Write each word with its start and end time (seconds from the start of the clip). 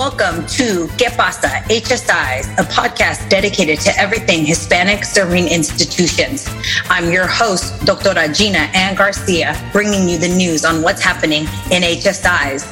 Welcome 0.00 0.46
to 0.46 0.88
Que 0.96 1.10
Pasa 1.10 1.60
HSIs, 1.68 2.46
a 2.56 2.62
podcast 2.62 3.28
dedicated 3.28 3.80
to 3.80 3.90
everything 3.98 4.46
Hispanic 4.46 5.04
serving 5.04 5.48
institutions. 5.48 6.48
I'm 6.88 7.12
your 7.12 7.26
host, 7.26 7.74
Doctora 7.84 8.34
Gina 8.34 8.60
Ann 8.72 8.94
Garcia, 8.94 9.54
bringing 9.74 10.08
you 10.08 10.16
the 10.16 10.26
news 10.26 10.64
on 10.64 10.80
what's 10.80 11.02
happening 11.02 11.42
in 11.70 11.82
HSIs. 11.82 12.64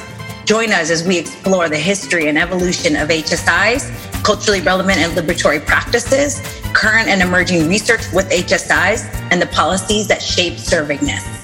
Join 0.47 0.71
us 0.71 0.89
as 0.89 1.07
we 1.07 1.19
explore 1.19 1.69
the 1.69 1.77
history 1.77 2.29
and 2.29 2.35
evolution 2.35 2.95
of 2.95 3.09
HSIs, 3.09 4.23
culturally 4.23 4.61
relevant 4.61 4.97
and 4.97 5.15
liberatory 5.15 5.63
practices, 5.63 6.41
current 6.73 7.09
and 7.09 7.21
emerging 7.21 7.69
research 7.69 8.01
with 8.11 8.27
HSIs, 8.31 9.05
and 9.29 9.39
the 9.39 9.47
policies 9.53 10.07
that 10.07 10.23
shape 10.23 10.53
servingness. 10.53 11.38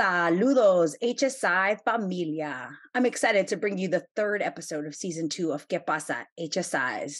Saludos, 0.00 0.94
HSI 1.04 1.78
familia. 1.84 2.70
I'm 2.94 3.04
excited 3.04 3.48
to 3.48 3.58
bring 3.58 3.76
you 3.76 3.86
the 3.88 4.06
third 4.16 4.40
episode 4.40 4.86
of 4.86 4.94
season 4.94 5.28
two 5.28 5.52
of 5.52 5.68
Que 5.68 5.78
Pasa 5.78 6.26
HSIs. 6.40 7.18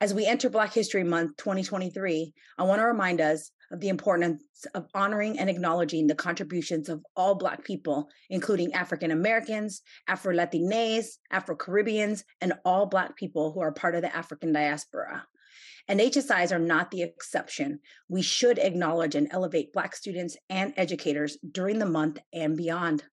As 0.00 0.14
we 0.14 0.24
enter 0.24 0.48
Black 0.48 0.72
History 0.72 1.04
Month 1.04 1.36
2023, 1.36 2.32
I 2.56 2.62
want 2.62 2.80
to 2.80 2.86
remind 2.86 3.20
us 3.20 3.50
of 3.70 3.80
the 3.80 3.90
importance 3.90 4.42
of 4.74 4.86
honoring 4.94 5.38
and 5.38 5.50
acknowledging 5.50 6.06
the 6.06 6.14
contributions 6.14 6.88
of 6.88 7.04
all 7.14 7.34
Black 7.34 7.62
people, 7.62 8.08
including 8.30 8.72
African 8.72 9.10
Americans, 9.10 9.82
Afro 10.08 10.34
Latinas, 10.34 11.18
Afro 11.30 11.54
Caribbeans, 11.54 12.24
and 12.40 12.54
all 12.64 12.86
Black 12.86 13.16
people 13.16 13.52
who 13.52 13.60
are 13.60 13.70
part 13.70 13.94
of 13.96 14.00
the 14.00 14.16
African 14.16 14.50
diaspora. 14.50 15.26
And 15.86 16.00
HSIs 16.00 16.50
are 16.50 16.58
not 16.58 16.90
the 16.90 17.02
exception. 17.02 17.80
We 18.08 18.22
should 18.22 18.58
acknowledge 18.58 19.14
and 19.14 19.28
elevate 19.30 19.72
Black 19.72 19.94
students 19.94 20.36
and 20.48 20.72
educators 20.76 21.36
during 21.50 21.78
the 21.78 21.86
month 21.86 22.20
and 22.32 22.56
beyond. 22.56 23.04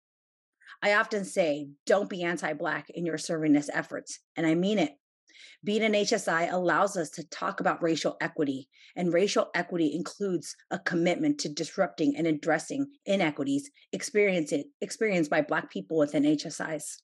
I 0.82 0.94
often 0.94 1.26
say, 1.26 1.70
don't 1.86 2.10
be 2.10 2.24
anti 2.24 2.54
Black 2.54 2.90
in 2.90 3.06
your 3.06 3.18
servingness 3.18 3.70
efforts, 3.72 4.20
and 4.36 4.48
I 4.48 4.56
mean 4.56 4.80
it. 4.80 4.94
Being 5.64 5.84
an 5.84 5.94
HSI 5.94 6.52
allows 6.52 6.98
us 6.98 7.10
to 7.12 7.28
talk 7.30 7.60
about 7.60 7.84
racial 7.84 8.18
equity, 8.20 8.68
and 8.96 9.14
racial 9.14 9.50
equity 9.54 9.94
includes 9.94 10.56
a 10.72 10.80
commitment 10.80 11.40
to 11.40 11.50
disrupting 11.50 12.16
and 12.18 12.26
addressing 12.26 12.88
inequities 13.06 13.70
experienced, 13.92 14.54
experienced 14.82 15.30
by 15.30 15.42
Black 15.42 15.70
people 15.70 15.98
within 15.98 16.24
HSIs. 16.24 16.98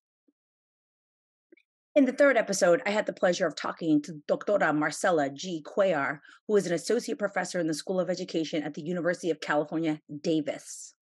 In 1.97 2.05
the 2.05 2.11
third 2.11 2.37
episode, 2.37 2.83
I 2.85 2.91
had 2.91 3.07
the 3.07 3.11
pleasure 3.11 3.47
of 3.47 3.55
talking 3.55 4.03
to 4.03 4.21
Doctora 4.29 4.71
Marcela 4.71 5.31
G. 5.31 5.63
Cuellar, 5.65 6.19
who 6.47 6.55
is 6.55 6.67
an 6.67 6.73
associate 6.73 7.17
professor 7.17 7.59
in 7.59 7.65
the 7.65 7.73
School 7.73 7.99
of 7.99 8.07
Education 8.07 8.61
at 8.61 8.75
the 8.75 8.83
University 8.83 9.31
of 9.31 9.41
California, 9.41 9.99
Davis. 10.21 10.93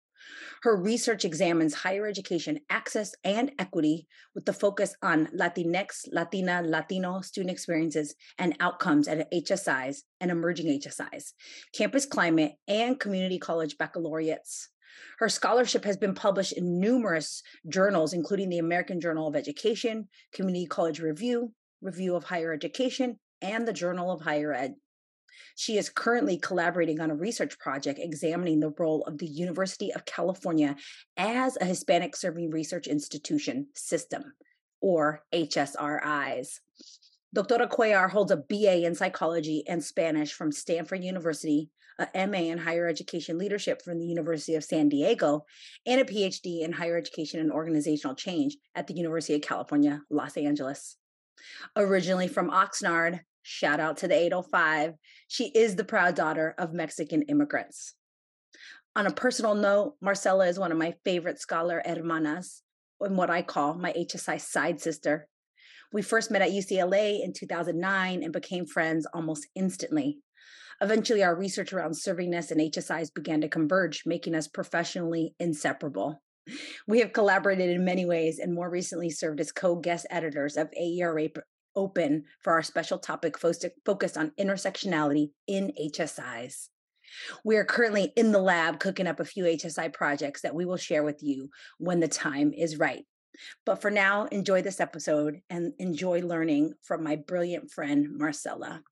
Her 0.62 0.76
research 0.76 1.24
examines 1.24 1.74
higher 1.74 2.06
education 2.06 2.60
access 2.70 3.12
and 3.24 3.50
equity 3.58 4.06
with 4.36 4.44
the 4.44 4.52
focus 4.52 4.94
on 5.02 5.26
Latinx, 5.36 6.06
Latina, 6.12 6.62
Latino 6.64 7.22
student 7.22 7.50
experiences 7.50 8.14
and 8.38 8.54
outcomes 8.60 9.08
at 9.08 9.28
HSIs 9.32 10.02
and 10.20 10.30
emerging 10.30 10.66
HSIs, 10.78 11.32
campus 11.76 12.06
climate, 12.06 12.52
and 12.68 13.00
community 13.00 13.40
college 13.40 13.76
baccalaureates. 13.78 14.68
Her 15.18 15.28
scholarship 15.28 15.84
has 15.84 15.96
been 15.96 16.14
published 16.14 16.52
in 16.52 16.80
numerous 16.80 17.42
journals, 17.68 18.12
including 18.12 18.48
the 18.48 18.58
American 18.58 19.00
Journal 19.00 19.26
of 19.26 19.36
Education, 19.36 20.08
Community 20.32 20.66
College 20.66 21.00
Review, 21.00 21.52
Review 21.80 22.16
of 22.16 22.24
Higher 22.24 22.52
Education, 22.52 23.18
and 23.40 23.66
the 23.66 23.72
Journal 23.72 24.10
of 24.10 24.20
Higher 24.20 24.52
Ed. 24.52 24.74
She 25.56 25.78
is 25.78 25.90
currently 25.90 26.36
collaborating 26.36 27.00
on 27.00 27.10
a 27.10 27.16
research 27.16 27.58
project 27.58 27.98
examining 28.00 28.60
the 28.60 28.72
role 28.78 29.02
of 29.04 29.18
the 29.18 29.26
University 29.26 29.92
of 29.92 30.04
California 30.04 30.76
as 31.16 31.56
a 31.60 31.64
Hispanic 31.64 32.16
Serving 32.16 32.50
Research 32.50 32.86
Institution 32.86 33.68
system, 33.74 34.34
or 34.80 35.22
HSRIs. 35.32 36.60
Doctora 37.34 37.68
Cuellar 37.68 38.08
holds 38.08 38.30
a 38.30 38.36
BA 38.36 38.86
in 38.86 38.94
psychology 38.94 39.64
and 39.66 39.82
Spanish 39.82 40.32
from 40.32 40.52
Stanford 40.52 41.02
University, 41.02 41.68
a 41.98 42.28
MA 42.28 42.38
in 42.38 42.58
higher 42.58 42.86
education 42.86 43.38
leadership 43.38 43.82
from 43.82 43.98
the 43.98 44.06
University 44.06 44.54
of 44.54 44.62
San 44.62 44.88
Diego, 44.88 45.44
and 45.84 46.00
a 46.00 46.04
PhD 46.04 46.62
in 46.62 46.70
higher 46.70 46.96
education 46.96 47.40
and 47.40 47.50
organizational 47.50 48.14
change 48.14 48.56
at 48.76 48.86
the 48.86 48.94
University 48.94 49.34
of 49.34 49.42
California, 49.42 50.00
Los 50.10 50.36
Angeles. 50.36 50.96
Originally 51.74 52.28
from 52.28 52.52
Oxnard, 52.52 53.18
shout 53.42 53.80
out 53.80 53.96
to 53.96 54.06
the 54.06 54.14
805, 54.14 54.94
she 55.26 55.46
is 55.46 55.74
the 55.74 55.82
proud 55.82 56.14
daughter 56.14 56.54
of 56.56 56.72
Mexican 56.72 57.22
immigrants. 57.22 57.94
On 58.94 59.08
a 59.08 59.12
personal 59.12 59.56
note, 59.56 59.96
Marcela 60.00 60.46
is 60.46 60.56
one 60.56 60.70
of 60.70 60.78
my 60.78 60.94
favorite 61.04 61.40
scholar 61.40 61.82
hermanas, 61.84 62.62
and 63.00 63.16
what 63.16 63.28
I 63.28 63.42
call 63.42 63.74
my 63.74 63.92
HSI 63.92 64.40
side 64.40 64.80
sister. 64.80 65.26
We 65.94 66.02
first 66.02 66.32
met 66.32 66.42
at 66.42 66.50
UCLA 66.50 67.22
in 67.22 67.32
2009 67.32 68.24
and 68.24 68.32
became 68.32 68.66
friends 68.66 69.06
almost 69.14 69.46
instantly. 69.54 70.18
Eventually, 70.80 71.22
our 71.22 71.36
research 71.36 71.72
around 71.72 71.92
servingness 71.92 72.50
and 72.50 72.60
HSIs 72.60 73.14
began 73.14 73.40
to 73.42 73.48
converge, 73.48 74.02
making 74.04 74.34
us 74.34 74.48
professionally 74.48 75.36
inseparable. 75.38 76.20
We 76.88 76.98
have 76.98 77.12
collaborated 77.12 77.70
in 77.70 77.84
many 77.84 78.06
ways 78.06 78.40
and 78.40 78.52
more 78.52 78.68
recently 78.68 79.08
served 79.08 79.38
as 79.38 79.52
co 79.52 79.76
guest 79.76 80.04
editors 80.10 80.56
of 80.56 80.68
AERA 80.76 81.28
Open 81.76 82.24
for 82.42 82.52
our 82.54 82.62
special 82.62 82.98
topic 82.98 83.38
focused 83.38 84.16
on 84.16 84.32
intersectionality 84.38 85.30
in 85.46 85.72
HSIs. 85.80 86.70
We 87.44 87.56
are 87.56 87.64
currently 87.64 88.12
in 88.16 88.32
the 88.32 88.40
lab 88.40 88.80
cooking 88.80 89.06
up 89.06 89.20
a 89.20 89.24
few 89.24 89.44
HSI 89.44 89.92
projects 89.92 90.42
that 90.42 90.56
we 90.56 90.64
will 90.64 90.76
share 90.76 91.04
with 91.04 91.22
you 91.22 91.50
when 91.78 92.00
the 92.00 92.08
time 92.08 92.52
is 92.52 92.78
right. 92.78 93.04
But 93.66 93.80
for 93.80 93.90
now, 93.90 94.26
enjoy 94.26 94.62
this 94.62 94.80
episode 94.80 95.40
and 95.50 95.72
enjoy 95.78 96.20
learning 96.20 96.74
from 96.82 97.02
my 97.02 97.16
brilliant 97.16 97.70
friend, 97.70 98.16
Marcela. 98.16 98.82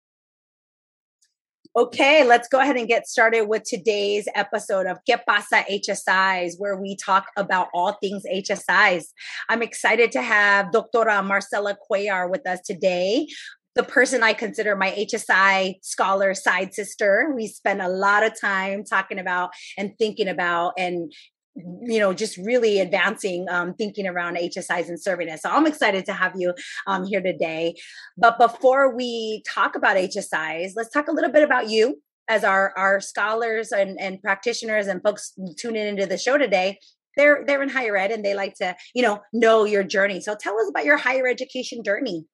Okay, 1.74 2.22
let's 2.22 2.48
go 2.48 2.60
ahead 2.60 2.76
and 2.76 2.86
get 2.86 3.06
started 3.06 3.48
with 3.48 3.62
today's 3.64 4.28
episode 4.34 4.84
of 4.84 4.98
Que 5.08 5.16
Pasa 5.26 5.64
HSIs, 5.70 6.56
where 6.58 6.76
we 6.76 6.96
talk 6.96 7.28
about 7.38 7.68
all 7.72 7.92
things 7.94 8.24
HSIs. 8.30 9.04
I'm 9.48 9.62
excited 9.62 10.12
to 10.12 10.20
have 10.20 10.66
Doctora 10.66 11.24
Marcela 11.24 11.74
Cuellar 11.90 12.30
with 12.30 12.46
us 12.46 12.60
today. 12.60 13.26
The 13.74 13.84
person 13.84 14.22
I 14.22 14.34
consider 14.34 14.76
my 14.76 14.90
HSI 14.90 15.76
scholar 15.80 16.34
side 16.34 16.74
sister. 16.74 17.32
We 17.34 17.46
spend 17.46 17.80
a 17.80 17.88
lot 17.88 18.22
of 18.22 18.38
time 18.38 18.84
talking 18.84 19.18
about 19.18 19.48
and 19.78 19.96
thinking 19.98 20.28
about 20.28 20.74
and 20.76 21.10
you 21.54 21.98
know, 21.98 22.12
just 22.12 22.36
really 22.38 22.80
advancing 22.80 23.46
um, 23.50 23.74
thinking 23.74 24.06
around 24.06 24.36
HSIs 24.36 24.88
and 24.88 24.98
servingness. 24.98 25.40
So 25.40 25.50
I'm 25.50 25.66
excited 25.66 26.06
to 26.06 26.12
have 26.12 26.32
you 26.36 26.54
um, 26.86 27.04
here 27.04 27.20
today. 27.20 27.74
But 28.16 28.38
before 28.38 28.94
we 28.94 29.42
talk 29.46 29.76
about 29.76 29.96
HSIs, 29.96 30.72
let's 30.76 30.90
talk 30.90 31.08
a 31.08 31.12
little 31.12 31.30
bit 31.30 31.42
about 31.42 31.68
you 31.68 32.00
as 32.28 32.44
our 32.44 32.72
our 32.76 33.00
scholars 33.00 33.72
and, 33.72 34.00
and 34.00 34.22
practitioners 34.22 34.86
and 34.86 35.02
folks 35.02 35.34
tuning 35.58 35.86
into 35.86 36.06
the 36.06 36.18
show 36.18 36.38
today. 36.38 36.78
They're 37.16 37.44
they're 37.46 37.62
in 37.62 37.68
higher 37.68 37.96
ed 37.96 38.10
and 38.10 38.24
they 38.24 38.34
like 38.34 38.54
to 38.54 38.74
you 38.94 39.02
know 39.02 39.20
know 39.32 39.64
your 39.64 39.84
journey. 39.84 40.20
So 40.20 40.34
tell 40.34 40.58
us 40.58 40.68
about 40.70 40.86
your 40.86 40.96
higher 40.96 41.26
education 41.26 41.82
journey. 41.84 42.24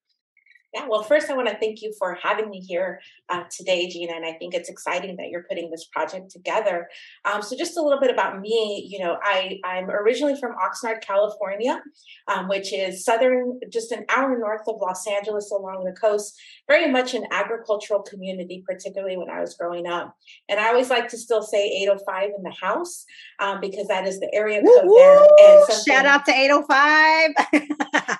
Yeah, 0.74 0.86
well, 0.86 1.02
first, 1.02 1.30
I 1.30 1.34
want 1.34 1.48
to 1.48 1.56
thank 1.56 1.80
you 1.80 1.94
for 1.98 2.18
having 2.22 2.50
me 2.50 2.60
here 2.60 3.00
uh, 3.30 3.44
today, 3.50 3.88
Gina. 3.88 4.12
And 4.14 4.26
I 4.26 4.32
think 4.32 4.52
it's 4.52 4.68
exciting 4.68 5.16
that 5.16 5.28
you're 5.30 5.44
putting 5.48 5.70
this 5.70 5.86
project 5.86 6.30
together. 6.30 6.88
Um, 7.24 7.40
so, 7.40 7.56
just 7.56 7.78
a 7.78 7.82
little 7.82 7.98
bit 7.98 8.10
about 8.10 8.38
me. 8.40 8.86
You 8.90 8.98
know, 8.98 9.16
I, 9.22 9.60
I'm 9.64 9.88
originally 9.88 10.38
from 10.38 10.52
Oxnard, 10.52 11.00
California, 11.00 11.80
um, 12.26 12.48
which 12.48 12.74
is 12.74 13.02
southern, 13.02 13.60
just 13.72 13.92
an 13.92 14.04
hour 14.10 14.38
north 14.38 14.68
of 14.68 14.76
Los 14.78 15.06
Angeles 15.06 15.50
along 15.50 15.84
the 15.84 15.98
coast, 15.98 16.38
very 16.68 16.90
much 16.90 17.14
an 17.14 17.24
agricultural 17.30 18.02
community, 18.02 18.62
particularly 18.66 19.16
when 19.16 19.30
I 19.30 19.40
was 19.40 19.54
growing 19.54 19.86
up. 19.86 20.14
And 20.50 20.60
I 20.60 20.68
always 20.68 20.90
like 20.90 21.08
to 21.08 21.16
still 21.16 21.42
say 21.42 21.66
805 21.82 22.30
in 22.36 22.42
the 22.42 22.54
house 22.60 23.06
um, 23.40 23.60
because 23.62 23.86
that 23.88 24.06
is 24.06 24.20
the 24.20 24.30
area 24.34 24.60
code 24.60 24.84
Woo-hoo! 24.84 25.28
there. 25.38 25.64
And 25.70 25.84
Shout 25.86 26.04
out 26.04 26.26
to 26.26 26.32
805. 26.32 27.30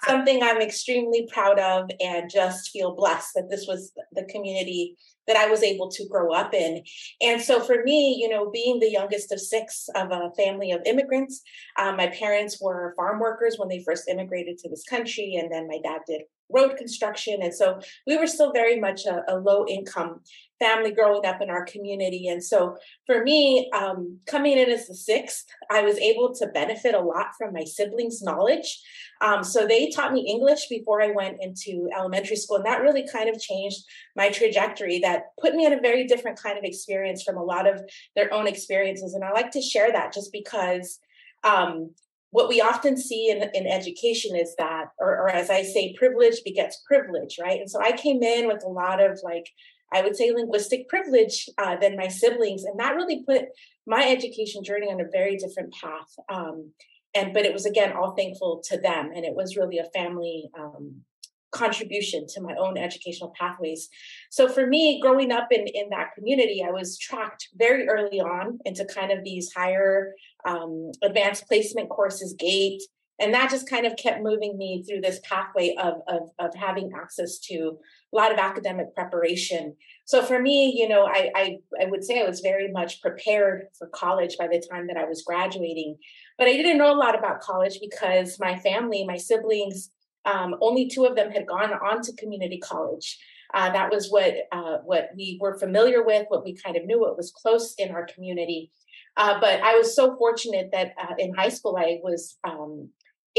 something 0.09 0.43
I'm 0.43 0.61
extremely 0.61 1.29
proud 1.33 1.59
of 1.59 1.91
and 2.01 2.31
just 2.31 2.48
feel 2.51 2.95
blessed 2.95 3.31
that 3.35 3.51
this 3.51 3.67
was 3.67 3.93
the 4.13 4.25
community 4.25 4.97
that 5.27 5.37
I 5.37 5.47
was 5.47 5.63
able 5.63 5.91
to 5.91 6.09
grow 6.09 6.33
up 6.33 6.55
in. 6.55 6.83
And 7.21 7.41
so 7.41 7.61
for 7.61 7.83
me, 7.85 8.17
you 8.21 8.29
know, 8.29 8.51
being 8.51 8.81
the 8.81 8.91
youngest 8.91 9.31
of 9.31 9.41
six 9.41 9.89
of 9.95 10.11
a 10.11 10.31
family 10.37 10.73
of 10.73 10.81
immigrants, 10.87 11.43
um, 11.79 11.97
my 11.97 12.09
parents 12.09 12.61
were 12.61 12.95
farm 12.97 13.21
workers 13.21 13.57
when 13.59 13.69
they 13.69 13.85
first 13.85 14.09
immigrated 14.09 14.59
to 14.59 14.69
this 14.69 14.85
country. 14.85 15.37
And 15.39 15.53
then 15.53 15.69
my 15.69 15.79
dad 15.83 16.01
did 16.07 16.23
road 16.51 16.77
construction. 16.77 17.43
And 17.43 17.55
so 17.55 17.79
we 18.07 18.17
were 18.17 18.27
still 18.27 18.53
very 18.53 18.81
much 18.81 19.05
a, 19.05 19.23
a 19.29 19.37
low 19.37 19.67
income 19.67 20.21
family 20.59 20.93
growing 20.93 21.25
up 21.25 21.41
in 21.41 21.51
our 21.51 21.65
community. 21.65 22.29
And 22.29 22.43
so 22.43 22.77
for 23.07 23.23
me, 23.23 23.71
um, 23.73 24.19
coming 24.27 24.59
in 24.59 24.69
as 24.71 24.89
the 24.89 24.95
sixth, 24.95 25.47
I 25.71 25.83
was 25.83 25.99
able 25.99 26.35
to 26.35 26.47
benefit 26.49 26.95
a 26.95 27.01
lot 27.01 27.29
from 27.39 27.53
my 27.53 27.65
siblings' 27.65 28.23
knowledge. 28.23 28.83
Um, 29.21 29.43
so 29.45 29.67
they 29.67 29.91
taught 29.91 30.13
me 30.13 30.27
English 30.29 30.69
before 30.69 31.03
I 31.03 31.11
went 31.11 31.39
into 31.41 31.89
elementary 31.97 32.37
school. 32.37 32.57
And 32.57 32.67
that 32.67 32.83
really 32.83 33.07
kind 33.07 33.29
of 33.29 33.41
changed 33.41 33.79
my 34.17 34.31
trajectory, 34.31 34.99
that 35.01 35.27
put 35.41 35.55
me 35.55 35.67
in 35.67 35.73
a 35.73 35.81
very 35.81 36.07
different 36.07 36.41
kind 36.41 36.59
of 36.59 36.65
experience 36.65 37.23
from 37.23 37.37
a 37.37 37.45
lot 37.45 37.67
of 37.67 37.81
their 38.17 38.33
own 38.33 38.47
experiences. 38.47 39.15
And 39.15 39.25
I 39.25 39.33
like 39.33 39.51
to 39.53 39.63
share 39.63 39.93
that 39.93 40.13
just 40.13 40.33
because 40.33 40.99
um, 41.45 41.91
what 42.31 42.49
we 42.49 42.61
often 42.61 42.97
see 42.97 43.31
in, 43.31 43.49
in 43.55 43.67
education 43.67 44.37
is 44.37 44.55
that, 44.59 44.87
or, 44.99 45.13
or 45.23 45.31
as 45.31 45.51
I 45.51 45.63
say, 45.63 45.95
privilege 45.95 46.43
begets 46.45 46.83
privilege, 46.87 47.39
right? 47.41 47.61
And 47.61 47.71
so 47.71 47.81
I 47.81 47.93
came 47.93 48.23
in 48.23 48.49
with 48.49 48.63
a 48.65 48.69
lot 48.69 49.01
of 49.01 49.19
like, 49.23 49.49
I 49.93 50.03
would 50.03 50.17
say 50.17 50.31
linguistic 50.31 50.89
privilege 50.89 51.49
uh, 51.59 51.77
than 51.77 51.97
my 51.97 52.09
siblings. 52.09 52.65
And 52.65 52.79
that 52.79 52.95
really 52.95 53.25
put 53.25 53.47
my 53.87 54.09
education 54.09 54.63
journey 54.63 54.87
on 54.87 55.01
a 55.01 55.11
very 55.11 55.37
different 55.37 55.75
path. 55.75 56.15
Um, 56.29 56.73
and, 57.15 57.33
but 57.33 57.47
it 57.47 57.53
was 57.53 57.67
again, 57.67 57.93
all 57.93 58.15
thankful 58.15 58.63
to 58.69 58.79
them. 58.79 59.11
And 59.15 59.25
it 59.25 59.35
was 59.35 59.57
really 59.57 59.79
a 59.79 59.91
family 59.95 60.51
um, 60.59 61.03
contribution 61.51 62.27
to 62.29 62.41
my 62.43 62.55
own 62.57 62.77
educational 62.77 63.33
pathways. 63.39 63.89
So 64.31 64.49
for 64.49 64.67
me, 64.67 65.01
growing 65.01 65.33
up 65.33 65.49
in, 65.51 65.67
in 65.67 65.89
that 65.91 66.13
community, 66.15 66.63
I 66.67 66.71
was 66.71 66.99
tracked 66.99 67.49
very 67.57 67.89
early 67.89 68.21
on 68.21 68.59
into 68.65 68.85
kind 68.85 69.11
of 69.11 69.25
these 69.25 69.53
higher 69.55 70.13
um, 70.45 70.93
advanced 71.03 71.47
placement 71.49 71.89
courses, 71.89 72.35
GATE, 72.39 72.83
and 73.21 73.35
that 73.35 73.51
just 73.51 73.69
kind 73.69 73.87
of 73.87 73.97
kept 73.97 74.23
moving 74.23 74.57
me 74.57 74.85
through 74.85 75.01
this 75.01 75.21
pathway 75.25 75.75
of, 75.81 75.95
of, 76.07 76.31
of 76.39 76.55
having 76.55 76.93
access 76.97 77.39
to 77.41 77.79
a 78.13 78.17
lot 78.17 78.33
of 78.33 78.39
academic 78.39 78.95
preparation. 78.95 79.75
So 80.05 80.23
for 80.23 80.41
me, 80.41 80.73
you 80.77 80.89
know, 80.89 81.05
I, 81.07 81.31
I, 81.35 81.57
I 81.83 81.87
would 81.87 82.05
say 82.05 82.23
I 82.23 82.29
was 82.29 82.41
very 82.41 82.71
much 82.71 83.03
prepared 83.03 83.67
for 83.77 83.89
college 83.89 84.37
by 84.39 84.47
the 84.47 84.63
time 84.71 84.87
that 84.87 84.97
I 84.97 85.05
was 85.05 85.23
graduating. 85.23 85.97
But 86.39 86.49
I 86.49 86.53
didn't 86.53 86.79
know 86.79 86.95
a 86.95 86.97
lot 86.97 87.19
about 87.19 87.41
college 87.41 87.79
because 87.81 88.39
my 88.39 88.57
family, 88.59 89.05
my 89.05 89.17
siblings, 89.17 89.91
um, 90.25 90.55
only 90.61 90.89
two 90.89 91.05
of 91.05 91.17
them 91.17 91.31
had 91.31 91.47
gone 91.47 91.73
on 91.73 92.03
to 92.03 92.15
community 92.15 92.59
college. 92.59 93.19
Uh, 93.55 93.73
that 93.73 93.91
was 93.91 94.11
what 94.11 94.35
uh, 94.53 94.79
what 94.85 95.09
we 95.17 95.39
were 95.41 95.59
familiar 95.59 96.05
with, 96.05 96.27
what 96.29 96.45
we 96.45 96.55
kind 96.55 96.77
of 96.77 96.85
knew, 96.85 97.01
what 97.01 97.17
was 97.17 97.33
close 97.33 97.75
in 97.79 97.91
our 97.91 98.07
community. 98.07 98.71
Uh, 99.17 99.41
but 99.41 99.61
I 99.63 99.75
was 99.75 99.97
so 99.97 100.17
fortunate 100.17 100.69
that 100.73 100.93
uh, 101.01 101.15
in 101.19 101.35
high 101.35 101.49
school 101.49 101.77
I 101.77 101.99
was 102.03 102.37
um, 102.45 102.91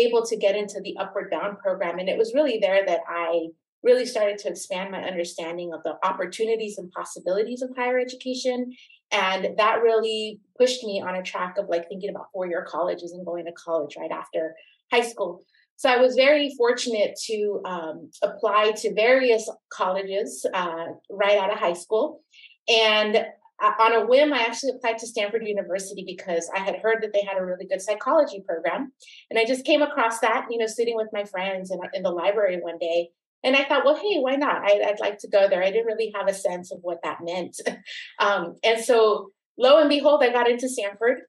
able 0.06 0.26
to 0.26 0.38
get 0.38 0.56
into 0.56 0.82
the 0.82 0.98
Upward 0.98 1.32
Bound 1.32 1.60
program, 1.60 2.00
and 2.00 2.10
it 2.10 2.18
was 2.18 2.34
really 2.34 2.60
there 2.60 2.86
that 2.86 3.02
I 3.08 3.48
really 3.84 4.06
started 4.06 4.38
to 4.40 4.50
expand 4.50 4.92
my 4.92 5.02
understanding 5.04 5.74
of 5.74 5.82
the 5.84 5.96
opportunities 6.04 6.78
and 6.78 6.92
possibilities 6.92 7.62
of 7.62 7.70
higher 7.78 7.98
education 7.98 8.74
and 9.12 9.58
that 9.58 9.82
really 9.82 10.40
pushed 10.58 10.84
me 10.84 11.02
on 11.02 11.16
a 11.16 11.24
track 11.24 11.58
of 11.58 11.70
like 11.70 11.88
thinking 11.88 12.10
about 12.10 12.26
four 12.34 12.46
year 12.46 12.68
colleges 12.70 13.14
and 13.14 13.26
going 13.26 13.46
to 13.46 13.54
college 13.54 13.96
right 13.98 14.12
after 14.12 14.54
high 14.92 15.08
school 15.08 15.46
so 15.80 15.90
I 15.90 15.96
was 15.96 16.16
very 16.16 16.54
fortunate 16.58 17.18
to 17.28 17.62
um, 17.64 18.12
apply 18.22 18.74
to 18.80 18.94
various 18.94 19.50
colleges 19.72 20.46
uh, 20.54 20.88
right 21.10 21.38
out 21.38 21.54
of 21.54 21.58
high 21.58 21.72
school. 21.72 22.22
And 22.68 23.26
on 23.62 23.94
a 23.94 24.06
whim, 24.06 24.34
I 24.34 24.40
actually 24.40 24.74
applied 24.76 24.98
to 25.00 25.08
Stanford 25.08 25.46
University 25.46 26.04
because 26.06 26.50
I 26.56 26.60
had 26.60 26.78
heard 26.78 27.02
that 27.02 27.14
they 27.14 27.24
had 27.24 27.38
a 27.38 27.46
really 27.46 27.66
good 27.66 27.82
psychology 27.82 28.44
program. 28.46 28.92
And 29.30 29.40
I 29.40 29.46
just 29.46 29.66
came 29.66 29.82
across 29.82 30.20
that, 30.20 30.48
you 30.50 30.58
know, 30.58 30.68
sitting 30.68 30.96
with 30.96 31.10
my 31.12 31.26
friends 31.26 31.72
in, 31.72 31.80
in 31.94 32.04
the 32.04 32.12
library 32.12 32.60
one 32.62 32.78
day. 32.78 33.10
And 33.44 33.56
I 33.56 33.64
thought, 33.64 33.86
well, 33.86 33.96
hey, 33.96 34.20
why 34.20 34.36
not? 34.36 34.64
I, 34.64 34.82
would 34.90 35.00
like 35.00 35.20
to 35.20 35.30
go 35.30 35.48
there. 35.48 35.64
I 35.64 35.72
didn't 35.72 35.86
really 35.86 36.12
have 36.16 36.28
a 36.28 36.34
sense 36.34 36.72
of 36.72 36.80
what 36.82 37.00
that 37.04 37.20
meant. 37.22 37.60
um, 38.20 38.56
and 38.64 38.84
so, 38.84 39.32
lo 39.58 39.80
and 39.80 39.90
behold, 39.90 40.24
I 40.24 40.32
got 40.32 40.50
into 40.50 40.68
Stanford 40.68 41.20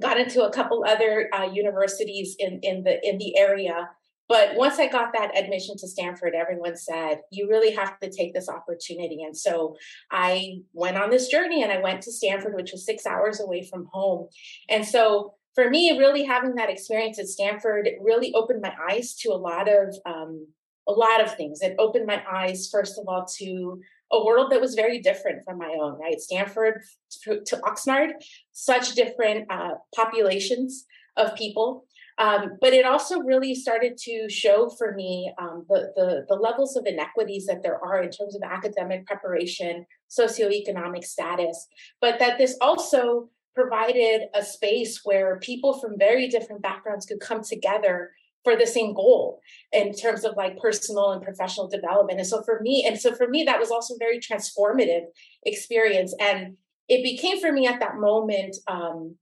got 0.00 0.20
into 0.20 0.44
a 0.44 0.52
couple 0.52 0.84
other 0.86 1.30
uh, 1.34 1.44
universities 1.44 2.36
in 2.38 2.60
in 2.62 2.84
the 2.84 2.98
in 3.06 3.18
the 3.18 3.38
area 3.38 3.88
but 4.28 4.54
once 4.54 4.78
i 4.78 4.86
got 4.86 5.12
that 5.12 5.36
admission 5.36 5.76
to 5.76 5.88
stanford 5.88 6.34
everyone 6.34 6.76
said 6.76 7.20
you 7.30 7.48
really 7.48 7.72
have 7.74 7.98
to 7.98 8.10
take 8.10 8.34
this 8.34 8.48
opportunity 8.48 9.22
and 9.22 9.36
so 9.36 9.76
i 10.10 10.56
went 10.72 10.96
on 10.96 11.10
this 11.10 11.28
journey 11.28 11.62
and 11.62 11.72
i 11.72 11.80
went 11.80 12.02
to 12.02 12.12
stanford 12.12 12.54
which 12.54 12.72
was 12.72 12.84
six 12.84 13.06
hours 13.06 13.40
away 13.40 13.62
from 13.62 13.88
home 13.92 14.28
and 14.68 14.84
so 14.84 15.34
for 15.54 15.70
me 15.70 15.98
really 15.98 16.24
having 16.24 16.54
that 16.54 16.70
experience 16.70 17.18
at 17.18 17.26
stanford 17.26 17.88
really 18.00 18.32
opened 18.34 18.62
my 18.62 18.74
eyes 18.90 19.14
to 19.14 19.30
a 19.30 19.34
lot 19.34 19.68
of 19.68 19.94
um, 20.06 20.46
a 20.88 20.92
lot 20.92 21.22
of 21.22 21.34
things 21.36 21.60
it 21.62 21.74
opened 21.78 22.06
my 22.06 22.22
eyes 22.30 22.68
first 22.70 22.98
of 22.98 23.06
all 23.08 23.26
to 23.38 23.80
a 24.12 24.24
world 24.24 24.52
that 24.52 24.60
was 24.60 24.74
very 24.74 25.00
different 25.00 25.44
from 25.44 25.58
my 25.58 25.76
own, 25.80 25.98
right? 25.98 26.20
Stanford 26.20 26.82
to, 27.24 27.56
Oxnard, 27.64 28.10
such 28.52 28.94
different 28.94 29.50
uh, 29.50 29.74
populations 29.94 30.86
of 31.16 31.34
people. 31.34 31.85
Um, 32.18 32.52
but 32.60 32.72
it 32.72 32.86
also 32.86 33.20
really 33.20 33.54
started 33.54 33.98
to 33.98 34.28
show 34.30 34.70
for 34.70 34.94
me 34.94 35.32
um, 35.38 35.66
the, 35.68 35.92
the, 35.96 36.24
the 36.28 36.34
levels 36.34 36.74
of 36.76 36.86
inequities 36.86 37.46
that 37.46 37.62
there 37.62 37.78
are 37.84 38.02
in 38.02 38.10
terms 38.10 38.34
of 38.34 38.42
academic 38.42 39.06
preparation, 39.06 39.84
socioeconomic 40.08 41.04
status, 41.04 41.66
but 42.00 42.18
that 42.18 42.38
this 42.38 42.56
also 42.60 43.28
provided 43.54 44.28
a 44.34 44.42
space 44.42 45.00
where 45.04 45.38
people 45.40 45.78
from 45.78 45.98
very 45.98 46.28
different 46.28 46.62
backgrounds 46.62 47.06
could 47.06 47.20
come 47.20 47.42
together 47.42 48.10
for 48.44 48.54
the 48.54 48.66
same 48.66 48.94
goal 48.94 49.40
in 49.72 49.92
terms 49.92 50.24
of 50.24 50.36
like 50.36 50.56
personal 50.58 51.10
and 51.10 51.22
professional 51.22 51.68
development. 51.68 52.20
And 52.20 52.28
so 52.28 52.42
for 52.44 52.60
me, 52.60 52.84
and 52.86 52.98
so 52.98 53.12
for 53.14 53.28
me, 53.28 53.42
that 53.44 53.58
was 53.58 53.70
also 53.70 53.94
very 53.98 54.20
transformative 54.20 55.06
experience. 55.44 56.14
And 56.20 56.56
it 56.88 57.02
became 57.02 57.40
for 57.40 57.50
me 57.50 57.66
at 57.66 57.80
that 57.80 57.96
moment 57.96 58.56
um, 58.68 59.16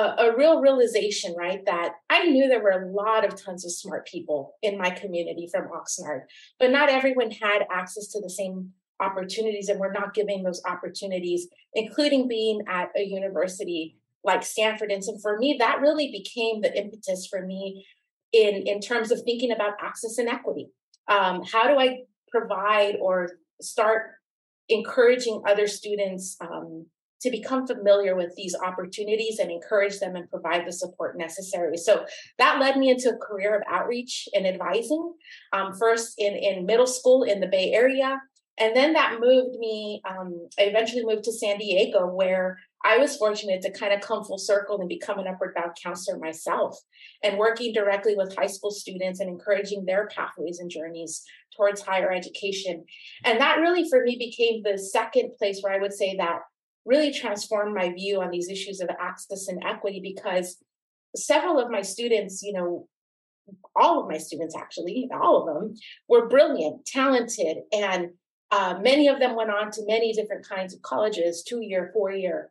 a, 0.00 0.30
a, 0.30 0.36
real 0.36 0.60
realization, 0.60 1.34
right? 1.36 1.64
That 1.66 1.94
I 2.08 2.24
knew 2.24 2.48
there 2.48 2.62
were 2.62 2.70
a 2.70 2.92
lot 2.92 3.24
of 3.24 3.42
tons 3.42 3.64
of 3.64 3.72
smart 3.72 4.06
people 4.06 4.54
in 4.62 4.78
my 4.78 4.90
community 4.90 5.48
from 5.50 5.68
Oxnard, 5.68 6.22
but 6.58 6.70
not 6.70 6.88
everyone 6.88 7.30
had 7.30 7.62
access 7.70 8.08
to 8.08 8.20
the 8.20 8.30
same 8.30 8.72
opportunities 9.00 9.68
and 9.68 9.80
we're 9.80 9.92
not 9.92 10.14
giving 10.14 10.42
those 10.42 10.62
opportunities, 10.66 11.48
including 11.74 12.28
being 12.28 12.62
at 12.68 12.90
a 12.96 13.02
university 13.02 13.96
like 14.22 14.42
Stanford. 14.42 14.90
And 14.90 15.02
so 15.02 15.16
for 15.22 15.38
me, 15.38 15.56
that 15.58 15.80
really 15.80 16.12
became 16.12 16.60
the 16.60 16.76
impetus 16.76 17.26
for 17.26 17.44
me 17.44 17.86
in 18.32 18.66
in 18.66 18.80
terms 18.80 19.10
of 19.10 19.22
thinking 19.22 19.52
about 19.52 19.74
access 19.80 20.18
and 20.18 20.28
equity 20.28 20.68
um, 21.08 21.42
how 21.42 21.66
do 21.66 21.78
i 21.78 22.00
provide 22.30 22.96
or 23.00 23.30
start 23.60 24.12
encouraging 24.68 25.42
other 25.46 25.66
students 25.66 26.36
um, 26.40 26.86
to 27.22 27.30
become 27.30 27.66
familiar 27.66 28.16
with 28.16 28.34
these 28.36 28.54
opportunities 28.54 29.38
and 29.38 29.50
encourage 29.50 29.98
them 29.98 30.16
and 30.16 30.30
provide 30.30 30.66
the 30.66 30.72
support 30.72 31.18
necessary. 31.18 31.76
So 31.76 32.04
that 32.38 32.60
led 32.60 32.76
me 32.76 32.90
into 32.90 33.10
a 33.10 33.16
career 33.18 33.56
of 33.56 33.62
outreach 33.70 34.28
and 34.34 34.46
advising, 34.46 35.14
um, 35.52 35.74
first 35.78 36.14
in, 36.18 36.34
in 36.34 36.66
middle 36.66 36.86
school 36.86 37.22
in 37.24 37.40
the 37.40 37.46
Bay 37.46 37.72
Area. 37.72 38.20
And 38.58 38.76
then 38.76 38.92
that 38.92 39.20
moved 39.20 39.58
me, 39.58 40.02
um, 40.08 40.48
I 40.58 40.64
eventually 40.64 41.04
moved 41.04 41.24
to 41.24 41.32
San 41.32 41.56
Diego, 41.56 42.06
where 42.06 42.58
I 42.84 42.98
was 42.98 43.16
fortunate 43.16 43.62
to 43.62 43.72
kind 43.72 43.92
of 43.92 44.00
come 44.00 44.24
full 44.24 44.38
circle 44.38 44.80
and 44.80 44.88
become 44.88 45.18
an 45.18 45.26
upward 45.26 45.54
bound 45.54 45.72
counselor 45.82 46.18
myself 46.18 46.78
and 47.22 47.38
working 47.38 47.72
directly 47.72 48.14
with 48.16 48.36
high 48.36 48.46
school 48.46 48.70
students 48.70 49.20
and 49.20 49.28
encouraging 49.28 49.84
their 49.84 50.08
pathways 50.08 50.58
and 50.58 50.70
journeys 50.70 51.22
towards 51.56 51.82
higher 51.82 52.10
education. 52.10 52.84
And 53.24 53.40
that 53.40 53.58
really, 53.58 53.88
for 53.88 54.02
me, 54.02 54.16
became 54.18 54.62
the 54.62 54.78
second 54.78 55.32
place 55.38 55.60
where 55.60 55.74
I 55.74 55.78
would 55.78 55.92
say 55.92 56.16
that 56.16 56.40
really 56.84 57.12
transformed 57.12 57.74
my 57.74 57.92
view 57.92 58.20
on 58.20 58.30
these 58.30 58.48
issues 58.48 58.80
of 58.80 58.88
access 58.98 59.48
and 59.48 59.62
equity 59.64 60.00
because 60.02 60.56
several 61.14 61.58
of 61.58 61.70
my 61.70 61.82
students, 61.82 62.42
you 62.42 62.52
know, 62.52 62.88
all 63.74 64.02
of 64.02 64.08
my 64.08 64.18
students 64.18 64.56
actually, 64.56 65.08
all 65.12 65.40
of 65.40 65.54
them 65.54 65.74
were 66.08 66.28
brilliant, 66.28 66.86
talented, 66.86 67.58
and 67.72 68.10
uh, 68.50 68.78
many 68.82 69.08
of 69.08 69.18
them 69.18 69.36
went 69.36 69.50
on 69.50 69.70
to 69.70 69.86
many 69.86 70.12
different 70.12 70.48
kinds 70.48 70.74
of 70.74 70.82
colleges, 70.82 71.42
two 71.42 71.60
year, 71.60 71.90
four 71.92 72.10
year. 72.10 72.50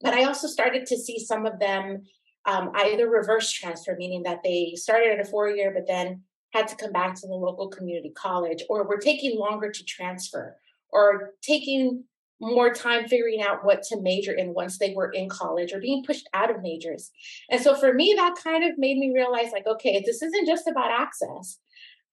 But 0.00 0.14
I 0.14 0.24
also 0.24 0.46
started 0.46 0.86
to 0.86 0.96
see 0.96 1.18
some 1.18 1.46
of 1.46 1.58
them 1.58 2.02
um, 2.44 2.72
either 2.74 3.08
reverse 3.08 3.50
transfer, 3.50 3.94
meaning 3.96 4.24
that 4.24 4.42
they 4.42 4.74
started 4.74 5.12
at 5.12 5.26
a 5.26 5.30
four 5.30 5.48
year, 5.48 5.72
but 5.72 5.86
then 5.86 6.22
had 6.52 6.68
to 6.68 6.76
come 6.76 6.92
back 6.92 7.14
to 7.14 7.26
the 7.26 7.34
local 7.34 7.68
community 7.68 8.12
college, 8.14 8.62
or 8.68 8.86
were 8.86 8.98
taking 8.98 9.38
longer 9.38 9.70
to 9.70 9.84
transfer, 9.84 10.56
or 10.90 11.30
taking 11.40 12.04
more 12.42 12.74
time 12.74 13.06
figuring 13.06 13.40
out 13.40 13.64
what 13.64 13.82
to 13.84 14.00
major 14.00 14.32
in 14.32 14.52
once 14.52 14.78
they 14.78 14.92
were 14.94 15.10
in 15.10 15.28
college 15.28 15.72
or 15.72 15.80
being 15.80 16.02
pushed 16.04 16.28
out 16.34 16.50
of 16.50 16.60
majors. 16.60 17.10
And 17.48 17.62
so 17.62 17.76
for 17.76 17.94
me, 17.94 18.14
that 18.16 18.34
kind 18.42 18.64
of 18.64 18.76
made 18.76 18.98
me 18.98 19.12
realize 19.14 19.52
like, 19.52 19.66
okay, 19.66 20.02
this 20.04 20.20
isn't 20.22 20.46
just 20.46 20.66
about 20.66 20.90
access. 20.90 21.58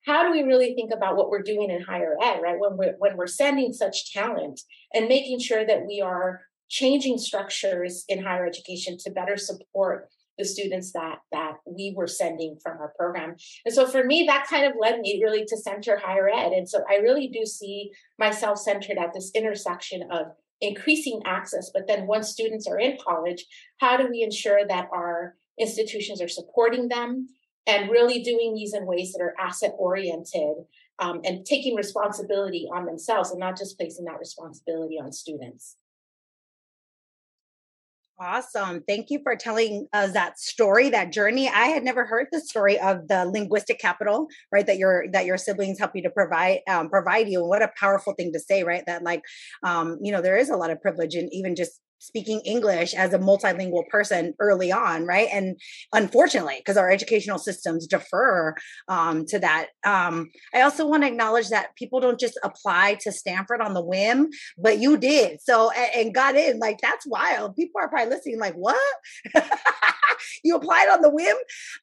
How 0.06 0.22
do 0.22 0.30
we 0.30 0.42
really 0.42 0.74
think 0.74 0.92
about 0.92 1.16
what 1.16 1.30
we're 1.30 1.42
doing 1.42 1.68
in 1.70 1.82
higher 1.82 2.16
ed, 2.22 2.40
right? 2.42 2.58
When 2.58 2.76
we're 2.76 2.94
when 2.98 3.16
we're 3.16 3.26
sending 3.26 3.72
such 3.72 4.12
talent 4.12 4.60
and 4.94 5.08
making 5.08 5.40
sure 5.40 5.66
that 5.66 5.84
we 5.86 6.00
are 6.00 6.42
changing 6.68 7.18
structures 7.18 8.04
in 8.08 8.22
higher 8.22 8.46
education 8.46 8.96
to 8.98 9.10
better 9.10 9.36
support 9.36 10.08
the 10.40 10.46
students 10.46 10.92
that 10.92 11.18
that 11.30 11.58
we 11.66 11.92
were 11.96 12.06
sending 12.06 12.56
from 12.62 12.78
our 12.78 12.92
program. 12.98 13.36
And 13.64 13.74
so 13.74 13.86
for 13.86 14.02
me 14.02 14.24
that 14.26 14.48
kind 14.48 14.64
of 14.66 14.72
led 14.80 15.00
me 15.00 15.20
really 15.22 15.44
to 15.44 15.56
center 15.56 15.98
higher 15.98 16.28
ed. 16.28 16.52
And 16.52 16.68
so 16.68 16.82
i 16.90 16.96
really 16.96 17.28
do 17.28 17.44
see 17.44 17.92
myself 18.18 18.58
centered 18.58 18.98
at 18.98 19.12
this 19.12 19.30
intersection 19.34 20.08
of 20.10 20.26
increasing 20.60 21.20
access 21.24 21.70
but 21.72 21.86
then 21.86 22.06
once 22.06 22.28
students 22.28 22.66
are 22.66 22.78
in 22.78 22.98
college 23.02 23.46
how 23.78 23.96
do 23.96 24.06
we 24.10 24.22
ensure 24.22 24.66
that 24.66 24.88
our 24.92 25.34
institutions 25.58 26.20
are 26.20 26.28
supporting 26.28 26.88
them 26.88 27.28
and 27.66 27.90
really 27.90 28.22
doing 28.22 28.54
these 28.54 28.74
in 28.74 28.84
ways 28.84 29.12
that 29.12 29.22
are 29.22 29.34
asset 29.38 29.72
oriented 29.78 30.56
um, 30.98 31.20
and 31.24 31.46
taking 31.46 31.74
responsibility 31.74 32.68
on 32.74 32.84
themselves 32.84 33.30
and 33.30 33.40
not 33.40 33.56
just 33.56 33.78
placing 33.78 34.04
that 34.04 34.18
responsibility 34.18 34.98
on 35.02 35.12
students 35.12 35.76
Awesome. 38.22 38.82
Thank 38.86 39.08
you 39.08 39.20
for 39.22 39.34
telling 39.34 39.86
us 39.94 40.12
that 40.12 40.38
story, 40.38 40.90
that 40.90 41.10
journey. 41.10 41.48
I 41.48 41.68
had 41.68 41.82
never 41.82 42.04
heard 42.04 42.26
the 42.30 42.40
story 42.40 42.78
of 42.78 43.08
the 43.08 43.24
linguistic 43.24 43.78
capital, 43.80 44.26
right? 44.52 44.66
That 44.66 44.76
your 44.76 45.06
that 45.12 45.24
your 45.24 45.38
siblings 45.38 45.78
help 45.78 45.92
you 45.94 46.02
to 46.02 46.10
provide 46.10 46.58
um, 46.68 46.90
provide 46.90 47.30
you. 47.30 47.42
What 47.42 47.62
a 47.62 47.70
powerful 47.80 48.12
thing 48.12 48.30
to 48.34 48.38
say, 48.40 48.62
right? 48.62 48.84
That 48.86 49.02
like 49.02 49.22
um, 49.62 49.96
you 50.02 50.12
know, 50.12 50.20
there 50.20 50.36
is 50.36 50.50
a 50.50 50.56
lot 50.56 50.70
of 50.70 50.82
privilege 50.82 51.14
and 51.14 51.30
even 51.32 51.56
just 51.56 51.80
speaking 52.00 52.40
English 52.40 52.94
as 52.94 53.12
a 53.12 53.18
multilingual 53.18 53.86
person 53.88 54.34
early 54.40 54.72
on, 54.72 55.06
right? 55.06 55.28
And 55.32 55.60
unfortunately, 55.92 56.56
because 56.58 56.76
our 56.76 56.90
educational 56.90 57.38
systems 57.38 57.86
defer 57.86 58.54
um, 58.88 59.26
to 59.26 59.38
that. 59.38 59.68
Um, 59.84 60.30
I 60.54 60.62
also 60.62 60.86
want 60.86 61.02
to 61.02 61.08
acknowledge 61.08 61.50
that 61.50 61.76
people 61.76 62.00
don't 62.00 62.18
just 62.18 62.38
apply 62.42 62.96
to 63.02 63.12
Stanford 63.12 63.60
on 63.60 63.74
the 63.74 63.84
whim, 63.84 64.30
but 64.58 64.78
you 64.78 64.96
did. 64.96 65.40
So, 65.42 65.70
and, 65.70 65.90
and 65.94 66.14
got 66.14 66.36
in. 66.36 66.58
Like, 66.58 66.80
that's 66.80 67.06
wild. 67.06 67.54
People 67.54 67.80
are 67.80 67.88
probably 67.88 68.14
listening, 68.14 68.40
like, 68.40 68.54
what? 68.54 68.78
you 70.44 70.56
applied 70.56 70.88
on 70.88 71.02
the 71.02 71.10
whim. 71.10 71.36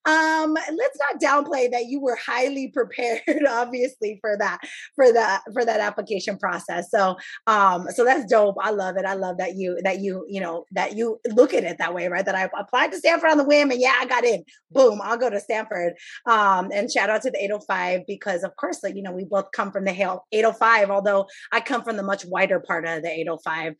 Um, 0.05 0.53
let's 0.53 0.97
not 0.99 1.21
downplay 1.21 1.71
that 1.71 1.85
you 1.85 2.01
were 2.01 2.17
highly 2.23 2.69
prepared, 2.73 3.45
obviously, 3.47 4.17
for 4.21 4.35
that, 4.37 4.59
for 4.95 5.13
that, 5.13 5.43
for 5.53 5.63
that 5.63 5.79
application 5.79 6.37
process. 6.37 6.89
So, 6.89 7.17
um, 7.45 7.87
so 7.93 8.03
that's 8.03 8.25
dope. 8.25 8.55
I 8.59 8.71
love 8.71 8.97
it. 8.97 9.05
I 9.05 9.13
love 9.13 9.37
that 9.37 9.55
you 9.55 9.77
that 9.83 9.99
you 9.99 10.06
you 10.27 10.39
know 10.39 10.65
that 10.71 10.95
you 10.95 11.19
look 11.29 11.53
at 11.53 11.63
it 11.63 11.77
that 11.77 11.93
way, 11.93 12.07
right? 12.07 12.25
That 12.25 12.35
I 12.35 12.49
applied 12.57 12.91
to 12.91 12.97
Stanford 12.97 13.31
on 13.31 13.37
the 13.37 13.43
whim, 13.43 13.71
and 13.71 13.79
yeah, 13.79 13.95
I 13.99 14.05
got 14.05 14.23
in. 14.23 14.43
Boom, 14.71 14.99
I'll 15.01 15.17
go 15.17 15.29
to 15.29 15.39
Stanford. 15.39 15.93
Um, 16.25 16.69
and 16.73 16.91
shout 16.91 17.09
out 17.09 17.21
to 17.23 17.31
the 17.31 17.43
805 17.43 18.01
because, 18.07 18.43
of 18.43 18.55
course, 18.55 18.83
like 18.83 18.95
you 18.95 19.03
know, 19.03 19.11
we 19.11 19.25
both 19.25 19.51
come 19.51 19.71
from 19.71 19.85
the 19.85 19.91
805. 19.91 20.89
Although 20.89 21.27
I 21.51 21.61
come 21.61 21.83
from 21.83 21.97
the 21.97 22.03
much 22.03 22.25
wider 22.25 22.59
part 22.59 22.85
of 22.85 23.03
the 23.03 23.09
805 23.09 23.75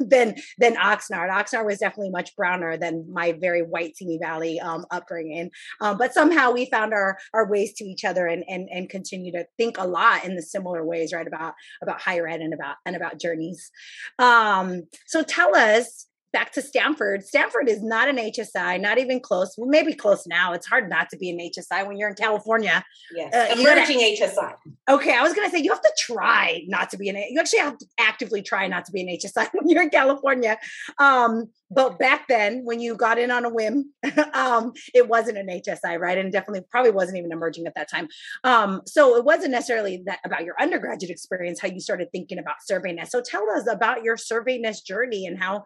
than 0.00 0.36
than 0.58 0.76
Oxnard. 0.76 1.30
Oxnard 1.30 1.66
was 1.66 1.78
definitely 1.78 2.10
much 2.10 2.34
browner 2.36 2.76
than 2.76 3.06
my 3.12 3.32
very 3.32 3.62
white 3.62 3.96
Simi 3.96 4.18
Valley 4.18 4.60
um, 4.60 4.86
upbringing. 4.90 5.50
Um, 5.80 5.98
but 5.98 6.14
somehow 6.14 6.52
we 6.52 6.70
found 6.70 6.92
our 6.92 7.18
our 7.34 7.48
ways 7.48 7.72
to 7.74 7.84
each 7.84 8.04
other 8.04 8.26
and 8.26 8.44
and 8.48 8.68
and 8.70 8.88
continue 8.88 9.32
to 9.32 9.46
think 9.56 9.78
a 9.78 9.86
lot 9.86 10.24
in 10.24 10.36
the 10.36 10.42
similar 10.42 10.84
ways, 10.84 11.12
right? 11.12 11.26
About 11.26 11.54
about 11.82 12.00
higher 12.00 12.26
ed 12.28 12.40
and 12.40 12.54
about 12.54 12.76
and 12.86 12.96
about 12.96 13.18
journeys. 13.18 13.70
Um, 14.18 14.84
so 15.06 15.22
tell 15.22 15.54
us 15.56 15.61
was 15.66 16.06
back 16.32 16.52
to 16.52 16.62
Stanford. 16.62 17.24
Stanford 17.24 17.68
is 17.68 17.82
not 17.82 18.08
an 18.08 18.16
HSI, 18.16 18.80
not 18.80 18.98
even 18.98 19.20
close. 19.20 19.54
Well, 19.56 19.68
maybe 19.68 19.94
close 19.94 20.26
now. 20.26 20.52
It's 20.52 20.66
hard 20.66 20.88
not 20.88 21.10
to 21.10 21.16
be 21.16 21.30
an 21.30 21.38
HSI 21.38 21.86
when 21.86 21.96
you're 21.96 22.08
in 22.08 22.14
California. 22.14 22.84
Yes, 23.14 23.34
uh, 23.34 23.58
emerging 23.58 23.98
HSI. 23.98 24.54
Okay, 24.88 25.14
I 25.14 25.22
was 25.22 25.34
going 25.34 25.48
to 25.48 25.56
say 25.56 25.62
you 25.62 25.72
have 25.72 25.82
to 25.82 25.92
try 25.98 26.62
not 26.66 26.90
to 26.90 26.96
be 26.96 27.08
an. 27.08 27.16
You 27.16 27.38
actually 27.38 27.60
have 27.60 27.78
to 27.78 27.86
actively 27.98 28.42
try 28.42 28.66
not 28.66 28.84
to 28.86 28.92
be 28.92 29.02
an 29.02 29.08
HSI 29.08 29.48
when 29.52 29.68
you're 29.68 29.82
in 29.82 29.90
California. 29.90 30.58
Um, 30.98 31.48
but 31.74 31.98
back 31.98 32.28
then, 32.28 32.64
when 32.64 32.80
you 32.80 32.94
got 32.94 33.18
in 33.18 33.30
on 33.30 33.44
a 33.44 33.48
whim, 33.48 33.92
um, 34.34 34.72
it 34.94 35.08
wasn't 35.08 35.38
an 35.38 35.46
HSI, 35.46 35.98
right? 35.98 36.18
And 36.18 36.30
definitely 36.30 36.62
probably 36.70 36.90
wasn't 36.90 37.18
even 37.18 37.32
emerging 37.32 37.66
at 37.66 37.74
that 37.76 37.90
time. 37.90 38.08
Um, 38.44 38.82
so 38.86 39.16
it 39.16 39.24
wasn't 39.24 39.52
necessarily 39.52 40.02
that 40.06 40.18
about 40.24 40.44
your 40.44 40.54
undergraduate 40.60 41.10
experience, 41.10 41.60
how 41.60 41.68
you 41.68 41.80
started 41.80 42.08
thinking 42.12 42.38
about 42.38 42.56
servingness. 42.70 43.08
So 43.08 43.22
tell 43.22 43.48
us 43.50 43.66
about 43.66 44.02
your 44.02 44.16
servingness 44.16 44.84
journey 44.84 45.26
and 45.26 45.42
how 45.42 45.64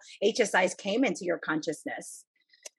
HSIs 0.57 0.77
came 0.77 1.05
into 1.05 1.25
your 1.25 1.39
consciousness. 1.39 2.25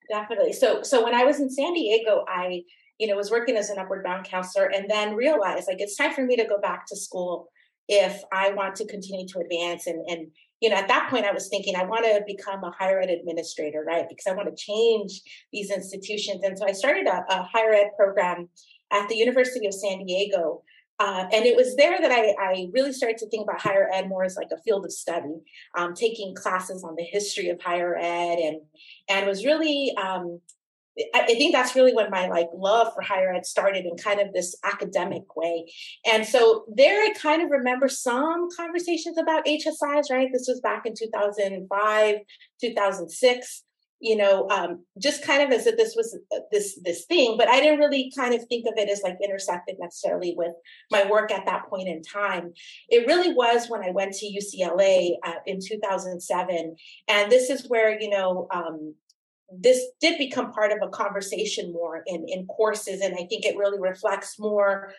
Definitely. 0.09 0.53
So, 0.53 0.83
so 0.83 1.03
when 1.03 1.13
I 1.13 1.23
was 1.23 1.39
in 1.39 1.49
San 1.49 1.73
Diego, 1.73 2.23
I, 2.27 2.63
you 2.97 3.07
know, 3.07 3.15
was 3.15 3.31
working 3.31 3.57
as 3.57 3.69
an 3.69 3.77
upward 3.77 4.03
bound 4.03 4.25
counselor, 4.25 4.65
and 4.65 4.89
then 4.89 5.15
realized 5.15 5.67
like 5.67 5.81
it's 5.81 5.95
time 5.95 6.13
for 6.13 6.25
me 6.25 6.35
to 6.37 6.45
go 6.45 6.59
back 6.59 6.85
to 6.87 6.95
school 6.95 7.49
if 7.87 8.21
I 8.33 8.51
want 8.51 8.75
to 8.77 8.87
continue 8.87 9.27
to 9.27 9.39
advance 9.39 9.87
and 9.87 10.05
and 10.09 10.27
you 10.59 10.69
know, 10.69 10.75
at 10.75 10.87
that 10.87 11.09
point, 11.09 11.25
I 11.25 11.31
was 11.31 11.49
thinking, 11.49 11.75
I 11.75 11.83
want 11.83 12.05
to 12.05 12.23
become 12.25 12.63
a 12.63 12.71
higher 12.71 12.99
ed 12.99 13.09
administrator, 13.09 13.83
right? 13.85 14.05
Because 14.09 14.25
I 14.27 14.33
want 14.33 14.49
to 14.49 14.55
change 14.55 15.21
these 15.53 15.69
institutions. 15.69 16.43
And 16.43 16.57
so 16.57 16.65
I 16.67 16.71
started 16.71 17.05
a, 17.05 17.23
a 17.29 17.43
higher 17.43 17.73
ed 17.73 17.91
program 17.95 18.49
at 18.91 19.07
the 19.07 19.15
University 19.15 19.67
of 19.67 19.73
San 19.73 20.03
Diego. 20.03 20.63
Uh, 20.99 21.25
and 21.31 21.45
it 21.45 21.55
was 21.55 21.75
there 21.75 21.99
that 22.01 22.11
I, 22.11 22.33
I, 22.39 22.67
really 22.73 22.91
started 22.91 23.19
to 23.19 23.29
think 23.29 23.43
about 23.43 23.61
higher 23.61 23.87
ed 23.93 24.09
more 24.09 24.23
as 24.23 24.35
like 24.35 24.49
a 24.51 24.61
field 24.63 24.83
of 24.83 24.91
study, 24.91 25.41
um, 25.77 25.93
taking 25.93 26.33
classes 26.33 26.83
on 26.83 26.95
the 26.95 27.03
history 27.03 27.49
of 27.49 27.61
higher 27.61 27.95
ed, 27.95 28.39
and 28.39 28.61
and 29.07 29.27
was 29.27 29.45
really 29.45 29.95
um, 29.95 30.39
I 31.13 31.25
think 31.25 31.53
that's 31.53 31.75
really 31.75 31.93
when 31.93 32.09
my 32.09 32.27
like 32.27 32.47
love 32.55 32.93
for 32.93 33.01
higher 33.01 33.31
ed 33.33 33.45
started 33.45 33.85
in 33.85 33.97
kind 33.97 34.19
of 34.19 34.33
this 34.33 34.55
academic 34.63 35.35
way. 35.35 35.71
And 36.11 36.25
so 36.25 36.65
there 36.73 36.99
I 37.03 37.13
kind 37.13 37.43
of 37.43 37.51
remember 37.51 37.87
some 37.87 38.47
conversations 38.55 39.17
about 39.17 39.45
HSIs, 39.45 40.09
right? 40.09 40.29
This 40.33 40.47
was 40.47 40.59
back 40.61 40.85
in 40.85 40.93
2005, 40.97 42.15
2006, 42.59 43.63
you 43.99 44.15
know, 44.15 44.47
um, 44.49 44.85
just 45.01 45.23
kind 45.23 45.41
of 45.41 45.51
as 45.51 45.65
if 45.65 45.77
this 45.77 45.95
was 45.95 46.17
uh, 46.33 46.39
this 46.51 46.79
this 46.83 47.05
thing, 47.05 47.35
but 47.37 47.47
I 47.47 47.59
didn't 47.59 47.79
really 47.79 48.11
kind 48.15 48.33
of 48.33 48.45
think 48.47 48.65
of 48.67 48.73
it 48.77 48.89
as 48.89 49.01
like 49.03 49.17
intersected 49.23 49.77
necessarily 49.79 50.35
with 50.37 50.53
my 50.91 51.09
work 51.09 51.31
at 51.31 51.45
that 51.45 51.67
point 51.69 51.87
in 51.87 52.01
time. 52.01 52.53
It 52.89 53.07
really 53.07 53.33
was 53.33 53.69
when 53.69 53.83
I 53.83 53.91
went 53.91 54.13
to 54.13 54.25
UCLA 54.25 55.13
uh, 55.23 55.39
in 55.45 55.59
2007, 55.59 56.75
and 57.07 57.31
this 57.31 57.49
is 57.49 57.67
where 57.67 57.99
you 57.99 58.09
know 58.09 58.47
um, 58.51 58.93
this 59.51 59.81
did 60.01 60.17
become 60.17 60.51
part 60.51 60.71
of 60.71 60.79
a 60.83 60.89
conversation 60.89 61.71
more 61.71 62.03
in, 62.05 62.25
in 62.27 62.45
courses 62.47 62.99
and 62.99 63.13
i 63.13 63.25
think 63.29 63.45
it 63.45 63.55
really 63.55 63.79
reflects 63.79 64.37
more 64.37 64.93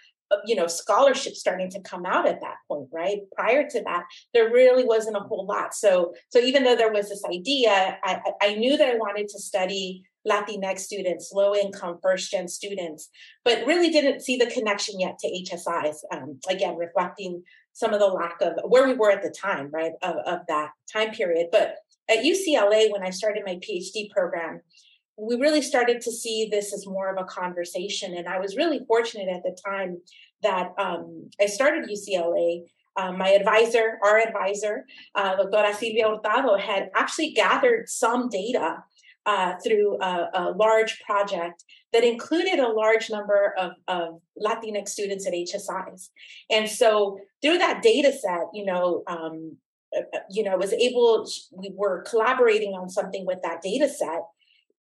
you 0.44 0.54
know 0.54 0.66
scholarship 0.66 1.34
starting 1.34 1.70
to 1.70 1.80
come 1.80 2.04
out 2.06 2.26
at 2.26 2.40
that 2.40 2.56
point 2.68 2.88
right? 2.92 3.20
Prior 3.34 3.68
to 3.68 3.82
that 3.84 4.04
there 4.34 4.50
really 4.50 4.84
wasn't 4.84 5.16
a 5.16 5.20
whole 5.20 5.46
lot. 5.46 5.74
So 5.74 6.14
so 6.30 6.38
even 6.38 6.64
though 6.64 6.76
there 6.76 6.92
was 6.92 7.08
this 7.08 7.22
idea 7.30 7.98
i, 8.02 8.20
I 8.40 8.54
knew 8.54 8.76
that 8.76 8.88
i 8.88 8.96
wanted 8.96 9.28
to 9.28 9.38
study 9.38 10.02
latinx 10.26 10.80
students 10.80 11.30
low 11.32 11.54
income 11.54 11.98
first 12.02 12.30
gen 12.30 12.48
students 12.48 13.08
but 13.44 13.66
really 13.66 13.90
didn't 13.90 14.20
see 14.20 14.36
the 14.36 14.46
connection 14.46 15.00
yet 15.00 15.18
to 15.20 15.28
hsis 15.28 15.96
um, 16.12 16.38
again 16.48 16.76
reflecting 16.76 17.42
some 17.78 17.94
of 17.94 18.00
the 18.00 18.06
lack 18.06 18.40
of 18.40 18.54
where 18.64 18.86
we 18.88 18.94
were 18.94 19.12
at 19.12 19.22
the 19.22 19.30
time 19.30 19.70
right 19.72 19.92
of, 20.02 20.16
of 20.26 20.40
that 20.48 20.70
time 20.92 21.10
period. 21.10 21.46
But 21.52 21.76
at 22.10 22.24
UCLA, 22.24 22.90
when 22.90 23.04
I 23.04 23.10
started 23.10 23.44
my 23.46 23.56
PhD 23.56 24.10
program, 24.10 24.60
we 25.18 25.36
really 25.36 25.62
started 25.62 26.00
to 26.02 26.12
see 26.12 26.48
this 26.50 26.72
as 26.72 26.86
more 26.86 27.12
of 27.12 27.20
a 27.20 27.24
conversation. 27.24 28.14
And 28.16 28.28
I 28.28 28.38
was 28.38 28.56
really 28.56 28.80
fortunate 28.86 29.28
at 29.28 29.42
the 29.42 29.56
time 29.66 30.00
that 30.42 30.72
um, 30.78 31.30
I 31.40 31.46
started 31.46 31.90
UCLA. 31.90 32.62
Um, 32.96 33.18
my 33.18 33.30
advisor, 33.30 33.98
our 34.04 34.18
advisor, 34.18 34.84
uh, 35.14 35.36
Doctora 35.36 35.74
Sylvia 35.74 36.08
Hurtado, 36.08 36.56
had 36.56 36.90
actually 36.94 37.32
gathered 37.32 37.88
some 37.88 38.28
data 38.28 38.82
uh, 39.26 39.54
through 39.62 40.00
a, 40.00 40.30
a, 40.32 40.42
large 40.52 40.98
project 41.00 41.62
that 41.92 42.02
included 42.02 42.58
a 42.58 42.68
large 42.68 43.10
number 43.10 43.54
of, 43.58 43.72
of, 43.86 44.20
Latinx 44.42 44.88
students 44.88 45.26
at 45.26 45.34
HSIs. 45.34 46.08
And 46.48 46.68
so 46.68 47.18
through 47.42 47.58
that 47.58 47.82
data 47.82 48.10
set, 48.12 48.46
you 48.54 48.64
know, 48.64 49.02
um, 49.06 49.58
uh, 49.94 50.00
uh, 50.14 50.20
you 50.30 50.44
know, 50.44 50.56
was 50.56 50.72
able, 50.72 51.26
we 51.52 51.72
were 51.74 52.02
collaborating 52.08 52.72
on 52.72 52.88
something 52.88 53.26
with 53.26 53.40
that 53.42 53.62
data 53.62 53.88
set. 53.88 54.22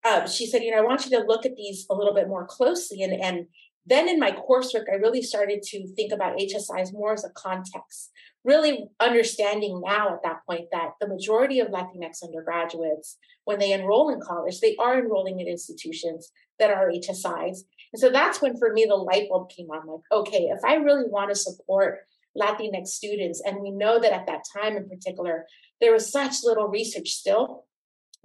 Uh, 0.05 0.27
she 0.27 0.47
said, 0.47 0.63
you 0.63 0.71
know, 0.71 0.79
I 0.79 0.85
want 0.85 1.05
you 1.07 1.19
to 1.19 1.27
look 1.27 1.47
at 1.47 1.57
these 1.57 1.87
a 1.91 1.95
little 1.95 2.15
bit 2.15 2.29
more 2.29 2.47
closely. 2.47 3.03
And, 3.03 3.13
and 3.15 3.47
then 3.87 4.09
in 4.09 4.19
my 4.19 4.33
coursework, 4.33 4.85
I 4.91 4.97
really 4.97 5.23
started 5.23 5.63
to 5.63 5.87
think 5.95 6.13
about 6.13 6.37
HSIs 6.39 6.93
more 6.93 7.15
as 7.15 7.25
a 7.25 7.31
context, 7.31 8.11
really 8.45 8.87
understanding 9.01 9.81
now 9.85 10.13
at 10.13 10.23
that 10.23 10.41
point 10.49 10.67
that 10.73 10.93
the 11.01 11.09
majority 11.09 11.61
of 11.61 11.69
Latinx 11.69 12.23
undergraduates, 12.23 13.19
when 13.45 13.59
they 13.59 13.73
enroll 13.73 14.11
in 14.11 14.21
college, 14.21 14.61
they 14.61 14.77
are 14.77 14.99
enrolling 14.99 15.41
in 15.41 15.49
institutions 15.49 16.31
that 16.59 16.71
are 16.71 16.91
HSIs. 16.91 17.59
And 17.93 18.01
so 18.01 18.11
that's 18.11 18.41
when 18.43 18.59
for 18.59 18.73
me 18.73 18.85
the 18.87 18.95
light 18.95 19.29
bulb 19.29 19.51
came 19.51 19.71
on 19.71 19.87
like, 19.87 20.01
okay, 20.13 20.45
if 20.45 20.63
I 20.65 20.75
really 20.75 21.09
want 21.09 21.31
to 21.31 21.37
support 21.37 22.01
Latinx 22.37 22.89
students. 22.89 23.43
And 23.45 23.61
we 23.61 23.71
know 23.71 24.01
that 24.01 24.13
at 24.13 24.27
that 24.27 24.43
time 24.57 24.77
in 24.77 24.89
particular, 24.89 25.47
there 25.81 25.93
was 25.93 26.11
such 26.11 26.43
little 26.43 26.69
research 26.69 27.11
still. 27.11 27.65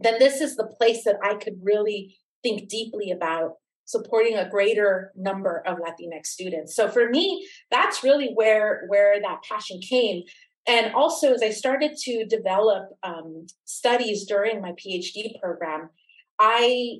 Then 0.02 0.20
this 0.20 0.42
is 0.42 0.56
the 0.56 0.68
place 0.78 1.04
that 1.04 1.18
I 1.24 1.36
could 1.36 1.60
really 1.62 2.18
think 2.44 2.70
deeply 2.70 3.12
about 3.12 3.54
supporting 3.86 4.38
a 4.38 4.50
greater 4.50 5.12
number 5.16 5.64
of 5.66 5.80
Latinx 5.80 6.28
students. 6.28 6.76
So 6.76 6.88
for 6.88 7.10
me, 7.10 7.48
that's 7.72 8.04
really 8.04 8.32
where 8.36 8.86
where 8.88 9.20
that 9.20 9.42
passion 9.44 9.80
came. 9.82 10.24
And 10.68 10.94
also, 10.94 11.34
as 11.34 11.42
I 11.42 11.50
started 11.50 11.98
to 12.04 12.26
develop 12.26 12.90
um, 13.02 13.48
studies 13.66 14.26
during 14.26 14.62
my 14.62 14.74
PhD 14.74 15.40
program, 15.42 15.90
I 16.38 17.00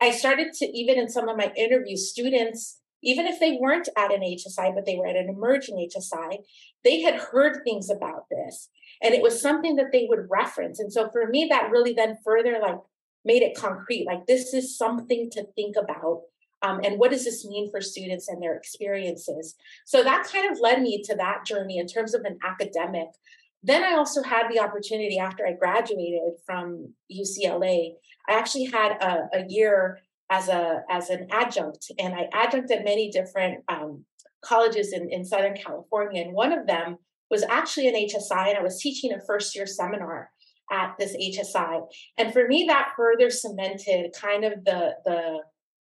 I 0.00 0.10
started 0.10 0.52
to 0.54 0.66
even 0.66 0.98
in 0.98 1.08
some 1.08 1.28
of 1.28 1.36
my 1.36 1.52
interviews, 1.56 2.10
students 2.10 2.79
even 3.02 3.26
if 3.26 3.40
they 3.40 3.58
weren't 3.60 3.88
at 3.96 4.12
an 4.12 4.20
HSI, 4.20 4.74
but 4.74 4.86
they 4.86 4.96
were 4.96 5.06
at 5.06 5.16
an 5.16 5.28
emerging 5.28 5.76
HSI, 5.76 6.38
they 6.84 7.00
had 7.00 7.14
heard 7.14 7.62
things 7.64 7.90
about 7.90 8.26
this. 8.30 8.68
And 9.02 9.14
it 9.14 9.22
was 9.22 9.40
something 9.40 9.76
that 9.76 9.92
they 9.92 10.06
would 10.08 10.28
reference. 10.30 10.80
And 10.80 10.92
so 10.92 11.08
for 11.10 11.26
me, 11.26 11.46
that 11.50 11.70
really 11.70 11.94
then 11.94 12.18
further 12.24 12.58
like 12.60 12.78
made 13.24 13.42
it 13.42 13.56
concrete. 13.56 14.06
Like 14.06 14.26
this 14.26 14.52
is 14.52 14.76
something 14.76 15.30
to 15.30 15.46
think 15.54 15.76
about. 15.76 16.22
Um, 16.62 16.80
and 16.84 16.98
what 16.98 17.10
does 17.10 17.24
this 17.24 17.46
mean 17.46 17.70
for 17.70 17.80
students 17.80 18.28
and 18.28 18.42
their 18.42 18.54
experiences? 18.54 19.54
So 19.86 20.02
that 20.02 20.28
kind 20.30 20.50
of 20.50 20.60
led 20.60 20.82
me 20.82 21.02
to 21.04 21.16
that 21.16 21.46
journey 21.46 21.78
in 21.78 21.86
terms 21.86 22.14
of 22.14 22.22
an 22.24 22.38
academic 22.44 23.08
then 23.62 23.84
I 23.84 23.94
also 23.94 24.22
had 24.22 24.48
the 24.50 24.60
opportunity 24.60 25.18
after 25.18 25.46
I 25.46 25.52
graduated 25.52 26.34
from 26.46 26.94
UCLA. 27.12 27.94
I 28.28 28.32
actually 28.32 28.64
had 28.64 28.92
a, 28.92 29.28
a 29.34 29.44
year 29.48 30.00
as 30.30 30.48
a 30.48 30.82
as 30.88 31.10
an 31.10 31.26
adjunct, 31.30 31.90
and 31.98 32.14
I 32.14 32.28
adjunct 32.32 32.70
at 32.70 32.84
many 32.84 33.10
different 33.10 33.64
um, 33.68 34.04
colleges 34.42 34.92
in, 34.92 35.10
in 35.10 35.24
Southern 35.24 35.54
California. 35.54 36.22
And 36.22 36.32
one 36.32 36.52
of 36.52 36.66
them 36.66 36.96
was 37.30 37.42
actually 37.42 37.88
an 37.88 37.94
HSI, 37.94 38.48
and 38.48 38.58
I 38.58 38.62
was 38.62 38.80
teaching 38.80 39.12
a 39.12 39.20
first 39.26 39.54
year 39.54 39.66
seminar 39.66 40.30
at 40.70 40.94
this 40.98 41.16
HSI. 41.16 41.82
And 42.16 42.32
for 42.32 42.46
me, 42.46 42.64
that 42.68 42.92
further 42.96 43.28
cemented 43.30 44.14
kind 44.18 44.44
of 44.44 44.64
the 44.64 44.94
the 45.04 45.40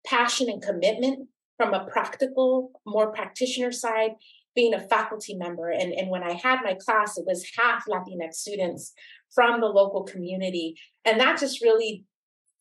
passion 0.06 0.50
and 0.50 0.62
commitment 0.62 1.30
from 1.58 1.74
a 1.74 1.86
practical, 1.86 2.72
more 2.86 3.12
practitioner 3.12 3.72
side, 3.72 4.12
being 4.56 4.74
a 4.74 4.80
faculty 4.80 5.36
member. 5.36 5.70
And, 5.70 5.94
and 5.94 6.10
when 6.10 6.24
I 6.24 6.34
had 6.34 6.60
my 6.64 6.74
class, 6.74 7.18
it 7.18 7.26
was 7.26 7.46
half 7.58 7.86
Latinx 7.88 8.34
students 8.34 8.94
from 9.34 9.62
the 9.62 9.68
local 9.68 10.04
community. 10.04 10.76
And 11.06 11.20
that 11.20 11.40
just 11.40 11.62
really 11.62 12.06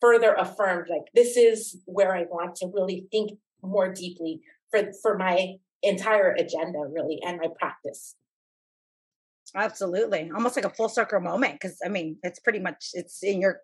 further 0.03 0.33
affirmed 0.33 0.87
like 0.89 1.07
this 1.15 1.37
is 1.37 1.77
where 1.85 2.13
I 2.13 2.23
want 2.23 2.57
to 2.57 2.67
really 2.73 3.07
think 3.09 3.31
more 3.61 3.93
deeply 3.93 4.41
for, 4.69 4.91
for 5.01 5.17
my 5.17 5.53
entire 5.81 6.33
agenda, 6.33 6.79
really, 6.91 7.19
and 7.25 7.39
my 7.39 7.47
practice. 7.57 8.15
Absolutely, 9.55 10.29
almost 10.35 10.55
like 10.55 10.65
a 10.65 10.69
full 10.69 10.89
circle 10.89 11.21
moment 11.21 11.53
because 11.53 11.77
I 11.85 11.89
mean 11.89 12.17
it's 12.23 12.39
pretty 12.39 12.59
much 12.59 12.89
it's 12.93 13.23
in 13.23 13.39
your 13.39 13.61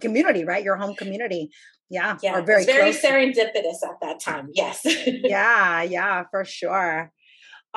community, 0.00 0.44
right? 0.44 0.62
Your 0.62 0.76
home 0.76 0.94
community. 0.94 1.50
Yeah, 1.90 2.16
yeah, 2.22 2.40
very 2.40 2.64
very 2.64 2.92
serendipitous 2.92 3.82
at 3.84 4.00
that 4.00 4.20
time. 4.20 4.50
Yes. 4.54 4.80
yeah, 5.06 5.82
yeah, 5.82 6.22
for 6.30 6.44
sure. 6.44 7.10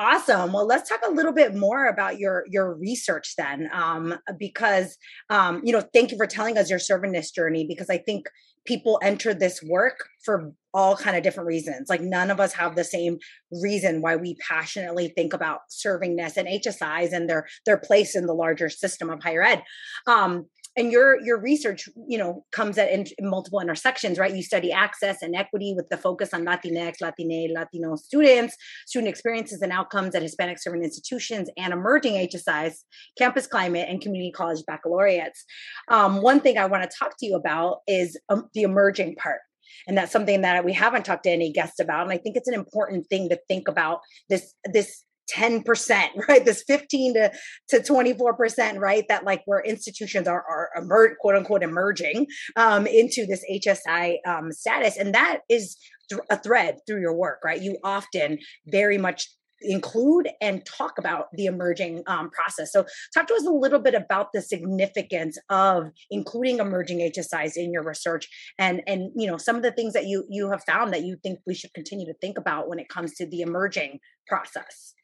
Awesome. 0.00 0.52
Well, 0.52 0.64
let's 0.64 0.88
talk 0.88 1.00
a 1.04 1.10
little 1.10 1.32
bit 1.32 1.56
more 1.56 1.88
about 1.88 2.20
your 2.20 2.44
your 2.48 2.74
research 2.74 3.34
then, 3.36 3.68
um, 3.72 4.14
because 4.38 4.96
um, 5.28 5.60
you 5.64 5.72
know, 5.72 5.82
thank 5.92 6.12
you 6.12 6.16
for 6.16 6.26
telling 6.26 6.56
us 6.56 6.70
your 6.70 6.78
servingness 6.78 7.34
journey. 7.34 7.66
Because 7.66 7.90
I 7.90 7.98
think 7.98 8.26
people 8.64 9.00
enter 9.02 9.34
this 9.34 9.60
work 9.60 10.08
for 10.24 10.52
all 10.72 10.96
kind 10.96 11.16
of 11.16 11.24
different 11.24 11.48
reasons. 11.48 11.88
Like 11.88 12.00
none 12.00 12.30
of 12.30 12.38
us 12.38 12.52
have 12.52 12.76
the 12.76 12.84
same 12.84 13.18
reason 13.62 14.00
why 14.00 14.14
we 14.14 14.36
passionately 14.48 15.08
think 15.08 15.32
about 15.32 15.60
servingness 15.68 16.36
and 16.36 16.46
HSIs 16.46 17.12
and 17.12 17.28
their 17.28 17.48
their 17.66 17.78
place 17.78 18.14
in 18.14 18.26
the 18.26 18.34
larger 18.34 18.68
system 18.68 19.10
of 19.10 19.20
higher 19.20 19.42
ed. 19.42 19.64
Um, 20.06 20.46
and 20.78 20.92
your 20.92 21.20
your 21.20 21.38
research 21.38 21.88
you 22.06 22.16
know 22.16 22.44
comes 22.52 22.78
at 22.78 22.90
in, 22.90 23.04
multiple 23.20 23.60
intersections 23.60 24.18
right? 24.18 24.34
You 24.34 24.42
study 24.42 24.72
access 24.72 25.22
and 25.22 25.34
equity 25.34 25.74
with 25.76 25.88
the 25.90 25.96
focus 25.96 26.32
on 26.32 26.46
latinx 26.46 27.00
latine 27.00 27.52
latino 27.52 27.96
students 27.96 28.56
student 28.86 29.08
experiences 29.08 29.60
and 29.60 29.72
outcomes 29.72 30.14
at 30.14 30.22
hispanic 30.22 30.58
serving 30.58 30.84
institutions 30.84 31.50
and 31.56 31.72
emerging 31.72 32.14
hsis 32.14 32.84
campus 33.18 33.46
climate 33.46 33.86
and 33.88 34.00
community 34.00 34.32
college 34.32 34.64
baccalaureates. 34.66 35.44
Um, 35.88 36.22
one 36.22 36.40
thing 36.40 36.56
i 36.56 36.66
want 36.66 36.88
to 36.88 36.96
talk 36.96 37.18
to 37.18 37.26
you 37.26 37.34
about 37.34 37.80
is 37.86 38.18
um, 38.28 38.48
the 38.54 38.62
emerging 38.62 39.16
part. 39.16 39.40
And 39.86 39.96
that's 39.96 40.12
something 40.12 40.40
that 40.42 40.64
we 40.64 40.72
haven't 40.72 41.04
talked 41.04 41.24
to 41.24 41.30
any 41.30 41.52
guests 41.52 41.80
about 41.80 42.04
and 42.04 42.12
i 42.12 42.18
think 42.18 42.36
it's 42.36 42.48
an 42.48 42.54
important 42.54 43.06
thing 43.08 43.28
to 43.28 43.38
think 43.48 43.68
about 43.68 44.00
this 44.28 44.54
this 44.64 45.04
10%, 45.34 46.08
right? 46.28 46.44
This 46.44 46.62
15 46.66 47.14
to, 47.14 47.32
to 47.70 47.80
24%, 47.80 48.78
right? 48.78 49.04
That 49.08 49.24
like 49.24 49.42
where 49.46 49.60
institutions 49.60 50.28
are, 50.28 50.44
are 50.48 50.70
emer- 50.76 51.16
quote 51.20 51.36
unquote 51.36 51.62
emerging 51.62 52.26
um, 52.56 52.86
into 52.86 53.26
this 53.26 53.44
HSI 53.50 54.16
um, 54.26 54.52
status. 54.52 54.96
And 54.96 55.14
that 55.14 55.40
is 55.48 55.76
th- 56.10 56.22
a 56.30 56.38
thread 56.38 56.78
through 56.86 57.00
your 57.00 57.14
work, 57.14 57.40
right? 57.44 57.60
You 57.60 57.78
often 57.84 58.38
very 58.66 58.98
much 58.98 59.28
include 59.60 60.28
and 60.40 60.64
talk 60.64 60.98
about 60.98 61.26
the 61.32 61.46
emerging 61.46 62.02
um, 62.06 62.30
process. 62.30 62.72
So, 62.72 62.84
talk 63.14 63.26
to 63.28 63.34
us 63.34 63.46
a 63.46 63.50
little 63.50 63.78
bit 63.78 63.94
about 63.94 64.28
the 64.32 64.40
significance 64.40 65.38
of 65.50 65.90
including 66.10 66.58
emerging 66.58 66.98
HSIs 66.98 67.56
in 67.56 67.72
your 67.72 67.82
research, 67.82 68.28
and 68.58 68.82
and 68.86 69.10
you 69.16 69.26
know 69.26 69.36
some 69.36 69.56
of 69.56 69.62
the 69.62 69.72
things 69.72 69.94
that 69.94 70.06
you 70.06 70.24
you 70.28 70.50
have 70.50 70.62
found 70.64 70.92
that 70.92 71.02
you 71.02 71.16
think 71.22 71.40
we 71.46 71.54
should 71.54 71.74
continue 71.74 72.06
to 72.06 72.14
think 72.14 72.38
about 72.38 72.68
when 72.68 72.78
it 72.78 72.88
comes 72.88 73.14
to 73.14 73.26
the 73.26 73.40
emerging 73.40 73.98
process. 74.26 74.94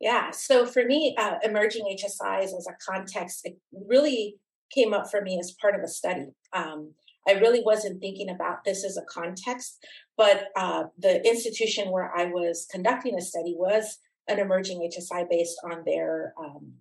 Yeah. 0.00 0.30
So 0.30 0.64
for 0.64 0.84
me, 0.84 1.14
uh, 1.18 1.36
emerging 1.42 1.84
HSIs 1.98 2.56
as 2.56 2.68
a 2.68 2.92
context, 2.92 3.40
it 3.44 3.58
really 3.72 4.36
came 4.72 4.94
up 4.94 5.10
for 5.10 5.20
me 5.20 5.38
as 5.40 5.56
part 5.60 5.74
of 5.74 5.82
a 5.82 5.88
study. 5.88 6.26
Um, 6.52 6.92
I 7.26 7.32
really 7.32 7.62
wasn't 7.64 8.00
thinking 8.00 8.30
about 8.30 8.64
this 8.64 8.84
as 8.84 8.96
a 8.96 9.02
context, 9.02 9.84
but 10.16 10.48
uh, 10.56 10.84
the 10.98 11.26
institution 11.26 11.90
where 11.90 12.10
I 12.16 12.26
was 12.26 12.66
conducting 12.70 13.18
a 13.18 13.22
study 13.22 13.54
was 13.56 13.98
an 14.28 14.38
emerging 14.38 14.80
HSI 14.80 15.28
based 15.28 15.58
on 15.64 15.82
their 15.84 16.32
um, 16.38 16.72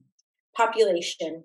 population. 0.56 1.44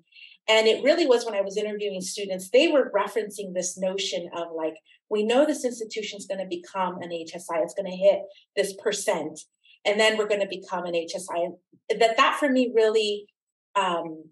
And 0.48 0.66
it 0.66 0.84
really 0.84 1.06
was 1.06 1.24
when 1.24 1.34
I 1.34 1.40
was 1.40 1.56
interviewing 1.56 2.00
students, 2.00 2.50
they 2.50 2.68
were 2.68 2.92
referencing 2.94 3.54
this 3.54 3.78
notion 3.78 4.28
of 4.36 4.48
like, 4.54 4.74
we 5.08 5.24
know 5.24 5.46
this 5.46 5.64
institution 5.64 6.18
is 6.18 6.26
going 6.26 6.40
to 6.40 6.46
become 6.46 7.00
an 7.00 7.10
HSI, 7.10 7.62
it's 7.62 7.74
going 7.74 7.90
to 7.90 7.96
hit 7.96 8.22
this 8.56 8.74
percent 8.74 9.40
and 9.84 9.98
then 9.98 10.16
we're 10.16 10.28
going 10.28 10.40
to 10.40 10.48
become 10.48 10.84
an 10.84 10.94
HSI. 10.94 11.54
That 11.98 12.16
that 12.16 12.36
for 12.38 12.48
me 12.48 12.72
really 12.74 13.26
um, 13.74 14.24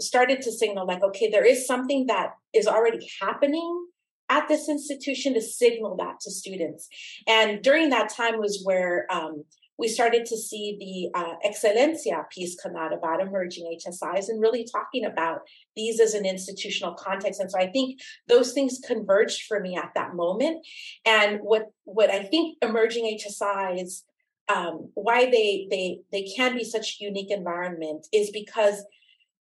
started 0.00 0.42
to 0.42 0.52
signal 0.52 0.86
like, 0.86 1.02
okay, 1.02 1.30
there 1.30 1.44
is 1.44 1.66
something 1.66 2.06
that 2.06 2.34
is 2.54 2.66
already 2.66 3.08
happening 3.20 3.86
at 4.28 4.46
this 4.48 4.68
institution 4.68 5.34
to 5.34 5.40
signal 5.40 5.96
that 5.96 6.20
to 6.20 6.30
students. 6.30 6.88
And 7.26 7.62
during 7.62 7.90
that 7.90 8.10
time 8.10 8.38
was 8.38 8.60
where 8.62 9.06
um, 9.10 9.44
we 9.78 9.88
started 9.88 10.26
to 10.26 10.36
see 10.36 10.76
the 11.14 11.18
uh, 11.18 11.34
Excelencia 11.46 12.28
piece 12.30 12.60
come 12.60 12.76
out 12.76 12.92
about 12.92 13.20
emerging 13.20 13.78
HSIs 13.78 14.28
and 14.28 14.40
really 14.40 14.66
talking 14.70 15.04
about 15.04 15.42
these 15.76 16.00
as 16.00 16.14
an 16.14 16.26
institutional 16.26 16.94
context. 16.94 17.40
And 17.40 17.50
so 17.50 17.58
I 17.58 17.68
think 17.68 18.00
those 18.26 18.52
things 18.52 18.80
converged 18.84 19.46
for 19.46 19.60
me 19.60 19.76
at 19.76 19.92
that 19.94 20.14
moment. 20.14 20.66
And 21.06 21.38
what 21.40 21.66
what 21.84 22.10
I 22.10 22.24
think 22.24 22.58
emerging 22.60 23.18
HSIs 23.18 24.02
um, 24.48 24.90
why 24.94 25.26
they 25.26 25.66
they 25.70 26.00
they 26.12 26.22
can 26.36 26.56
be 26.56 26.64
such 26.64 26.98
unique 27.00 27.30
environment 27.30 28.06
is 28.12 28.30
because 28.30 28.84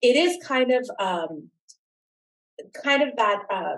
it 0.01 0.15
is 0.15 0.37
kind 0.45 0.71
of 0.71 0.89
um, 0.99 1.49
kind 2.83 3.01
of 3.01 3.15
that 3.17 3.43
uh, 3.49 3.75